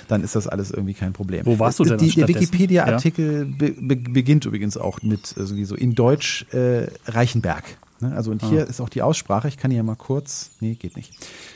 Dann 0.09 0.22
ist 0.22 0.37
das 0.37 0.47
alles 0.47 0.70
irgendwie 0.70 0.95
kein 0.95 1.12
Problem. 1.12 1.47
Wo 1.47 1.59
warst 1.59 1.78
du 1.78 1.84
denn 1.84 1.99
Die, 1.99 2.11
der? 2.11 2.28
Wikipedia-Artikel 2.28 3.45
be, 3.47 3.72
be, 3.72 3.97
beginnt 3.97 4.45
übrigens 4.45 4.76
auch 4.76 5.03
mit 5.03 5.34
also 5.39 5.55
so 5.64 5.74
in 5.74 5.95
Deutsch 5.95 6.47
äh, 6.53 6.89
Reichenberg. 7.07 7.64
Ne? 8.01 8.12
Also 8.14 8.30
und 8.30 8.43
hier 8.45 8.66
ist 8.66 8.80
auch 8.80 8.89
die 8.89 9.03
Aussprache. 9.03 9.49
Ich 9.49 9.57
kann 9.57 9.70
hier 9.70 9.82
mal 9.82 9.97
kurz. 9.97 10.51
Nee, 10.61 10.74
geht 10.74 10.97
nicht. 10.97 11.12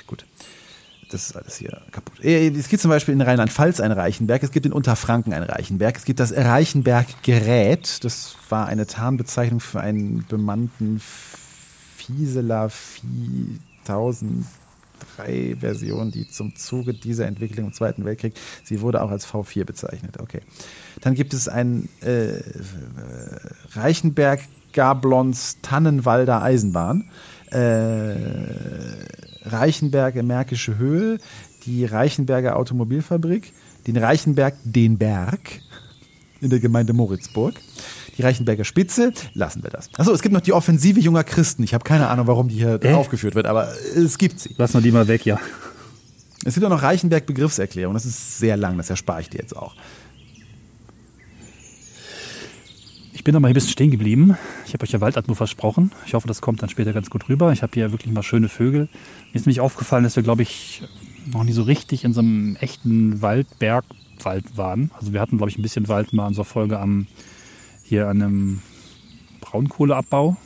Gut. 0.07 0.25
Das 1.11 1.29
ist 1.29 1.37
alles 1.37 1.57
hier 1.57 1.81
kaputt. 1.91 2.25
Äh, 2.25 2.49
Es 2.49 2.69
gibt 2.69 2.81
zum 2.81 2.91
Beispiel 2.91 3.13
in 3.15 3.21
Rheinland-Pfalz 3.21 3.81
ein 3.81 3.93
Reichenberg, 3.93 4.43
es 4.43 4.53
gibt 4.53 4.67
in 4.67 4.73
Unterfranken 4.73 5.33
ein 5.33 5.43
Reichenberg, 5.43 5.97
es 5.97 6.05
gibt 6.05 6.21
das 6.21 6.33
Reichenberg-Gerät, 6.33 8.05
das 8.05 8.37
war 8.49 8.67
eine 8.67 8.87
Tarnbezeichnung 8.87 9.61
für 9.61 9.81
einen 9.81 10.25
bemannten 10.29 11.01
Fieseler 11.97 12.71
4003 12.71 15.57
Version, 15.59 16.13
die 16.13 16.29
zum 16.29 16.55
Zuge 16.57 16.95
dieser 16.95 17.27
Entwicklung 17.27 17.67
im 17.67 17.73
Zweiten 17.73 18.05
Weltkrieg, 18.05 18.35
sie 18.65 18.81
wurde 18.81 19.03
auch 19.03 19.11
als 19.11 19.27
V4 19.27 19.65
bezeichnet. 19.65 20.21
Okay. 20.21 20.41
Dann 21.01 21.15
gibt 21.15 21.35
es 21.35 21.49
ein 21.49 21.89
äh, 22.03 22.41
Reichenberg 23.73 24.41
Gablons 24.73 25.59
Tannenwalder 25.63 26.43
Eisenbahn. 26.43 27.11
Äh, 27.53 28.17
Reichenberger 29.45 30.23
Märkische 30.23 30.77
Höhe, 30.79 31.19
die 31.65 31.85
Reichenberger 31.85 32.57
Automobilfabrik, 32.57 33.53
den 33.87 33.97
Reichenberg 33.97 34.55
Den 34.65 34.99
Berg 34.99 35.41
in 36.41 36.51
der 36.51 36.61
Gemeinde 36.61 36.93
Moritzburg, 36.93 37.55
die 38.17 38.23
Reichenberger 38.23 38.65
Spitze, 38.65 39.13
lassen 39.35 39.63
wir 39.63 39.71
das. 39.71 39.89
Achso, 39.97 40.13
es 40.13 40.23
gibt 40.23 40.33
noch 40.35 40.41
die 40.41 40.53
Offensive 40.53 41.01
junger 41.01 41.25
Christen. 41.25 41.63
Ich 41.63 41.75
habe 41.75 41.85
keine 41.85 42.09
Ahnung, 42.09 42.27
warum 42.27 42.49
die 42.49 42.57
hier 42.57 42.79
Äh? 42.83 42.93
aufgeführt 42.95 43.35
wird, 43.35 43.47
aber 43.47 43.69
es 43.97 44.19
gibt 44.19 44.41
sie. 44.41 44.55
Lass 44.57 44.75
mal 44.75 44.83
die 44.83 44.93
mal 44.93 45.09
weg, 45.09 45.25
ja. 45.27 45.39
Es 46.45 46.55
gibt 46.55 46.65
auch 46.65 46.71
noch 46.71 46.83
Reichenberg 46.83 47.27
Begriffserklärung. 47.27 47.93
Das 47.95 48.07
ist 48.07 48.39
sehr 48.39 48.57
lang, 48.57 48.77
das 48.79 48.89
erspare 48.89 49.21
ich 49.21 49.29
dir 49.29 49.39
jetzt 49.41 49.55
auch. 49.57 49.75
Ich 53.21 53.25
bin 53.25 53.35
noch 53.35 53.41
mal 53.41 53.49
ein 53.49 53.55
bisschen 53.55 53.73
stehen 53.73 53.91
geblieben. 53.91 54.35
Ich 54.67 54.73
habe 54.73 54.83
euch 54.83 54.93
ja 54.93 55.03
Waldatmo 55.03 55.35
versprochen. 55.35 55.93
Ich 56.07 56.15
hoffe, 56.15 56.27
das 56.27 56.41
kommt 56.41 56.63
dann 56.63 56.71
später 56.71 56.95
ganz 56.95 57.11
gut 57.11 57.29
rüber. 57.29 57.53
Ich 57.53 57.63
habe 57.63 57.73
hier 57.75 57.93
wirklich 57.93 58.11
mal 58.15 58.23
schöne 58.23 58.49
Vögel. 58.49 58.89
Mir 59.31 59.35
ist 59.35 59.45
nämlich 59.45 59.61
aufgefallen, 59.61 60.05
dass 60.05 60.17
wir, 60.17 60.23
glaube 60.23 60.41
ich, 60.41 60.83
noch 61.31 61.45
nie 61.45 61.53
so 61.53 61.65
richtig 61.65 62.05
in 62.05 62.15
so 62.15 62.21
einem 62.21 62.57
echten 62.61 63.21
Waldbergwald 63.21 64.57
waren. 64.57 64.91
Also 64.99 65.13
wir 65.13 65.21
hatten, 65.21 65.37
glaube 65.37 65.51
ich, 65.51 65.59
ein 65.59 65.63
bisschen 65.63 65.87
Wald 65.89 66.15
mal 66.15 66.29
in 66.29 66.35
einer 66.35 66.45
Folge 66.47 66.81
am 66.81 67.09
hier 67.85 68.09
an 68.09 68.23
einem 68.23 68.63
Braunkohleabbau, 69.43 70.39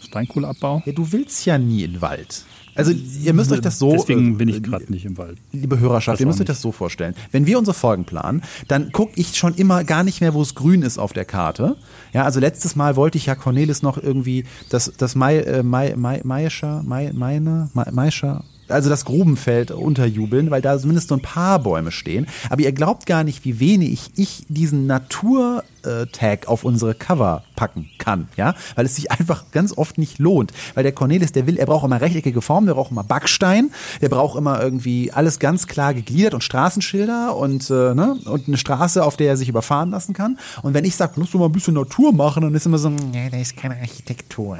Steinkohleabbau. 0.00 0.84
Ja, 0.86 0.92
du 0.92 1.12
willst 1.12 1.44
ja 1.44 1.58
nie 1.58 1.84
in 1.84 2.00
Wald. 2.00 2.46
Also 2.78 2.92
ihr 2.92 3.34
müsst 3.34 3.50
euch 3.50 3.60
das 3.60 3.78
so. 3.78 3.90
Deswegen 3.90 4.34
äh, 4.34 4.36
bin 4.36 4.48
ich 4.48 4.62
gerade 4.62 4.84
nicht 4.90 5.04
im 5.04 5.18
Wald. 5.18 5.38
Liebe 5.52 5.80
Hörerschaft, 5.80 6.20
ihr 6.20 6.26
müsst 6.26 6.40
euch 6.40 6.46
das 6.46 6.62
so 6.62 6.70
vorstellen. 6.70 7.14
Wenn 7.32 7.44
wir 7.44 7.58
unsere 7.58 7.74
Folgen 7.74 8.04
planen, 8.04 8.42
dann 8.68 8.92
gucke 8.92 9.12
ich 9.16 9.36
schon 9.36 9.54
immer 9.54 9.82
gar 9.82 10.04
nicht 10.04 10.20
mehr, 10.20 10.32
wo 10.32 10.42
es 10.42 10.54
grün 10.54 10.82
ist 10.82 10.96
auf 10.96 11.12
der 11.12 11.24
Karte. 11.24 11.76
Ja, 12.12 12.22
also 12.22 12.38
letztes 12.38 12.76
Mal 12.76 12.94
wollte 12.94 13.18
ich 13.18 13.26
ja 13.26 13.34
Cornelis 13.34 13.82
noch 13.82 13.98
irgendwie 13.98 14.44
das, 14.70 14.92
das 14.96 15.16
Mai, 15.16 15.38
äh, 15.38 15.62
Mai, 15.64 15.94
Mai, 15.96 16.20
Maischer, 16.22 16.82
Mai, 16.84 17.10
meine, 17.12 17.68
Mai, 17.74 17.90
Maischer, 17.90 18.44
also 18.68 18.90
das 18.90 19.04
Grubenfeld 19.04 19.70
unterjubeln, 19.70 20.50
weil 20.50 20.62
da 20.62 20.78
zumindest 20.78 21.08
so 21.08 21.14
ein 21.14 21.22
paar 21.22 21.58
Bäume 21.58 21.90
stehen. 21.90 22.26
Aber 22.50 22.62
ihr 22.62 22.72
glaubt 22.72 23.06
gar 23.06 23.24
nicht, 23.24 23.44
wie 23.44 23.60
wenig 23.60 24.10
ich 24.16 24.44
diesen 24.48 24.86
Natur-Tag 24.86 26.48
auf 26.48 26.64
unsere 26.64 26.94
Cover 26.94 27.44
packen 27.56 27.90
kann, 27.98 28.28
ja, 28.36 28.54
weil 28.74 28.86
es 28.86 28.96
sich 28.96 29.10
einfach 29.10 29.50
ganz 29.52 29.76
oft 29.76 29.98
nicht 29.98 30.18
lohnt. 30.18 30.52
Weil 30.74 30.82
der 30.82 30.92
Cornelis, 30.92 31.32
der 31.32 31.46
will, 31.46 31.58
er 31.58 31.66
braucht 31.66 31.84
immer 31.84 32.00
rechteckige 32.00 32.42
Formen, 32.42 32.66
der 32.66 32.74
braucht 32.74 32.90
immer 32.90 33.04
Backstein, 33.04 33.70
der 34.00 34.08
braucht 34.08 34.38
immer 34.38 34.62
irgendwie 34.62 35.12
alles 35.12 35.38
ganz 35.38 35.66
klar 35.66 35.94
gegliedert 35.94 36.34
und 36.34 36.44
Straßenschilder 36.44 37.36
und, 37.36 37.70
äh, 37.70 37.94
ne, 37.94 38.16
und 38.24 38.48
eine 38.48 38.56
Straße, 38.56 39.04
auf 39.04 39.16
der 39.16 39.28
er 39.28 39.36
sich 39.36 39.48
überfahren 39.48 39.90
lassen 39.90 40.12
kann. 40.12 40.38
Und 40.62 40.74
wenn 40.74 40.84
ich 40.84 40.96
sage, 40.96 41.18
musst 41.18 41.34
du 41.34 41.38
mal 41.38 41.46
ein 41.46 41.52
bisschen 41.52 41.74
Natur 41.74 42.12
machen, 42.12 42.42
dann 42.42 42.54
ist 42.54 42.66
immer 42.66 42.78
so, 42.78 42.90
nee, 42.90 43.28
da 43.30 43.36
ist 43.36 43.56
keine 43.56 43.76
Architektur. 43.76 44.58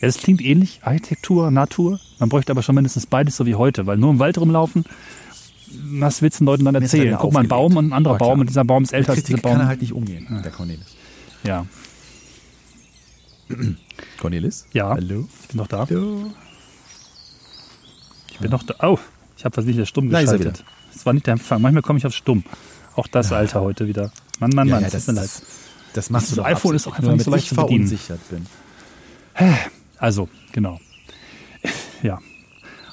Ja, 0.00 0.06
das 0.08 0.18
klingt 0.18 0.40
ähnlich. 0.40 0.80
Architektur, 0.82 1.50
Natur. 1.50 1.98
Man 2.18 2.28
bräuchte 2.28 2.52
aber 2.52 2.62
schon 2.62 2.74
mindestens 2.74 3.06
beides 3.06 3.36
so 3.36 3.46
wie 3.46 3.54
heute, 3.56 3.86
weil 3.86 3.96
nur 3.98 4.10
im 4.10 4.18
Wald 4.18 4.38
rumlaufen, 4.38 4.84
was 5.90 6.22
willst 6.22 6.38
du 6.40 6.44
den 6.44 6.46
Leuten 6.46 6.64
dann 6.64 6.74
ist 6.76 6.94
er 6.94 7.00
erzählen? 7.00 7.18
Guck 7.20 7.32
mal, 7.32 7.40
ein. 7.40 7.48
Baum 7.48 7.76
und 7.76 7.88
ein 7.88 7.92
anderer 7.92 8.16
klar. 8.16 8.30
Baum 8.30 8.40
und 8.40 8.48
dieser 8.48 8.64
Baum 8.64 8.84
ist 8.84 8.92
älter 8.92 9.12
als 9.12 9.24
dieser 9.24 9.38
Baum. 9.38 9.52
kann 9.52 9.60
er 9.62 9.66
halt 9.66 9.80
nicht 9.82 9.92
umgehen, 9.92 10.26
der 10.42 10.52
Cornelis. 10.52 10.86
ja. 11.44 11.66
Cornelis? 14.20 14.66
Ja. 14.72 14.90
Hallo? 14.90 15.26
Ich 15.42 15.48
bin 15.48 15.56
noch 15.56 15.66
da. 15.68 15.82
Ich 15.84 15.88
bin 18.38 18.50
noch 18.50 18.62
da. 18.62 18.74
Oh, 18.86 18.98
ich 19.36 19.44
habe 19.44 19.54
versehentlich 19.54 19.88
stumm 19.88 20.10
geschaltet. 20.10 20.64
Das 20.92 21.06
war 21.06 21.12
nicht 21.14 21.26
der 21.26 21.32
Empfang. 21.32 21.62
Manchmal 21.62 21.82
komme 21.82 21.98
ich 21.98 22.06
auf 22.06 22.12
stumm. 22.14 22.44
Auch 22.94 23.06
das 23.06 23.32
Alter 23.32 23.60
heute 23.62 23.86
wieder. 23.86 24.12
Mann, 24.38 24.50
Mann, 24.54 24.68
Mann, 24.68 24.82
ja, 24.82 24.90
das, 24.90 25.06
tut 25.06 25.14
mir 25.14 25.20
leid. 25.22 25.30
das 25.94 26.10
machst 26.10 26.26
Das 26.28 26.34
du 26.34 26.36
doch 26.36 26.44
iPhone 26.46 26.74
ist 26.76 26.86
absichtlich, 26.86 26.94
einfach 26.96 27.02
nur 27.08 27.14
nicht 27.16 27.24
so 27.24 27.30
leicht 27.30 27.44
ich 27.44 27.48
zu 27.48 27.54
bedienen. 27.56 27.86
verunsichert 27.88 28.20
bin. 28.28 28.46
Also, 29.98 30.28
genau. 30.52 30.80
Ja. 32.02 32.18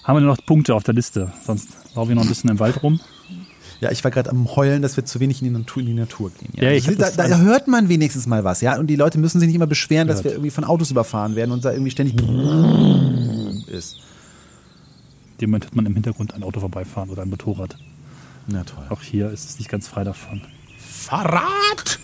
Haben 0.04 0.18
wir 0.18 0.22
nur 0.22 0.36
noch 0.36 0.46
Punkte 0.46 0.76
auf 0.76 0.84
der 0.84 0.94
Liste? 0.94 1.32
Sonst 1.46 1.70
laufen 1.96 2.10
wir 2.10 2.16
noch 2.16 2.24
ein 2.24 2.28
bisschen 2.30 2.50
im 2.50 2.60
Wald 2.60 2.82
rum. 2.84 3.00
Ja, 3.82 3.92
ich 3.92 4.04
war 4.04 4.12
gerade 4.12 4.30
am 4.30 4.56
Heulen, 4.56 4.82
dass 4.82 4.96
wir 4.98 5.06
zu 5.06 5.20
wenig 5.20 5.42
in 5.42 5.46
die 5.50 5.54
Natur, 5.60 5.82
in 5.82 5.88
die 5.88 5.94
Natur 5.94 6.32
gehen. 6.32 6.50
Ja, 6.56 6.70
ist- 6.72 6.88
das 7.00 7.16
da, 7.18 7.28
da 7.28 7.38
hört 7.40 7.68
man 7.68 7.90
wenigstens 7.90 8.26
mal 8.26 8.44
was, 8.44 8.62
ja. 8.62 8.78
Und 8.80 8.88
die 8.88 8.96
Leute 8.96 9.18
müssen 9.20 9.40
sich 9.40 9.48
nicht 9.48 9.56
immer 9.56 9.68
beschweren, 9.68 10.08
dass 10.08 10.18
Gehört. 10.20 10.26
wir 10.26 10.38
irgendwie 10.38 10.52
von 10.52 10.64
Autos 10.64 10.92
überfahren 10.92 11.36
werden 11.36 11.52
und 11.52 11.66
da 11.66 11.72
irgendwie 11.72 11.92
ständig 11.92 12.16
ist. 13.68 13.98
Dem 15.42 15.50
Moment 15.50 15.66
hört 15.66 15.76
man 15.76 15.86
im 15.86 15.94
Hintergrund 15.94 16.34
ein 16.34 16.44
Auto 16.44 16.60
vorbeifahren 16.62 17.10
oder 17.10 17.24
ein 17.24 17.30
Motorrad. 17.30 17.76
Na 18.48 18.64
toll. 18.64 18.86
Auch 18.90 19.02
hier 19.02 19.30
ist 19.32 19.50
es 19.50 19.60
nicht 19.60 19.70
ganz 19.70 19.88
frei 19.88 20.04
davon. 20.04 20.42
Verrat! 20.80 22.00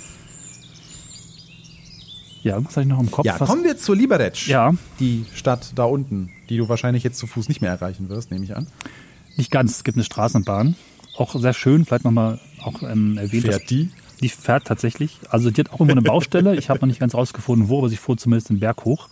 Ja, 2.44 2.64
was 2.64 2.72
habe 2.76 2.82
ich 2.82 2.88
noch 2.88 3.00
im 3.00 3.12
Kopf? 3.12 3.26
Ja, 3.26 3.38
kommen 3.38 3.64
wir 3.64 3.78
zur 3.78 3.96
Liberec. 3.96 4.48
Ja. 4.48 4.74
Die 5.00 5.26
Stadt 5.34 5.74
da 5.76 5.84
unten, 5.84 6.32
die 6.50 6.58
du 6.58 6.70
wahrscheinlich 6.70 7.04
jetzt 7.04 7.18
zu 7.20 7.28
Fuß 7.28 7.48
nicht 7.50 7.62
mehr 7.62 7.70
erreichen 7.72 8.10
wirst, 8.10 8.32
nehme 8.32 8.44
ich 8.44 8.56
an. 8.56 8.68
Nicht 9.38 9.52
ganz. 9.52 9.72
Es 9.78 9.84
gibt 9.84 9.98
eine 9.98 10.04
Straßenbahn. 10.04 10.76
Auch 11.18 11.36
sehr 11.40 11.54
schön. 11.54 11.86
Vielleicht 11.86 12.04
nochmal 12.04 12.40
auch 12.64 12.82
ähm, 12.84 13.18
erwähnt. 13.18 13.48
dass- 13.48 13.66
die? 13.66 13.90
Die 14.22 14.30
fährt 14.30 14.66
tatsächlich. 14.66 15.18
Also 15.30 15.50
die 15.50 15.62
hat 15.62 15.70
auch 15.70 15.80
irgendwo 15.80 15.94
eine 15.94 16.02
Baustelle. 16.04 16.56
Ich 16.56 16.70
habe 16.70 16.80
noch 16.82 16.88
nicht 16.88 17.00
ganz 17.00 17.16
rausgefunden, 17.16 17.70
wo, 17.70 17.80
aber 17.80 17.90
sie 17.90 17.98
fuhr 17.98 18.18
zumindest 18.18 18.50
den 18.50 18.60
Berg 18.60 18.86
hoch. 18.86 19.08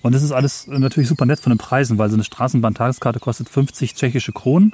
Und 0.00 0.14
das 0.14 0.22
ist 0.22 0.32
alles 0.32 0.66
natürlich 0.66 1.10
super 1.10 1.26
nett 1.26 1.40
von 1.40 1.50
den 1.50 1.58
Preisen, 1.58 1.98
weil 1.98 2.08
so 2.08 2.14
eine 2.16 2.24
Straßenbahn-Tageskarte 2.24 3.20
kostet 3.20 3.50
50 3.50 3.94
tschechische 3.94 4.32
Kronen. 4.32 4.72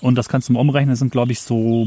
Und 0.00 0.16
das 0.16 0.28
kannst 0.28 0.48
du 0.48 0.52
mal 0.52 0.60
umrechnen, 0.60 0.90
das 0.90 0.98
sind 0.98 1.12
glaube 1.12 1.30
ich 1.30 1.40
so 1.42 1.86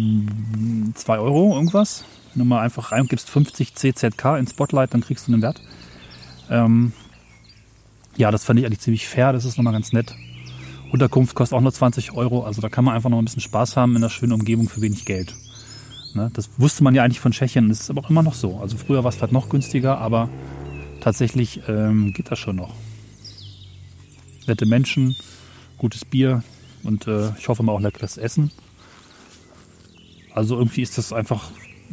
2 0.96 1.20
Euro 1.20 1.54
irgendwas. 1.56 2.06
Wenn 2.34 2.40
du 2.40 2.46
mal 2.46 2.62
einfach 2.62 2.92
rein 2.92 3.08
gibst 3.08 3.30
50 3.30 3.76
CZK 3.76 4.38
in 4.40 4.48
Spotlight, 4.48 4.94
dann 4.94 5.02
kriegst 5.02 5.28
du 5.28 5.34
einen 5.34 5.42
Wert. 5.42 5.62
Ähm, 6.50 6.94
ja, 8.16 8.32
das 8.32 8.44
fand 8.44 8.60
ich 8.60 8.66
eigentlich 8.66 8.80
ziemlich 8.80 9.08
fair, 9.08 9.34
das 9.34 9.46
ist 9.46 9.58
nochmal 9.58 9.74
ganz 9.74 9.94
nett. 9.94 10.16
Unterkunft 10.92 11.36
kostet 11.36 11.58
auch 11.58 11.62
nur 11.62 11.74
20 11.74 12.12
Euro. 12.14 12.44
Also 12.44 12.62
da 12.62 12.70
kann 12.70 12.84
man 12.84 12.96
einfach 12.96 13.10
noch 13.10 13.18
ein 13.18 13.26
bisschen 13.26 13.42
Spaß 13.42 13.78
haben 13.78 13.92
in 13.92 13.98
einer 13.98 14.10
schönen 14.10 14.34
Umgebung 14.34 14.68
für 14.68 14.82
wenig 14.82 15.06
Geld. 15.06 15.34
Ne? 16.14 16.30
Das 16.34 16.50
wusste 16.58 16.84
man 16.84 16.94
ja 16.96 17.04
eigentlich 17.04 17.22
von 17.22 17.32
Tschechien. 17.32 17.70
Das 17.70 17.82
ist 17.82 17.90
aber 17.90 18.02
auch 18.02 18.10
immer 18.10 18.24
noch 18.24 18.34
so. 18.34 18.60
Also 18.60 18.78
früher 18.78 19.04
war 19.04 19.10
es 19.10 19.16
vielleicht 19.16 19.32
noch 19.32 19.50
günstiger, 19.50 19.98
aber 19.98 20.30
tatsächlich 21.00 21.62
ähm, 21.68 22.14
geht 22.14 22.30
das 22.30 22.40
schon 22.40 22.58
noch. 22.58 22.74
Nette 24.48 24.66
Menschen, 24.66 25.16
gutes 25.78 26.04
Bier 26.04 26.44
und 26.84 27.08
äh, 27.08 27.32
ich 27.38 27.48
hoffe 27.48 27.64
mal 27.64 27.72
auch 27.72 27.80
leckeres 27.80 28.18
Essen. 28.18 28.52
Also 30.34 30.58
irgendwie 30.58 30.82
ist 30.82 30.98
das 30.98 31.14
einfach 31.14 31.52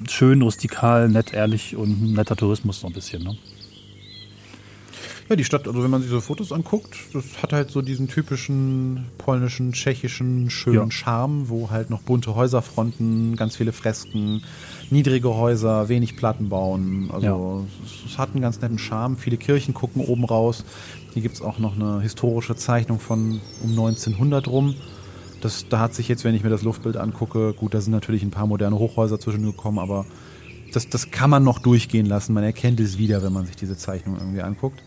schön, 0.08 0.42
rustikal, 0.42 1.08
nett, 1.08 1.32
ehrlich 1.32 1.76
und 1.76 1.90
ein 1.90 2.12
netter 2.14 2.36
Tourismus 2.36 2.80
so 2.80 2.86
ein 2.86 2.92
bisschen. 2.92 3.22
Ne? 3.22 3.36
Ja, 5.28 5.36
die 5.36 5.44
Stadt, 5.44 5.68
also 5.68 5.82
wenn 5.82 5.90
man 5.90 6.00
sich 6.00 6.10
so 6.10 6.22
Fotos 6.22 6.52
anguckt, 6.52 6.96
das 7.12 7.42
hat 7.42 7.52
halt 7.52 7.70
so 7.70 7.82
diesen 7.82 8.08
typischen 8.08 9.04
polnischen, 9.18 9.72
tschechischen, 9.72 10.48
schönen 10.48 10.88
Ja. 10.88 10.90
Charme, 10.90 11.50
wo 11.50 11.68
halt 11.70 11.90
noch 11.90 12.00
bunte 12.00 12.34
Häuserfronten, 12.34 13.36
ganz 13.36 13.56
viele 13.56 13.72
Fresken, 13.72 14.42
niedrige 14.88 15.34
Häuser, 15.34 15.90
wenig 15.90 16.16
Plattenbauen. 16.16 17.10
Also 17.12 17.66
es, 17.84 18.12
es 18.12 18.18
hat 18.18 18.30
einen 18.30 18.40
ganz 18.40 18.62
netten 18.62 18.78
Charme. 18.78 19.18
Viele 19.18 19.36
Kirchen 19.36 19.74
gucken 19.74 20.02
oben 20.02 20.24
raus. 20.24 20.64
Hier 21.12 21.20
gibt 21.20 21.34
es 21.34 21.42
auch 21.42 21.58
noch 21.58 21.74
eine 21.74 22.00
historische 22.00 22.56
Zeichnung 22.56 22.98
von 22.98 23.42
um 23.62 23.70
1900 23.70 24.48
rum. 24.48 24.76
Das, 25.40 25.66
da 25.68 25.78
hat 25.78 25.94
sich 25.94 26.08
jetzt, 26.08 26.24
wenn 26.24 26.34
ich 26.34 26.42
mir 26.42 26.50
das 26.50 26.62
Luftbild 26.62 26.96
angucke, 26.96 27.52
gut, 27.54 27.74
da 27.74 27.80
sind 27.80 27.92
natürlich 27.92 28.22
ein 28.22 28.30
paar 28.30 28.46
moderne 28.46 28.78
Hochhäuser 28.78 29.20
zwischengekommen, 29.20 29.78
aber 29.78 30.04
das, 30.72 30.88
das 30.88 31.10
kann 31.10 31.30
man 31.30 31.44
noch 31.44 31.60
durchgehen 31.60 32.06
lassen. 32.06 32.32
Man 32.34 32.44
erkennt 32.44 32.80
es 32.80 32.98
wieder, 32.98 33.22
wenn 33.22 33.32
man 33.32 33.46
sich 33.46 33.56
diese 33.56 33.76
Zeichnung 33.76 34.16
irgendwie 34.18 34.42
anguckt. 34.42 34.82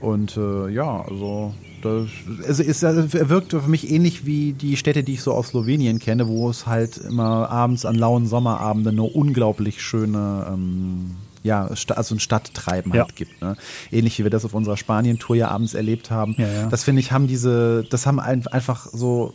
Und 0.00 0.36
äh, 0.36 0.68
ja, 0.70 1.00
also, 1.02 1.54
das, 1.80 2.08
also 2.46 2.86
also 2.86 3.16
er 3.18 3.28
wirkt 3.28 3.52
für 3.52 3.60
mich 3.68 3.88
ähnlich 3.88 4.26
wie 4.26 4.52
die 4.52 4.76
Städte, 4.76 5.04
die 5.04 5.12
ich 5.14 5.22
so 5.22 5.32
aus 5.32 5.48
Slowenien 5.48 6.00
kenne, 6.00 6.26
wo 6.26 6.50
es 6.50 6.66
halt 6.66 6.96
immer 6.98 7.48
abends 7.48 7.84
an 7.86 7.94
lauen 7.94 8.26
Sommerabenden 8.26 8.94
eine 8.98 9.02
unglaublich 9.04 9.80
schöne, 9.80 10.46
ähm, 10.52 11.12
ja, 11.44 11.68
also 11.94 12.14
ein 12.16 12.20
Stadttreiben 12.20 12.92
Ja. 12.92 13.02
halt 13.04 13.14
gibt. 13.14 13.40
Ne? 13.40 13.56
Ähnlich 13.92 14.18
wie 14.18 14.24
wir 14.24 14.30
das 14.30 14.44
auf 14.44 14.54
unserer 14.54 14.76
Spanien-Tour 14.76 15.36
ja 15.36 15.48
abends 15.48 15.74
erlebt 15.74 16.10
haben. 16.10 16.34
Ja, 16.36 16.48
ja. 16.48 16.66
Das 16.66 16.82
finde 16.82 16.98
ich, 17.00 17.12
haben 17.12 17.28
diese, 17.28 17.84
das 17.88 18.04
haben 18.06 18.18
ein- 18.18 18.46
einfach 18.48 18.86
so 18.92 19.34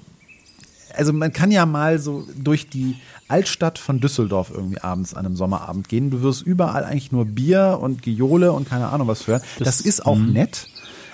also 0.98 1.14
man 1.14 1.32
kann 1.34 1.52
ja 1.52 1.66
mal 1.66 2.00
so 2.00 2.26
durch 2.36 2.70
die 2.70 2.96
Altstadt 3.28 3.78
von 3.80 4.00
Düsseldorf 4.00 4.52
irgendwie 4.54 4.80
abends 4.82 5.14
an 5.14 5.26
einem 5.26 5.36
Sommerabend 5.36 5.88
gehen. 5.90 6.10
Du 6.12 6.22
wirst 6.22 6.42
überall 6.42 6.84
eigentlich 6.84 7.12
nur 7.12 7.26
Bier 7.26 7.78
und 7.82 8.02
Giole 8.02 8.52
und 8.52 8.68
keine 8.68 8.90
Ahnung 8.90 9.08
was 9.08 9.28
hören. 9.28 9.42
Das, 9.60 9.78
Das- 9.78 9.82
ist 9.82 10.06
auch 10.06 10.18
nett. 10.18 10.68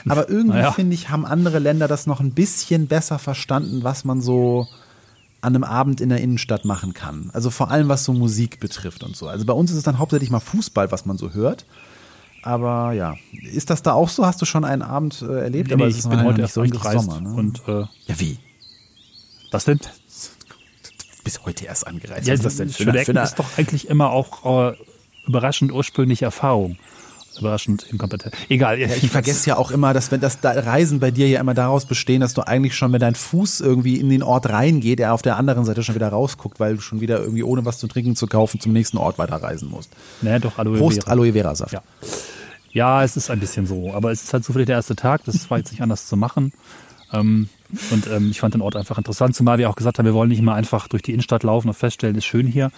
Aber 0.10 0.28
irgendwie 0.30 0.58
Naja. 0.58 0.72
finde 0.74 0.94
ich, 0.96 1.10
haben 1.10 1.26
andere 1.26 1.60
Länder 1.60 1.88
das 1.88 2.08
noch 2.08 2.20
ein 2.20 2.32
bisschen 2.32 2.88
besser 2.88 3.20
verstanden, 3.20 3.84
was 3.84 4.04
man 4.04 4.20
so 4.22 4.68
an 5.40 5.56
einem 5.56 5.64
Abend 5.64 6.02
in 6.02 6.10
der 6.10 6.20
Innenstadt 6.20 6.66
machen 6.66 6.94
kann. 6.94 7.30
Also 7.34 7.50
vor 7.50 7.72
allem 7.72 7.88
was 7.88 8.04
so 8.04 8.12
Musik 8.14 8.60
betrifft 8.60 9.04
und 9.04 9.16
so. 9.16 9.28
Also 9.28 9.46
bei 9.46 9.54
uns 9.54 9.72
ist 9.72 9.78
es 9.78 9.84
dann 9.84 10.00
hauptsächlich 10.00 10.30
mal 10.30 10.40
Fußball, 10.42 10.92
was 10.92 11.06
man 11.06 11.18
so 11.18 11.32
hört. 11.32 11.66
Aber 12.44 12.92
ja, 12.92 13.16
ist 13.54 13.70
das 13.70 13.82
da 13.82 13.94
auch 13.94 14.10
so? 14.10 14.26
Hast 14.26 14.42
du 14.42 14.46
schon 14.46 14.66
einen 14.66 14.82
Abend 14.82 15.22
äh, 15.22 15.44
erlebt? 15.44 15.70
Nee, 15.70 15.74
Aber 15.76 15.86
nee, 15.86 15.92
es 15.92 15.98
ich 15.98 16.04
ist 16.04 16.10
bin 16.10 16.20
heute 16.20 16.42
nicht 16.42 16.56
erst 16.56 16.58
angereist. 16.58 17.06
Sommer. 17.06 17.22
Ne? 17.22 17.34
Und 17.36 17.62
äh, 17.68 17.82
ja, 18.08 18.20
wie? 18.20 18.38
Was 19.54 19.66
denn? 19.66 19.80
Bis 21.24 21.46
heute 21.46 21.66
erst 21.66 21.88
angereist. 21.88 22.28
Ja, 22.28 22.34
was 22.34 22.40
ist 22.40 22.46
das 22.46 22.56
denn 22.58 22.70
für 22.70 22.84
Schönecken 22.84 23.18
ist 23.18 23.36
doch 23.36 23.58
eigentlich 23.58 23.88
immer 23.88 24.12
auch 24.12 24.72
äh, 24.72 24.76
überraschend 25.26 25.72
ursprüngliche 25.72 26.26
Erfahrung. 26.26 26.78
Überraschend 27.40 27.84
inkompetent. 27.90 28.36
Egal. 28.50 28.80
Ja, 28.80 28.88
ich 28.88 29.10
vergesse 29.10 29.50
ja 29.50 29.58
auch 29.58 29.72
immer, 29.72 29.94
dass 29.94 30.12
wenn 30.12 30.20
das 30.20 30.40
da 30.40 30.52
Reisen 30.52 31.00
bei 31.00 31.10
dir 31.10 31.28
ja 31.28 31.40
immer 31.40 31.56
daraus 31.56 31.86
bestehen, 31.86 32.22
dass 32.22 32.34
du 32.36 32.42
eigentlich 32.42 32.76
schon, 32.76 32.92
wenn 32.94 33.00
dein 33.00 33.16
Fuß 33.16 33.62
irgendwie 33.62 34.00
in 34.00 34.10
den 34.10 34.22
Ort 34.22 34.50
reingeht, 34.50 35.00
er 35.00 35.14
auf 35.14 35.24
der 35.24 35.38
anderen 35.38 35.66
Seite 35.66 35.82
schon 35.82 35.96
wieder 35.96 36.10
rausguckt, 36.10 36.60
weil 36.60 36.76
du 36.76 36.82
schon 36.82 37.02
wieder 37.02 37.20
irgendwie 37.20 37.42
ohne 37.44 37.66
was 37.66 37.80
zu 37.80 37.88
trinken 37.88 38.16
zu 38.16 38.28
kaufen 38.28 38.60
zum 38.60 38.72
nächsten 38.72 38.98
Ort 38.98 39.18
weiterreisen 39.18 39.70
musst. 39.70 39.92
Nee, 40.22 40.38
doch, 40.40 40.60
Aloe 40.60 40.78
Prost 40.78 41.04
Vera. 41.04 41.12
Aloe 41.12 41.34
Vera 41.34 41.56
Saft. 41.56 41.74
Ja. 41.74 41.82
Ja, 42.72 43.04
es 43.04 43.16
ist 43.18 43.30
ein 43.30 43.40
bisschen 43.40 43.68
so. 43.68 43.94
Aber 43.94 44.12
es 44.12 44.24
ist 44.24 44.34
halt 44.34 44.44
zufällig 44.44 44.66
der 44.66 44.78
erste 44.78 44.96
Tag. 44.96 45.24
Das 45.26 45.50
war 45.50 45.60
jetzt 45.60 45.72
nicht 45.72 45.82
anders 45.82 46.08
zu 46.08 46.18
machen. 46.18 46.52
Ähm, 47.14 47.50
und 47.92 48.08
ähm, 48.08 48.32
ich 48.32 48.40
fand 48.40 48.54
den 48.54 48.62
Ort 48.62 48.76
einfach 48.76 48.98
interessant, 48.98 49.36
zumal 49.36 49.58
wir 49.58 49.70
auch 49.70 49.76
gesagt 49.76 50.00
haben, 50.00 50.06
wir 50.06 50.14
wollen 50.14 50.30
nicht 50.30 50.42
mal 50.42 50.56
einfach 50.56 50.88
durch 50.88 51.04
die 51.04 51.12
Innenstadt 51.12 51.44
laufen 51.44 51.70
und 51.70 51.74
feststellen, 51.74 52.16
ist 52.16 52.26
schön 52.26 52.48
hier, 52.48 52.72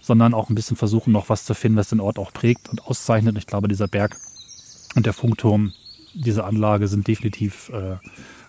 sondern 0.00 0.34
auch 0.34 0.48
ein 0.48 0.54
bisschen 0.54 0.76
versuchen, 0.76 1.12
noch 1.12 1.28
was 1.28 1.44
zu 1.44 1.54
finden, 1.54 1.78
was 1.78 1.88
den 1.88 2.00
Ort 2.00 2.18
auch 2.18 2.32
prägt 2.32 2.68
und 2.68 2.86
auszeichnet. 2.86 3.34
Und 3.34 3.38
ich 3.38 3.46
glaube, 3.46 3.68
dieser 3.68 3.88
Berg 3.88 4.16
und 4.94 5.06
der 5.06 5.12
Funkturm, 5.12 5.72
diese 6.14 6.44
Anlage 6.44 6.88
sind 6.88 7.06
definitiv 7.06 7.70
äh, 7.70 7.96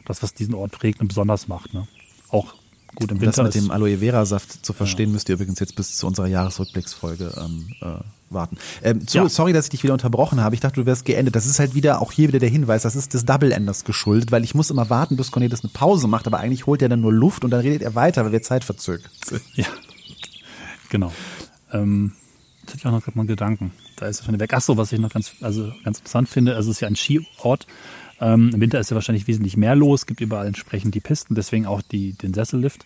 das, 0.05 0.23
was 0.23 0.33
diesen 0.33 0.53
Ort 0.53 0.71
prägt 0.71 1.01
und 1.01 1.07
besonders 1.07 1.47
macht. 1.47 1.73
Ne? 1.73 1.87
Auch 2.29 2.55
gut 2.95 3.11
im 3.11 3.19
Das 3.19 3.27
Winter 3.27 3.43
mit 3.43 3.55
ist 3.55 3.63
dem 3.63 3.71
Aloe 3.71 3.99
Vera 3.99 4.25
Saft 4.25 4.65
zu 4.65 4.73
verstehen, 4.73 5.11
müsst 5.11 5.29
ihr 5.29 5.35
übrigens 5.35 5.59
jetzt 5.59 5.75
bis 5.75 5.97
zu 5.97 6.07
unserer 6.07 6.27
Jahresrückblicksfolge 6.27 7.33
ähm, 7.37 7.67
äh, 7.81 8.03
warten. 8.29 8.57
Ähm, 8.83 9.07
zu, 9.07 9.17
Ja. 9.17 9.29
Sorry, 9.29 9.53
dass 9.53 9.65
ich 9.65 9.71
dich 9.71 9.83
wieder 9.83 9.93
unterbrochen 9.93 10.41
habe. 10.41 10.55
Ich 10.55 10.61
dachte, 10.61 10.81
du 10.81 10.85
wärst 10.85 11.05
geendet. 11.05 11.35
Das 11.35 11.45
ist 11.45 11.59
halt 11.59 11.75
wieder, 11.75 12.01
auch 12.01 12.11
hier 12.11 12.27
wieder 12.27 12.39
der 12.39 12.49
Hinweis, 12.49 12.83
das 12.83 12.95
ist 12.95 13.13
des 13.13 13.25
Double 13.25 13.51
Enders 13.51 13.83
geschuldet, 13.83 14.31
weil 14.31 14.43
ich 14.43 14.55
muss 14.55 14.69
immer 14.69 14.89
warten, 14.89 15.17
bis 15.17 15.31
Cornelis 15.31 15.63
eine 15.63 15.71
Pause 15.71 16.07
macht, 16.07 16.27
aber 16.27 16.39
eigentlich 16.39 16.65
holt 16.65 16.81
er 16.81 16.89
dann 16.89 17.01
nur 17.01 17.13
Luft 17.13 17.43
und 17.43 17.51
dann 17.51 17.61
redet 17.61 17.81
er 17.81 17.95
weiter, 17.95 18.25
weil 18.25 18.31
wir 18.31 18.41
Zeit 18.41 18.63
verzögert 18.63 19.11
sind. 19.25 19.41
Ja, 19.55 19.67
genau. 20.89 21.11
Ähm, 21.71 22.13
jetzt 22.61 22.69
hatte 22.69 22.77
ich 22.79 22.85
auch 22.85 22.91
noch 22.91 23.03
gerade 23.03 23.17
mal 23.17 23.21
einen 23.21 23.27
Gedanken. 23.27 23.71
Da 23.97 24.07
ist 24.07 24.21
er 24.21 24.25
schon 24.25 24.39
weg. 24.39 24.53
Achso, 24.53 24.77
was 24.77 24.91
ich 24.91 24.99
noch 24.99 25.11
ganz, 25.11 25.33
also 25.41 25.71
ganz 25.83 25.99
interessant 25.99 26.29
finde, 26.29 26.55
also 26.55 26.71
es 26.71 26.77
ist 26.77 26.81
ja 26.81 26.87
ein 26.87 26.95
Skiort. 26.95 27.67
Ähm, 28.19 28.51
Im 28.53 28.61
Winter 28.61 28.79
ist 28.79 28.89
ja 28.89 28.95
wahrscheinlich 28.95 29.27
wesentlich 29.27 29.57
mehr 29.57 29.75
los, 29.75 30.01
Es 30.01 30.05
gibt 30.05 30.21
überall 30.21 30.47
entsprechend 30.47 30.95
die 30.95 30.99
Pisten, 30.99 31.35
deswegen 31.35 31.65
auch 31.65 31.81
die, 31.81 32.13
den 32.13 32.33
Sessellift. 32.33 32.85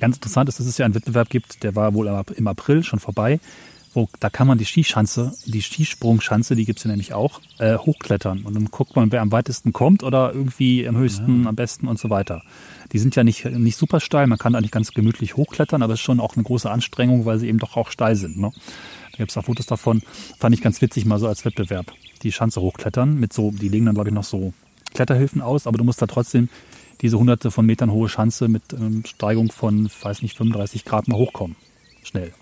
Ganz 0.00 0.16
interessant 0.16 0.48
ist, 0.48 0.58
dass 0.58 0.66
es 0.66 0.76
ja 0.76 0.84
einen 0.84 0.94
Wettbewerb 0.94 1.30
gibt, 1.30 1.62
der 1.62 1.74
war 1.74 1.94
wohl 1.94 2.08
im 2.36 2.46
April 2.48 2.82
schon 2.82 2.98
vorbei, 2.98 3.40
wo 3.94 4.08
da 4.20 4.30
kann 4.30 4.46
man 4.46 4.58
die 4.58 4.64
Skischanze, 4.64 5.32
die 5.46 5.62
Skisprungschanze, 5.62 6.56
die 6.56 6.64
gibt 6.64 6.78
es 6.78 6.84
ja 6.84 6.90
nämlich 6.90 7.14
auch, 7.14 7.40
äh, 7.58 7.76
hochklettern. 7.76 8.42
Und 8.42 8.54
dann 8.54 8.66
guckt 8.66 8.96
man, 8.96 9.12
wer 9.12 9.22
am 9.22 9.32
weitesten 9.32 9.72
kommt 9.72 10.02
oder 10.02 10.32
irgendwie 10.32 10.86
am 10.86 10.96
höchsten, 10.96 11.46
am 11.46 11.54
besten 11.54 11.88
und 11.88 11.98
so 11.98 12.10
weiter. 12.10 12.42
Die 12.92 12.98
sind 12.98 13.16
ja 13.16 13.24
nicht, 13.24 13.44
nicht 13.44 13.76
super 13.76 14.00
steil, 14.00 14.26
man 14.26 14.38
kann 14.38 14.54
eigentlich 14.54 14.70
ganz 14.70 14.92
gemütlich 14.92 15.36
hochklettern, 15.36 15.82
aber 15.82 15.94
es 15.94 16.00
ist 16.00 16.04
schon 16.04 16.20
auch 16.20 16.36
eine 16.36 16.44
große 16.44 16.70
Anstrengung, 16.70 17.24
weil 17.24 17.38
sie 17.38 17.48
eben 17.48 17.58
doch 17.58 17.76
auch 17.76 17.90
steil 17.90 18.16
sind. 18.16 18.38
Ne? 18.38 18.52
Da 19.12 19.18
gibt 19.18 19.30
es 19.30 19.36
auch 19.36 19.44
Fotos 19.44 19.66
davon, 19.66 20.02
fand 20.38 20.54
ich 20.54 20.62
ganz 20.62 20.80
witzig 20.82 21.04
mal 21.04 21.18
so 21.18 21.26
als 21.26 21.44
Wettbewerb. 21.44 21.92
Die 22.22 22.32
Schanze 22.32 22.60
hochklettern 22.60 23.18
mit 23.18 23.32
so, 23.32 23.50
die 23.50 23.68
legen 23.68 23.86
dann 23.86 23.94
glaube 23.94 24.10
ich 24.10 24.14
noch 24.14 24.24
so 24.24 24.52
Kletterhilfen 24.92 25.42
aus, 25.42 25.66
aber 25.66 25.78
du 25.78 25.84
musst 25.84 26.00
da 26.00 26.06
trotzdem 26.06 26.48
diese 27.00 27.18
hunderte 27.18 27.50
von 27.50 27.66
Metern 27.66 27.90
hohe 27.90 28.08
Schanze 28.08 28.48
mit 28.48 28.72
ähm, 28.72 29.04
Steigung 29.04 29.50
von, 29.50 29.90
weiß 30.02 30.22
nicht, 30.22 30.36
35 30.36 30.84
Grad 30.84 31.08
mal 31.08 31.18
hochkommen. 31.18 31.56
Schnell. 32.02 32.32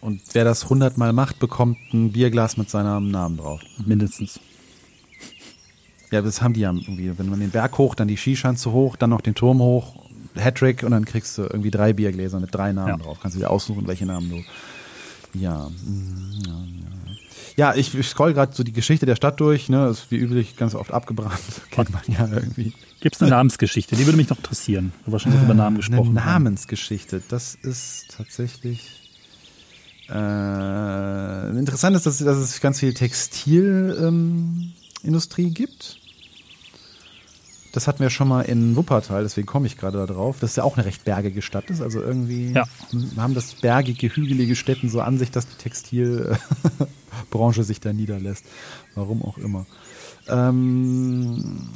Und 0.00 0.22
wer 0.32 0.44
das 0.44 0.68
hundertmal 0.70 1.12
macht, 1.12 1.38
bekommt 1.38 1.78
ein 1.92 2.12
Bierglas 2.12 2.56
mit 2.56 2.70
seinem 2.70 3.10
Namen 3.10 3.36
drauf. 3.36 3.60
Mindestens. 3.84 4.40
Ja, 6.10 6.22
das 6.22 6.42
haben 6.42 6.54
die 6.54 6.60
ja 6.60 6.72
irgendwie. 6.72 7.16
Wenn 7.18 7.28
man 7.28 7.40
den 7.40 7.50
Berg 7.50 7.78
hoch, 7.78 7.94
dann 7.94 8.08
die 8.08 8.16
Skischanze 8.16 8.72
hoch, 8.72 8.96
dann 8.96 9.10
noch 9.10 9.20
den 9.20 9.34
Turm 9.34 9.60
hoch, 9.60 9.94
Hattrick 10.34 10.82
und 10.82 10.90
dann 10.92 11.04
kriegst 11.04 11.36
du 11.38 11.42
irgendwie 11.42 11.70
drei 11.70 11.92
Biergläser 11.92 12.40
mit 12.40 12.54
drei 12.54 12.72
Namen 12.72 12.88
Ja. 12.88 12.96
drauf. 12.96 13.18
Kannst 13.20 13.36
du 13.36 13.40
dir 13.40 13.50
aussuchen, 13.50 13.86
welche 13.86 14.06
Namen 14.06 14.30
du. 14.30 14.36
Ja. 15.38 15.68
ja, 15.68 15.68
ja. 16.46 16.64
Ja, 17.56 17.74
ich, 17.74 17.94
ich 17.94 18.08
scroll 18.08 18.32
gerade 18.32 18.54
so 18.54 18.62
die 18.64 18.72
Geschichte 18.72 19.06
der 19.06 19.16
Stadt 19.16 19.38
durch, 19.38 19.68
ne? 19.68 19.88
Ist 19.88 20.10
wie 20.10 20.16
üblich 20.16 20.56
ganz 20.56 20.74
oft 20.74 20.92
abgebrannt. 20.92 21.38
Kennt 21.70 21.90
man 21.92 22.02
ja 22.08 22.26
irgendwie. 22.26 22.72
Gibt 23.00 23.16
es 23.16 23.22
eine 23.22 23.30
Namensgeschichte? 23.32 23.96
Die 23.96 24.06
würde 24.06 24.16
mich 24.16 24.30
noch 24.30 24.38
interessieren. 24.38 24.92
Du 25.04 25.12
hast 25.12 25.22
schon 25.22 25.32
so 25.32 25.38
über 25.38 25.54
Namen 25.54 25.76
gesprochen. 25.76 26.16
Eine 26.16 26.26
Namensgeschichte, 26.26 27.22
das 27.28 27.54
ist 27.54 28.06
tatsächlich. 28.16 28.99
Äh, 30.12 31.58
interessant 31.58 31.96
ist, 31.96 32.06
dass, 32.06 32.18
dass 32.18 32.36
es 32.38 32.60
ganz 32.60 32.80
viel 32.80 32.94
Textilindustrie 32.94 35.44
ähm, 35.46 35.54
gibt. 35.54 35.98
Das 37.72 37.86
hatten 37.86 38.00
wir 38.00 38.10
schon 38.10 38.26
mal 38.26 38.42
in 38.42 38.74
Wuppertal, 38.74 39.22
deswegen 39.22 39.46
komme 39.46 39.68
ich 39.68 39.76
gerade 39.76 39.98
da 39.98 40.06
drauf. 40.06 40.38
Das 40.40 40.50
ist 40.50 40.56
ja 40.56 40.64
auch 40.64 40.76
eine 40.76 40.84
recht 40.86 41.04
bergige 41.04 41.40
Stadt 41.40 41.70
ist. 41.70 41.80
Also 41.80 42.02
irgendwie 42.02 42.52
Ja. 42.52 42.64
haben 43.16 43.34
das 43.34 43.54
bergige, 43.54 44.08
hügelige 44.08 44.56
Städten 44.56 44.88
so 44.88 45.00
an 45.00 45.18
sich, 45.18 45.30
dass 45.30 45.46
die 45.46 45.54
Textilbranche 45.56 46.38
sich 47.62 47.78
da 47.80 47.92
niederlässt. 47.92 48.44
Warum 48.96 49.22
auch 49.22 49.38
immer. 49.38 49.66
Ähm, 50.28 51.68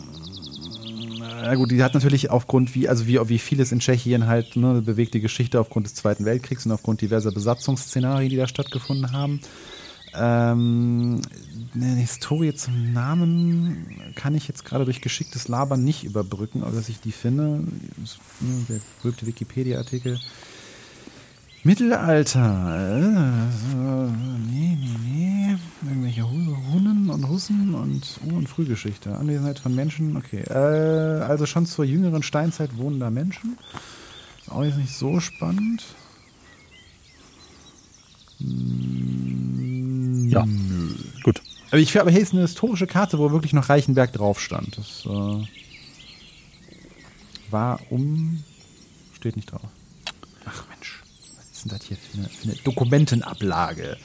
ja 1.43 1.55
gut, 1.55 1.71
die 1.71 1.83
hat 1.83 1.95
natürlich 1.95 2.31
aufgrund, 2.31 2.75
wie, 2.75 2.89
also 2.89 3.07
wie, 3.07 3.19
wie 3.29 3.39
vieles 3.39 3.73
in 3.73 3.81
Tschechien 3.81 4.27
halt, 4.27 4.57
ne, 4.57 4.83
bewegte 4.83 5.21
Geschichte 5.21 5.61
aufgrund 5.61 5.87
des 5.87 5.95
Zweiten 5.95 6.25
Weltkriegs 6.25 6.67
und 6.67 6.73
aufgrund 6.73 7.01
diverser 7.01 7.33
Besatzungsszenarien, 7.33 8.31
die 8.31 8.37
da 8.37 8.47
stattgefunden 8.47 9.13
haben. 9.13 9.41
Ähm, 10.17 11.23
eine 11.75 11.87
Historie 11.97 12.55
zum 12.55 12.93
Namen 12.93 14.13
kann 14.15 14.35
ich 14.35 14.47
jetzt 14.47 14.65
gerade 14.65 14.85
durch 14.85 15.01
geschicktes 15.01 15.49
Labern 15.49 15.83
nicht 15.83 16.05
überbrücken, 16.05 16.63
aber 16.63 16.77
dass 16.77 16.89
ich 16.89 17.01
die 17.01 17.13
finde. 17.13 17.61
Das, 17.97 18.19
ne, 18.41 18.65
Der 18.69 18.81
berühmte 19.03 19.27
Wikipedia-Artikel. 19.27 20.21
Mittelalter. 21.65 23.01
Äh, 23.01 24.11
nee, 24.51 24.77
nee, 24.79 24.99
nee. 25.03 25.57
Irgendwelche 25.83 26.23
Hu- 26.31 26.57
Hunnen 26.73 27.09
und 27.11 27.25
Russen 27.25 27.75
und 27.75 28.03
Ur- 28.27 28.37
und 28.39 28.49
Frühgeschichte. 28.49 29.17
Anwesenheit 29.17 29.59
von 29.59 29.75
Menschen. 29.75 30.17
Okay. 30.17 30.43
Äh, 30.49 31.23
also 31.23 31.47
schon 31.47 31.65
zur 31.67 31.85
jüngeren 31.85 32.23
Steinzeit 32.23 32.77
wohnen 32.77 33.01
da 33.01 33.11
Menschen. 33.11 33.57
Ist 34.43 34.51
auch 34.53 34.63
jetzt 34.65 34.77
nicht 34.77 34.93
so 34.95 35.21
spannend. 35.21 35.85
Ja. 40.31 40.45
Gut. 41.23 41.43
Aber 41.71 41.79
ich 41.81 41.99
aber 41.99 42.11
hier 42.11 42.21
ist 42.21 42.33
eine 42.33 42.43
historische 42.43 42.87
Karte, 42.87 43.19
wo 43.19 43.31
wirklich 43.33 43.53
noch 43.55 43.69
Reichenberg 43.71 44.13
drauf 44.13 44.39
stand. 44.41 44.77
Das 44.77 45.05
äh, 45.07 45.47
war 47.51 47.81
um. 47.91 48.45
Steht 49.15 49.37
nicht 49.37 49.51
drauf. 49.51 49.63
Ist 51.65 51.71
denn 51.71 51.79
das 51.79 51.87
hier 51.87 51.97
für 51.97 52.19
eine, 52.19 52.29
für 52.29 52.45
eine 52.45 52.57
Dokumentenablage? 52.63 53.97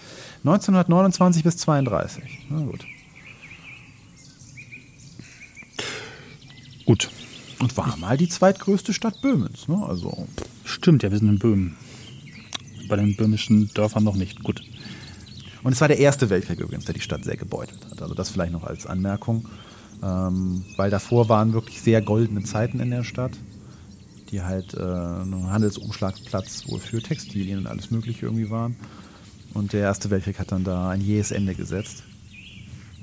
1929 0.46 1.44
bis 1.44 1.58
32. 1.58 2.24
Na 2.50 2.62
gut. 2.62 2.86
Gut. 6.86 7.10
Und 7.60 7.76
war 7.76 7.98
mal 7.98 8.18
die 8.18 8.30
zweitgrößte 8.30 8.94
Stadt 8.94 9.22
Böhmens. 9.22 9.68
Ne? 9.68 9.86
Also 9.86 10.28
Stimmt, 10.64 11.04
ja, 11.04 11.12
wir 11.12 11.18
sind 11.18 11.28
in 11.28 11.40
Böhmen. 11.40 11.76
Bei 12.88 12.96
den 12.96 13.18
böhmischen 13.18 13.70
Dörfern 13.74 14.04
noch 14.04 14.16
nicht. 14.16 14.42
Gut. 14.44 14.62
Und 15.62 15.74
es 15.74 15.82
war 15.82 15.90
der 15.90 16.00
erste 16.00 16.30
Weltkrieg 16.30 16.60
übrigens, 16.62 16.86
der 16.86 16.94
die 16.94 17.02
Stadt 17.02 17.26
sehr 17.26 17.36
gebeutelt 17.36 17.86
hat. 17.92 18.02
Also 18.02 18.14
das 18.14 18.30
vielleicht 18.30 18.54
noch 18.54 18.64
als 18.64 18.86
Anmerkung. 18.86 19.50
Ähm, 20.02 20.64
weil 20.78 20.90
davor 20.90 21.28
waren 21.28 21.52
wirklich 21.52 21.82
sehr 21.82 22.02
goldene 22.02 22.44
Zeiten 22.44 22.80
in 22.80 22.90
der 22.90 23.04
Stadt, 23.04 23.34
die 24.32 24.42
halt 24.42 24.74
äh, 24.74 24.80
ein 24.80 25.50
Handelsumschlagsplatz 25.50 26.68
wohl 26.68 26.80
für 26.80 27.02
Textilien 27.02 27.60
und 27.60 27.68
alles 27.68 27.92
Mögliche 27.92 28.26
irgendwie 28.26 28.50
waren. 28.50 28.76
Und 29.54 29.74
der 29.74 29.82
Erste 29.82 30.10
Weltkrieg 30.10 30.40
hat 30.40 30.52
dann 30.52 30.64
da 30.64 30.90
ein 30.90 31.02
jähes 31.02 31.32
Ende 31.32 31.56
gesetzt. 31.56 32.04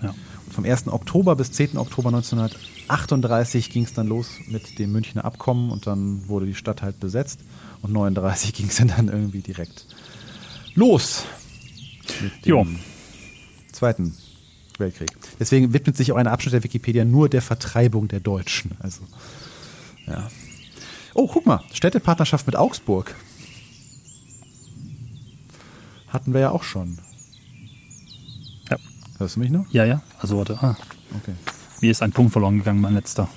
Ja. 0.02 0.14
Und 0.46 0.52
vom 0.52 0.64
1. 0.64 0.88
Oktober 0.88 1.34
bis 1.36 1.52
10. 1.52 1.76
Oktober 1.76 2.08
1938 2.10 3.70
ging 3.70 3.84
es 3.84 3.94
dann 3.94 4.06
los 4.06 4.28
mit 4.46 4.78
dem 4.78 4.92
Münchner 4.92 5.24
Abkommen 5.24 5.70
und 5.70 5.86
dann 5.86 6.28
wurde 6.28 6.46
die 6.46 6.54
Stadt 6.54 6.82
halt 6.82 7.00
besetzt. 7.00 7.40
Und 7.82 7.92
39 7.92 8.52
ging 8.54 8.68
es 8.68 8.76
dann 8.76 9.08
irgendwie 9.08 9.40
direkt 9.40 9.86
los 10.74 11.24
mit 12.22 12.44
dem 12.44 12.50
Jo. 12.50 12.66
Zweiten 13.72 14.14
Weltkrieg. 14.78 15.10
Deswegen 15.40 15.72
widmet 15.72 15.96
sich 15.96 16.12
auch 16.12 16.16
ein 16.16 16.26
Abschnitt 16.26 16.54
der 16.54 16.64
Wikipedia 16.64 17.04
nur 17.04 17.28
der 17.28 17.42
Vertreibung 17.42 18.08
der 18.08 18.20
Deutschen. 18.20 18.72
Also, 18.80 19.02
ja. 20.06 20.30
Oh, 21.18 21.26
guck 21.32 21.46
mal, 21.46 21.60
Städtepartnerschaft 21.72 22.46
mit 22.46 22.56
Augsburg. 22.56 23.14
Hatten 26.08 26.32
wir 26.34 26.40
ja 26.40 26.50
auch 26.50 26.62
schon. 26.62 26.98
Ja. 28.70 28.76
Hörst 29.18 29.36
du 29.36 29.40
mich 29.40 29.50
noch? 29.50 29.66
Ja, 29.72 29.84
ja. 29.84 30.02
Also 30.18 30.36
warte. 30.38 30.58
Ah, 30.62 30.76
Okay. 31.16 31.32
mir 31.80 31.90
ist 31.90 32.02
ein 32.02 32.12
Punkt 32.12 32.32
verloren 32.32 32.58
gegangen, 32.58 32.80
mein 32.80 32.94
letzter. 32.94 33.28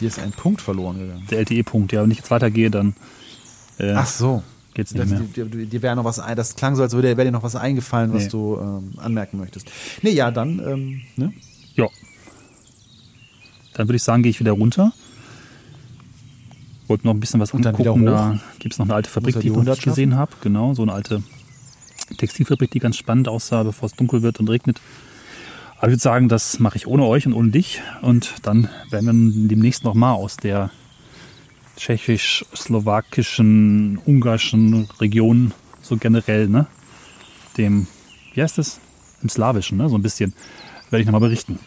Dir 0.00 0.08
ist 0.08 0.18
ein 0.18 0.30
Punkt 0.32 0.60
verloren 0.62 0.98
gegangen. 0.98 1.26
Der 1.30 1.38
LTE-Punkt. 1.40 1.92
Ja, 1.92 2.02
wenn 2.02 2.10
ich 2.10 2.18
jetzt 2.18 2.30
weitergehe, 2.30 2.70
dann 2.70 2.94
äh, 3.78 3.92
Ach 3.92 4.06
so. 4.06 4.42
geht's 4.74 4.92
nicht 4.92 5.02
Das, 5.02 5.10
mehr. 5.10 5.20
dir, 5.20 5.44
dir, 5.44 5.66
dir 5.66 5.82
wäre 5.82 5.96
noch 5.96 6.04
was 6.04 6.18
ein, 6.20 6.36
das 6.36 6.56
klang 6.56 6.74
so, 6.76 6.82
als 6.82 6.92
würde 6.94 7.08
wäre 7.16 7.24
dir 7.26 7.32
noch 7.32 7.42
was 7.42 7.56
eingefallen, 7.56 8.12
was 8.14 8.24
Nee. 8.24 8.28
du 8.30 8.58
ähm, 8.60 8.92
anmerken 8.98 9.38
möchtest. 9.38 9.70
Nee, 10.02 10.10
ja, 10.12 10.30
dann, 10.30 10.58
ähm, 10.60 11.00
ne? 11.16 11.32
Ja. 11.74 11.86
Dann 13.74 13.88
würde 13.88 13.96
ich 13.96 14.02
sagen, 14.02 14.22
gehe 14.22 14.30
ich 14.30 14.40
wieder 14.40 14.52
runter. 14.52 14.92
Wollte 16.86 17.06
noch 17.06 17.14
ein 17.14 17.20
bisschen 17.20 17.40
was 17.40 17.52
Und 17.52 17.60
wieder 17.60 17.94
Da 17.94 18.38
gibt 18.58 18.74
es 18.74 18.78
noch 18.78 18.86
eine 18.86 18.94
alte 18.94 19.10
Fabrik, 19.10 19.40
die, 19.40 19.46
ich 19.46 19.52
noch 19.52 19.60
100 19.60 19.76
nicht 19.76 19.84
gesehen 19.84 20.16
habe. 20.16 20.32
Genau, 20.42 20.74
so 20.74 20.82
eine 20.82 20.92
alte 20.92 21.22
Textilfabrik, 22.18 22.70
die 22.70 22.78
ganz 22.78 22.96
spannend 22.96 23.28
aussah, 23.28 23.62
bevor 23.62 23.86
es 23.86 23.94
dunkel 23.94 24.22
wird 24.22 24.40
und 24.40 24.50
regnet. 24.50 24.80
Aber 25.78 25.88
ich 25.88 25.92
würde 25.92 26.02
sagen, 26.02 26.28
das 26.28 26.60
mache 26.60 26.76
ich 26.76 26.86
ohne 26.86 27.04
euch 27.04 27.26
und 27.26 27.32
ohne 27.32 27.50
dich. 27.50 27.80
Und 28.02 28.34
dann 28.42 28.68
werden 28.90 29.34
wir 29.34 29.48
demnächst 29.48 29.84
nochmal 29.84 30.14
aus 30.14 30.36
der 30.36 30.70
tschechisch-slowakischen, 31.76 33.98
ungarischen 34.04 34.88
Region 35.00 35.52
so 35.82 35.96
generell, 35.96 36.48
ne? 36.48 36.66
Dem, 37.58 37.88
wie 38.34 38.42
heißt 38.42 38.58
es? 38.58 38.78
Im 39.22 39.28
Slawischen, 39.28 39.78
ne? 39.78 39.88
So 39.88 39.96
ein 39.96 40.02
bisschen. 40.02 40.34
Werde 40.90 41.00
ich 41.00 41.06
nochmal 41.06 41.20
berichten. 41.20 41.58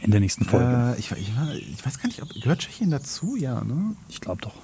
In 0.00 0.10
der 0.10 0.20
nächsten 0.20 0.44
Folge. 0.44 0.94
Äh, 0.96 0.98
ich, 0.98 1.10
ich, 1.12 1.32
ich 1.72 1.86
weiß 1.86 1.98
gar 1.98 2.06
nicht, 2.08 2.22
ob 2.22 2.28
gehört 2.28 2.60
Tschechien 2.60 2.90
dazu? 2.90 3.36
Ja, 3.36 3.62
ne? 3.64 3.96
Ich 4.08 4.20
glaube 4.20 4.42
doch. 4.42 4.54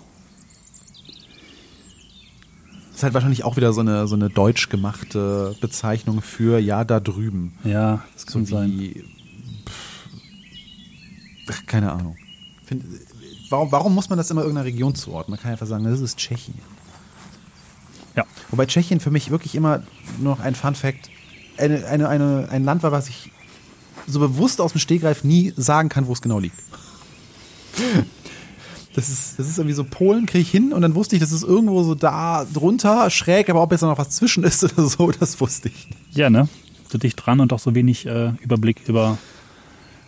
ist 3.00 3.04
halt 3.04 3.14
wahrscheinlich 3.14 3.44
auch 3.44 3.56
wieder 3.56 3.72
so 3.72 3.80
eine, 3.80 4.06
so 4.06 4.14
eine 4.14 4.28
deutsch 4.28 4.68
gemachte 4.68 5.56
Bezeichnung 5.62 6.20
für 6.20 6.58
ja, 6.58 6.84
da 6.84 7.00
drüben. 7.00 7.54
Ja, 7.64 8.04
das 8.12 8.26
kann 8.26 8.44
So 8.44 8.56
sein. 8.56 8.70
wie. 8.72 9.04
Pff, 9.66 10.08
ach, 11.50 11.66
keine 11.66 11.92
Ahnung. 11.92 12.16
Find, 12.66 12.84
warum, 13.48 13.72
warum 13.72 13.94
muss 13.94 14.10
man 14.10 14.18
das 14.18 14.30
immer 14.30 14.42
irgendeiner 14.42 14.66
Region 14.66 14.94
zuordnen? 14.94 15.36
Man 15.36 15.42
kann 15.42 15.52
einfach 15.52 15.66
sagen, 15.66 15.84
das 15.84 16.00
ist 16.00 16.18
Tschechien. 16.18 16.58
Ja, 18.16 18.26
Wobei 18.50 18.66
Tschechien 18.66 19.00
für 19.00 19.10
mich 19.10 19.30
wirklich 19.30 19.54
immer 19.54 19.82
noch 20.18 20.40
ein 20.40 20.54
Fun 20.54 20.74
Fact, 20.74 21.08
eine, 21.56 21.86
eine, 21.86 22.08
eine, 22.08 22.48
ein 22.50 22.64
Land 22.64 22.82
war, 22.82 22.92
was 22.92 23.08
ich 23.08 23.32
so 24.06 24.20
bewusst 24.20 24.60
aus 24.60 24.72
dem 24.72 24.80
Stegreif 24.80 25.24
nie 25.24 25.52
sagen 25.56 25.88
kann, 25.88 26.06
wo 26.06 26.12
es 26.12 26.22
genau 26.22 26.38
liegt. 26.38 26.58
Das 28.94 29.08
ist, 29.08 29.38
das 29.38 29.48
ist 29.48 29.58
irgendwie 29.58 29.74
so 29.74 29.84
Polen, 29.84 30.26
kriege 30.26 30.42
ich 30.42 30.50
hin 30.50 30.72
und 30.72 30.82
dann 30.82 30.96
wusste 30.96 31.14
ich, 31.14 31.20
das 31.20 31.30
ist 31.30 31.44
irgendwo 31.44 31.84
so 31.84 31.94
da 31.94 32.44
drunter, 32.52 33.08
schräg, 33.10 33.48
aber 33.48 33.62
ob 33.62 33.70
jetzt 33.70 33.82
noch 33.82 33.96
was 33.98 34.10
zwischen 34.10 34.42
ist 34.42 34.64
oder 34.78 34.88
so, 34.88 35.10
das 35.12 35.40
wusste 35.40 35.68
ich 35.68 35.88
ja, 36.12 36.30
ne? 36.30 36.48
So 36.88 36.98
dicht 36.98 37.24
dran 37.24 37.40
und 37.40 37.52
doch 37.52 37.60
so 37.60 37.74
wenig 37.74 38.06
äh, 38.06 38.32
Überblick 38.40 38.88
über 38.88 39.18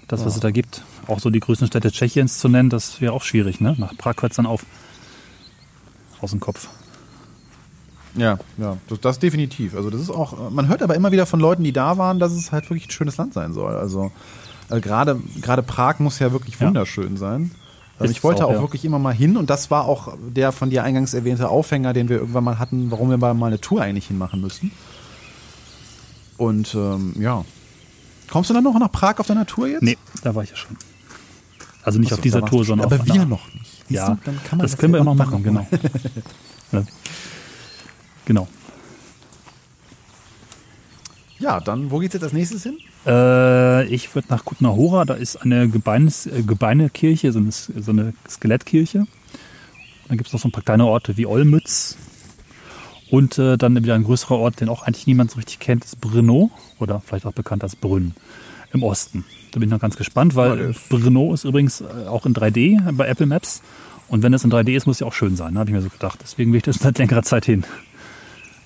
das, 0.09 0.25
was 0.25 0.35
es 0.35 0.41
da 0.41 0.51
gibt. 0.51 0.83
Auch 1.07 1.21
so 1.21 1.31
die 1.31 1.41
größten 1.41 1.69
Städte 1.69 1.93
Tschechiens 1.93 2.39
zu 2.39 2.49
nennen, 2.49 2.71
das 2.71 3.01
wäre 3.01 3.13
auch 3.13 3.23
schwierig, 3.23 3.61
ne? 3.61 3.75
Nach 3.79 3.97
Prag 3.97 4.17
hört 4.21 4.33
es 4.33 4.37
dann 4.37 4.47
auf. 4.47 4.67
Aus 6.21 6.31
dem 6.31 6.41
Kopf. 6.41 6.69
Ja, 8.15 8.39
ja, 8.59 8.77
das, 8.89 9.01
das 9.01 9.19
definitiv. 9.19 9.75
Also 9.75 9.89
das 9.91 10.01
ist 10.01 10.11
auch, 10.11 10.51
man 10.51 10.69
hört 10.69 10.83
aber 10.83 10.95
immer 10.95 11.13
wieder 11.13 11.25
von 11.27 11.41
Leuten, 11.41 11.65
die 11.65 11.73
da 11.73 11.97
waren, 11.99 12.19
dass 12.19 12.33
es 12.33 12.53
halt 12.53 12.69
wirklich 12.69 12.89
ein 12.89 12.91
schönes 12.91 13.17
Land 13.17 13.33
sein 13.35 13.53
soll. 13.55 13.75
Also 13.75 14.13
äh, 14.71 14.81
gerade 14.81 15.19
gerade 15.41 15.63
Prag 15.63 15.99
muss 15.99 16.19
ja 16.19 16.31
wirklich 16.33 16.59
Ja. 16.61 16.67
wunderschön 16.67 17.17
sein. 17.17 17.53
Also 17.99 18.11
Ist 18.11 18.19
ich 18.19 18.25
wollte 18.25 18.45
auch, 18.45 18.51
auch, 18.51 18.55
ja. 18.55 18.61
wirklich 18.61 18.85
immer 18.85 18.99
mal 18.99 19.15
hin 19.15 19.37
und 19.37 19.49
das 19.49 19.71
war 19.71 19.85
auch 19.87 20.15
der 20.27 20.53
von 20.53 20.69
dir 20.71 20.83
eingangs 20.85 21.15
erwähnte 21.15 21.49
Aufhänger, 21.49 21.93
den 21.93 22.09
wir 22.09 22.17
irgendwann 22.19 22.45
mal 22.45 22.59
hatten, 22.59 22.91
warum 22.91 23.09
wir 23.11 23.17
mal 23.35 23.47
eine 23.47 23.61
Tour 23.61 23.81
eigentlich 23.83 24.09
hinmachen 24.09 24.41
müssen. 24.41 24.73
Und 26.37 26.75
ähm, 26.75 27.15
ja. 27.19 27.45
Kommst 28.31 28.49
du 28.51 28.55
dann 28.55 28.65
noch 28.65 28.79
nach 28.79 28.91
Prag 28.91 29.19
auf 29.19 29.27
deiner 29.27 29.47
Tour 29.47 29.69
jetzt? 29.69 29.83
Nee, 29.83 29.99
da 30.23 30.35
war 30.35 30.43
ich 30.43 30.51
ja 30.51 30.57
schon. 30.57 30.77
Also 31.85 31.99
nicht 31.99 32.09
Ach 32.09 32.11
so, 32.11 32.15
auf 32.17 32.21
dieser 32.23 32.45
Tour, 32.45 32.65
sondern 32.65 32.87
Aber 32.87 33.01
auf 33.01 33.07
wir 33.07 33.15
einer- 33.15 33.27
noch 33.27 33.47
nicht. 33.55 33.67
Siehst 33.89 33.91
Ja, 33.91 34.09
du, 34.15 34.19
dann 34.25 34.41
kann 34.45 34.59
man 34.59 34.67
das, 34.67 34.77
können 34.79 34.93
wir 34.95 34.99
ja 34.99 35.03
immer 35.03 35.15
noch 35.15 35.27
machen, 35.27 35.43
genau. 35.43 35.67
ja. 38.23 38.27
Genau. 38.27 38.49
Ja, 41.39 41.59
dann, 41.61 41.91
wo 41.91 41.99
geht's 41.99 42.15
jetzt 42.15 42.23
als 42.23 42.33
nächstes 42.33 42.63
hin? 42.63 42.79
Äh, 43.05 43.85
ich 43.87 44.15
würde 44.15 44.29
nach 44.31 44.45
Kutna 44.45 44.69
Hora, 44.71 45.05
da 45.05 45.15
ist 45.15 45.37
eine 45.43 45.69
Gebeines, 45.69 46.27
äh, 46.27 46.43
Gebeinekirche, 46.43 47.33
so 47.33 47.41
eine, 47.41 47.51
so 47.51 47.91
eine 47.91 48.15
Skelettkirche. 48.29 49.07
Dann 50.09 50.17
gibt 50.19 50.29
es 50.29 50.33
noch 50.33 50.41
so 50.41 50.49
ein 50.49 50.53
paar 50.53 50.63
kleine 50.63 50.87
Orte 50.87 51.17
wie 51.17 51.27
Olmütz. 51.27 51.97
Und 53.11 53.39
äh, 53.39 53.59
dann 53.59 53.75
wieder 53.77 53.95
ein 53.95 54.05
größerer 54.05 54.39
Ort, 54.39 54.61
den 54.61 54.69
auch 54.69 54.83
eigentlich 54.85 55.07
niemand 55.07 55.33
so 55.33 55.37
richtig 55.37 55.59
kennt, 55.59 55.85
ist 55.85 56.01
Brno. 56.01 56.51
Oder 56.79 57.03
vielleicht 57.05 57.27
auch 57.27 57.33
bekannt 57.33 57.63
als 57.65 57.75
Brünn 57.77 58.15
im 58.73 58.83
Osten. 58.85 59.25
Da 59.51 59.59
bin 59.59 59.69
ich 59.69 59.73
noch 59.73 59.81
ganz 59.81 59.97
gespannt, 59.97 60.33
Ja, 60.33 60.37
weil 60.39 60.59
ist- 60.71 60.89
Brno 60.89 61.35
ist 61.35 61.45
übrigens 61.45 61.81
äh, 61.81 62.07
auch 62.09 62.25
in 62.25 62.35
3D 62.35 62.93
bei 62.93 63.07
Apple 63.09 63.27
Maps. 63.27 63.63
Und 64.09 64.23
wenn 64.23 64.33
es 64.33 64.45
in 64.45 64.51
3D 64.53 64.77
ist, 64.77 64.87
muss 64.87 64.97
es 64.97 65.01
ja 65.01 65.07
auch 65.09 65.13
schön 65.13 65.35
sein, 65.37 65.55
ne? 65.55 65.61
habe 65.61 65.71
ich 65.71 65.75
mir 65.75 65.83
so 65.83 65.89
gedacht. 65.89 66.21
Deswegen 66.23 66.53
will 66.53 66.59
ich 66.59 66.63
das 66.65 66.77
seit 66.77 66.99
längerer 66.99 67.23
Zeit 67.23 67.47
hin. 67.47 67.65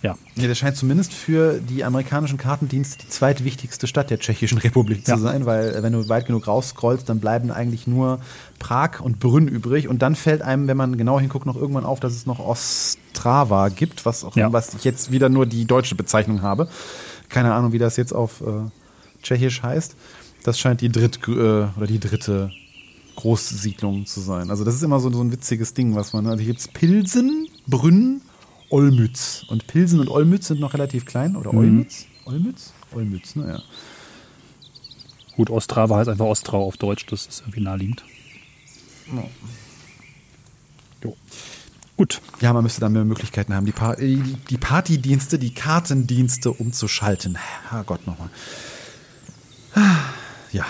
Ja, 0.07 0.17
Ja, 0.37 0.49
das 0.49 0.59
scheint 0.59 0.77
zumindest 0.77 1.13
für 1.13 1.61
die 1.61 1.85
amerikanischen 1.85 2.39
Kartendienste 2.39 2.99
die 3.05 3.09
zweitwichtigste 3.09 3.87
Stadt 3.87 4.11
der 4.11 4.19
Tschechischen 4.19 4.59
Republik 4.59 5.07
Ja. 5.07 5.17
zu 5.17 5.21
sein, 5.23 5.47
weil 5.47 5.75
äh, 5.75 5.83
wenn 5.83 5.93
du 5.93 6.09
weit 6.09 6.27
genug 6.27 6.47
rausscrollst, 6.47 7.09
dann 7.09 7.21
bleiben 7.21 7.51
eigentlich 7.51 7.87
nur 7.87 8.21
Prag 8.59 9.01
und 9.01 9.19
Brünn 9.21 9.49
übrig 9.49 9.89
und 9.89 10.01
dann 10.03 10.15
fällt 10.17 10.43
einem, 10.43 10.69
wenn 10.69 10.77
man 10.77 10.97
genau 10.97 11.19
hinguckt, 11.21 11.47
noch 11.47 11.57
irgendwann 11.57 11.85
auf, 11.85 12.01
dass 12.01 12.15
es 12.15 12.27
noch 12.27 12.39
Ostrava 12.39 13.69
gibt, 13.69 14.07
was 14.07 14.25
auch 14.25 14.37
Ja. 14.37 14.53
was 14.53 14.75
ich 14.75 14.85
jetzt 14.85 15.11
wieder 15.11 15.29
nur 15.29 15.47
die 15.47 15.65
deutsche 15.65 15.95
Bezeichnung 15.95 16.43
habe. 16.43 16.69
Keine 17.29 17.53
Ahnung, 17.55 17.73
wie 17.73 17.79
das 17.79 17.97
jetzt 17.97 18.13
auf 18.13 18.41
äh, 18.41 18.71
Tschechisch 19.23 19.63
heißt. 19.63 19.97
Das 20.45 20.59
scheint 20.61 20.81
die 20.81 20.91
dritt 20.91 21.19
äh, 21.27 21.31
oder 21.31 21.87
die 21.89 21.99
dritte 21.99 22.53
Großsiedlung 23.17 24.07
zu 24.07 24.21
sein. 24.21 24.51
Also 24.51 24.65
das 24.65 24.75
ist 24.75 24.83
immer 24.83 25.01
so, 25.01 25.11
so 25.11 25.23
ein 25.23 25.33
witziges 25.33 25.75
Ding, 25.75 25.95
was 25.95 26.13
man. 26.13 26.27
Also 26.27 26.39
hier 26.39 26.53
gibt 26.53 26.61
es 26.61 26.69
Pilsen, 26.69 27.49
Brünn, 27.67 28.21
Olmütz. 28.71 29.45
Und 29.49 29.67
Pilsen 29.67 30.01
und 30.01 30.09
Olmütz 30.09 30.49
sind 30.49 30.61
noch 30.61 30.75
relativ 30.75 31.05
klein. 31.07 31.37
Oder 31.37 31.53
Olmütz? 31.55 32.07
Olmütz? 32.25 32.73
Olmütz, 32.93 33.37
naja. 33.37 33.63
gut, 35.37 35.51
Ostrava 35.51 35.97
heißt 35.99 36.09
einfach 36.09 36.25
Ostrau 36.27 36.65
auf 36.67 36.77
Deutsch, 36.77 37.07
das 37.07 37.27
ist 37.27 37.41
irgendwie 37.43 37.61
naheliegend. 37.61 38.03
Jo. 41.05 41.17
Gut, 41.97 42.21
Ja, 42.41 42.53
man 42.53 42.63
müsste 42.63 42.81
dann 42.81 42.93
mehr 42.93 43.05
Möglichkeiten 43.05 43.55
haben, 43.55 43.65
die, 43.67 43.73
pa 43.73 43.95
äh, 43.95 44.19
die 44.51 44.59
Partydienste, 44.59 45.39
die 45.39 45.55
Kartendienste 45.55 46.51
umzuschalten. 46.53 47.39
Herrgott 47.71 48.07
nochmal. 48.07 48.29
Ja. 50.53 50.65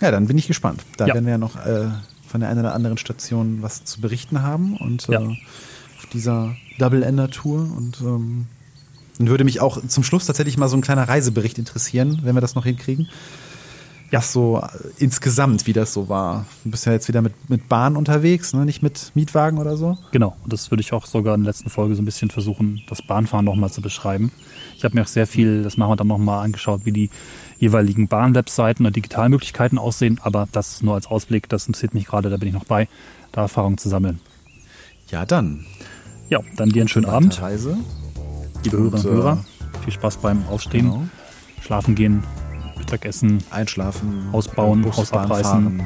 Ja, 0.00 0.10
dann 0.10 0.26
bin 0.26 0.38
ich 0.38 0.46
gespannt. 0.46 0.82
Da 0.96 1.06
Ja. 1.06 1.14
werden 1.14 1.24
wir 1.26 1.32
ja 1.32 1.38
noch 1.38 1.56
äh, 1.56 1.88
von 2.26 2.40
der 2.40 2.48
einen 2.50 2.60
oder 2.60 2.74
anderen 2.74 2.98
Station 2.98 3.62
was 3.62 3.84
zu 3.84 4.00
berichten 4.00 4.42
haben 4.42 4.76
und 4.76 5.08
äh, 5.08 5.12
Ja. 5.12 5.32
Dieser 6.12 6.56
Double 6.78 7.02
Ender 7.02 7.30
Tour 7.30 7.70
und 7.76 8.00
ähm, 8.00 8.46
dann 9.18 9.28
würde 9.28 9.44
mich 9.44 9.60
auch 9.60 9.86
zum 9.86 10.02
Schluss 10.02 10.24
tatsächlich 10.24 10.56
mal 10.56 10.68
so 10.68 10.78
ein 10.78 10.80
kleiner 10.80 11.06
Reisebericht 11.06 11.58
interessieren, 11.58 12.20
wenn 12.22 12.34
wir 12.34 12.40
das 12.40 12.54
noch 12.54 12.64
hinkriegen. 12.64 13.08
Ja, 14.10 14.22
so 14.22 14.58
äh, 14.58 14.68
insgesamt, 14.98 15.66
wie 15.66 15.72
das 15.72 15.92
so 15.92 16.08
war. 16.08 16.46
Du 16.64 16.70
bist 16.70 16.86
ja 16.86 16.92
jetzt 16.92 17.06
wieder 17.06 17.20
mit, 17.20 17.50
mit 17.50 17.68
Bahn 17.68 17.96
unterwegs, 17.96 18.54
ne? 18.54 18.64
nicht 18.64 18.82
mit 18.82 19.12
Mietwagen 19.14 19.58
oder 19.58 19.76
so. 19.76 19.98
Genau, 20.10 20.36
und 20.42 20.52
das 20.52 20.70
würde 20.70 20.80
ich 20.80 20.92
auch 20.92 21.06
sogar 21.06 21.34
in 21.34 21.42
der 21.42 21.52
letzten 21.52 21.70
Folge 21.70 21.94
so 21.94 22.02
ein 22.02 22.06
bisschen 22.06 22.30
versuchen, 22.30 22.82
das 22.88 23.02
Bahnfahren 23.02 23.44
nochmal 23.44 23.70
zu 23.70 23.82
beschreiben. 23.82 24.32
Ich 24.76 24.84
habe 24.84 24.96
mir 24.96 25.02
auch 25.02 25.06
sehr 25.06 25.26
viel, 25.26 25.62
das 25.62 25.76
machen 25.76 25.90
wir 25.90 25.96
dann 25.96 26.08
nochmal 26.08 26.42
angeschaut, 26.44 26.80
wie 26.84 26.92
die 26.92 27.10
jeweiligen 27.58 28.08
Bahnwebseiten 28.08 28.86
und 28.86 28.96
Digitalmöglichkeiten 28.96 29.78
aussehen, 29.78 30.18
aber 30.22 30.48
das 30.50 30.82
nur 30.82 30.94
als 30.94 31.06
Ausblick, 31.06 31.48
das 31.50 31.66
interessiert 31.66 31.92
mich 31.92 32.06
gerade, 32.06 32.30
da 32.30 32.38
bin 32.38 32.48
ich 32.48 32.54
noch 32.54 32.64
bei, 32.64 32.88
da 33.32 33.42
Erfahrungen 33.42 33.76
zu 33.76 33.90
sammeln. 33.90 34.18
Ja, 35.10 35.26
dann. 35.26 35.66
Ja, 36.30 36.40
dann 36.56 36.70
dir 36.70 36.82
einen 36.82 36.88
schönen 36.88 37.06
Abend, 37.06 37.40
Reise. 37.42 37.76
liebe 38.64 38.76
Hörerinnen 38.78 39.04
und 39.04 39.06
Und, 39.06 39.12
äh, 39.12 39.22
Hörer. 39.22 39.44
Viel 39.84 39.92
Spaß 39.92 40.16
beim 40.18 40.46
Aufstehen, 40.48 40.86
Genau. 40.90 41.02
Schlafen 41.60 41.94
gehen, 41.94 42.22
Mittagessen, 42.78 43.38
Einschlafen, 43.50 44.28
Ausbauen, 44.32 44.82
Bus, 44.82 44.96
Haus 44.96 45.12
abreißen, 45.12 45.42
fahren. 45.44 45.82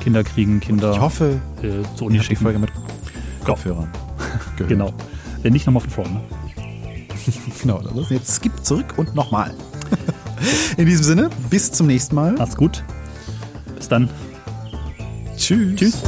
Kinder 0.00 0.22
kriegen, 0.24 0.60
Kinder 0.60 0.92
Ich 0.92 1.00
hoffe, 1.00 1.40
äh, 1.62 1.82
zur 1.96 2.06
Uni 2.06 2.16
habt 2.16 2.24
die 2.24 2.34
schicken. 2.34 2.42
Folge 2.44 2.58
mit 2.60 2.70
Kopfhörern 3.44 3.88
gehört. 4.56 4.68
Genau. 4.68 4.92
Wenn 5.42 5.52
nicht, 5.52 5.66
nochmal 5.66 5.82
von 5.82 5.90
vorne. 5.90 6.10
Ne? 6.14 6.20
genau. 7.62 7.82
Jetzt 8.10 8.36
skip 8.36 8.52
zurück 8.64 8.94
und 8.96 9.14
nochmal. 9.14 9.52
In 10.76 10.86
diesem 10.86 11.04
Sinne, 11.04 11.30
bis 11.50 11.72
zum 11.72 11.86
nächsten 11.88 12.14
Mal. 12.14 12.32
Macht's 12.34 12.56
gut. 12.56 12.84
Bis 13.76 13.88
dann. 13.88 14.08
Tschüss. 15.36 15.76
Tschüss. 15.76 16.02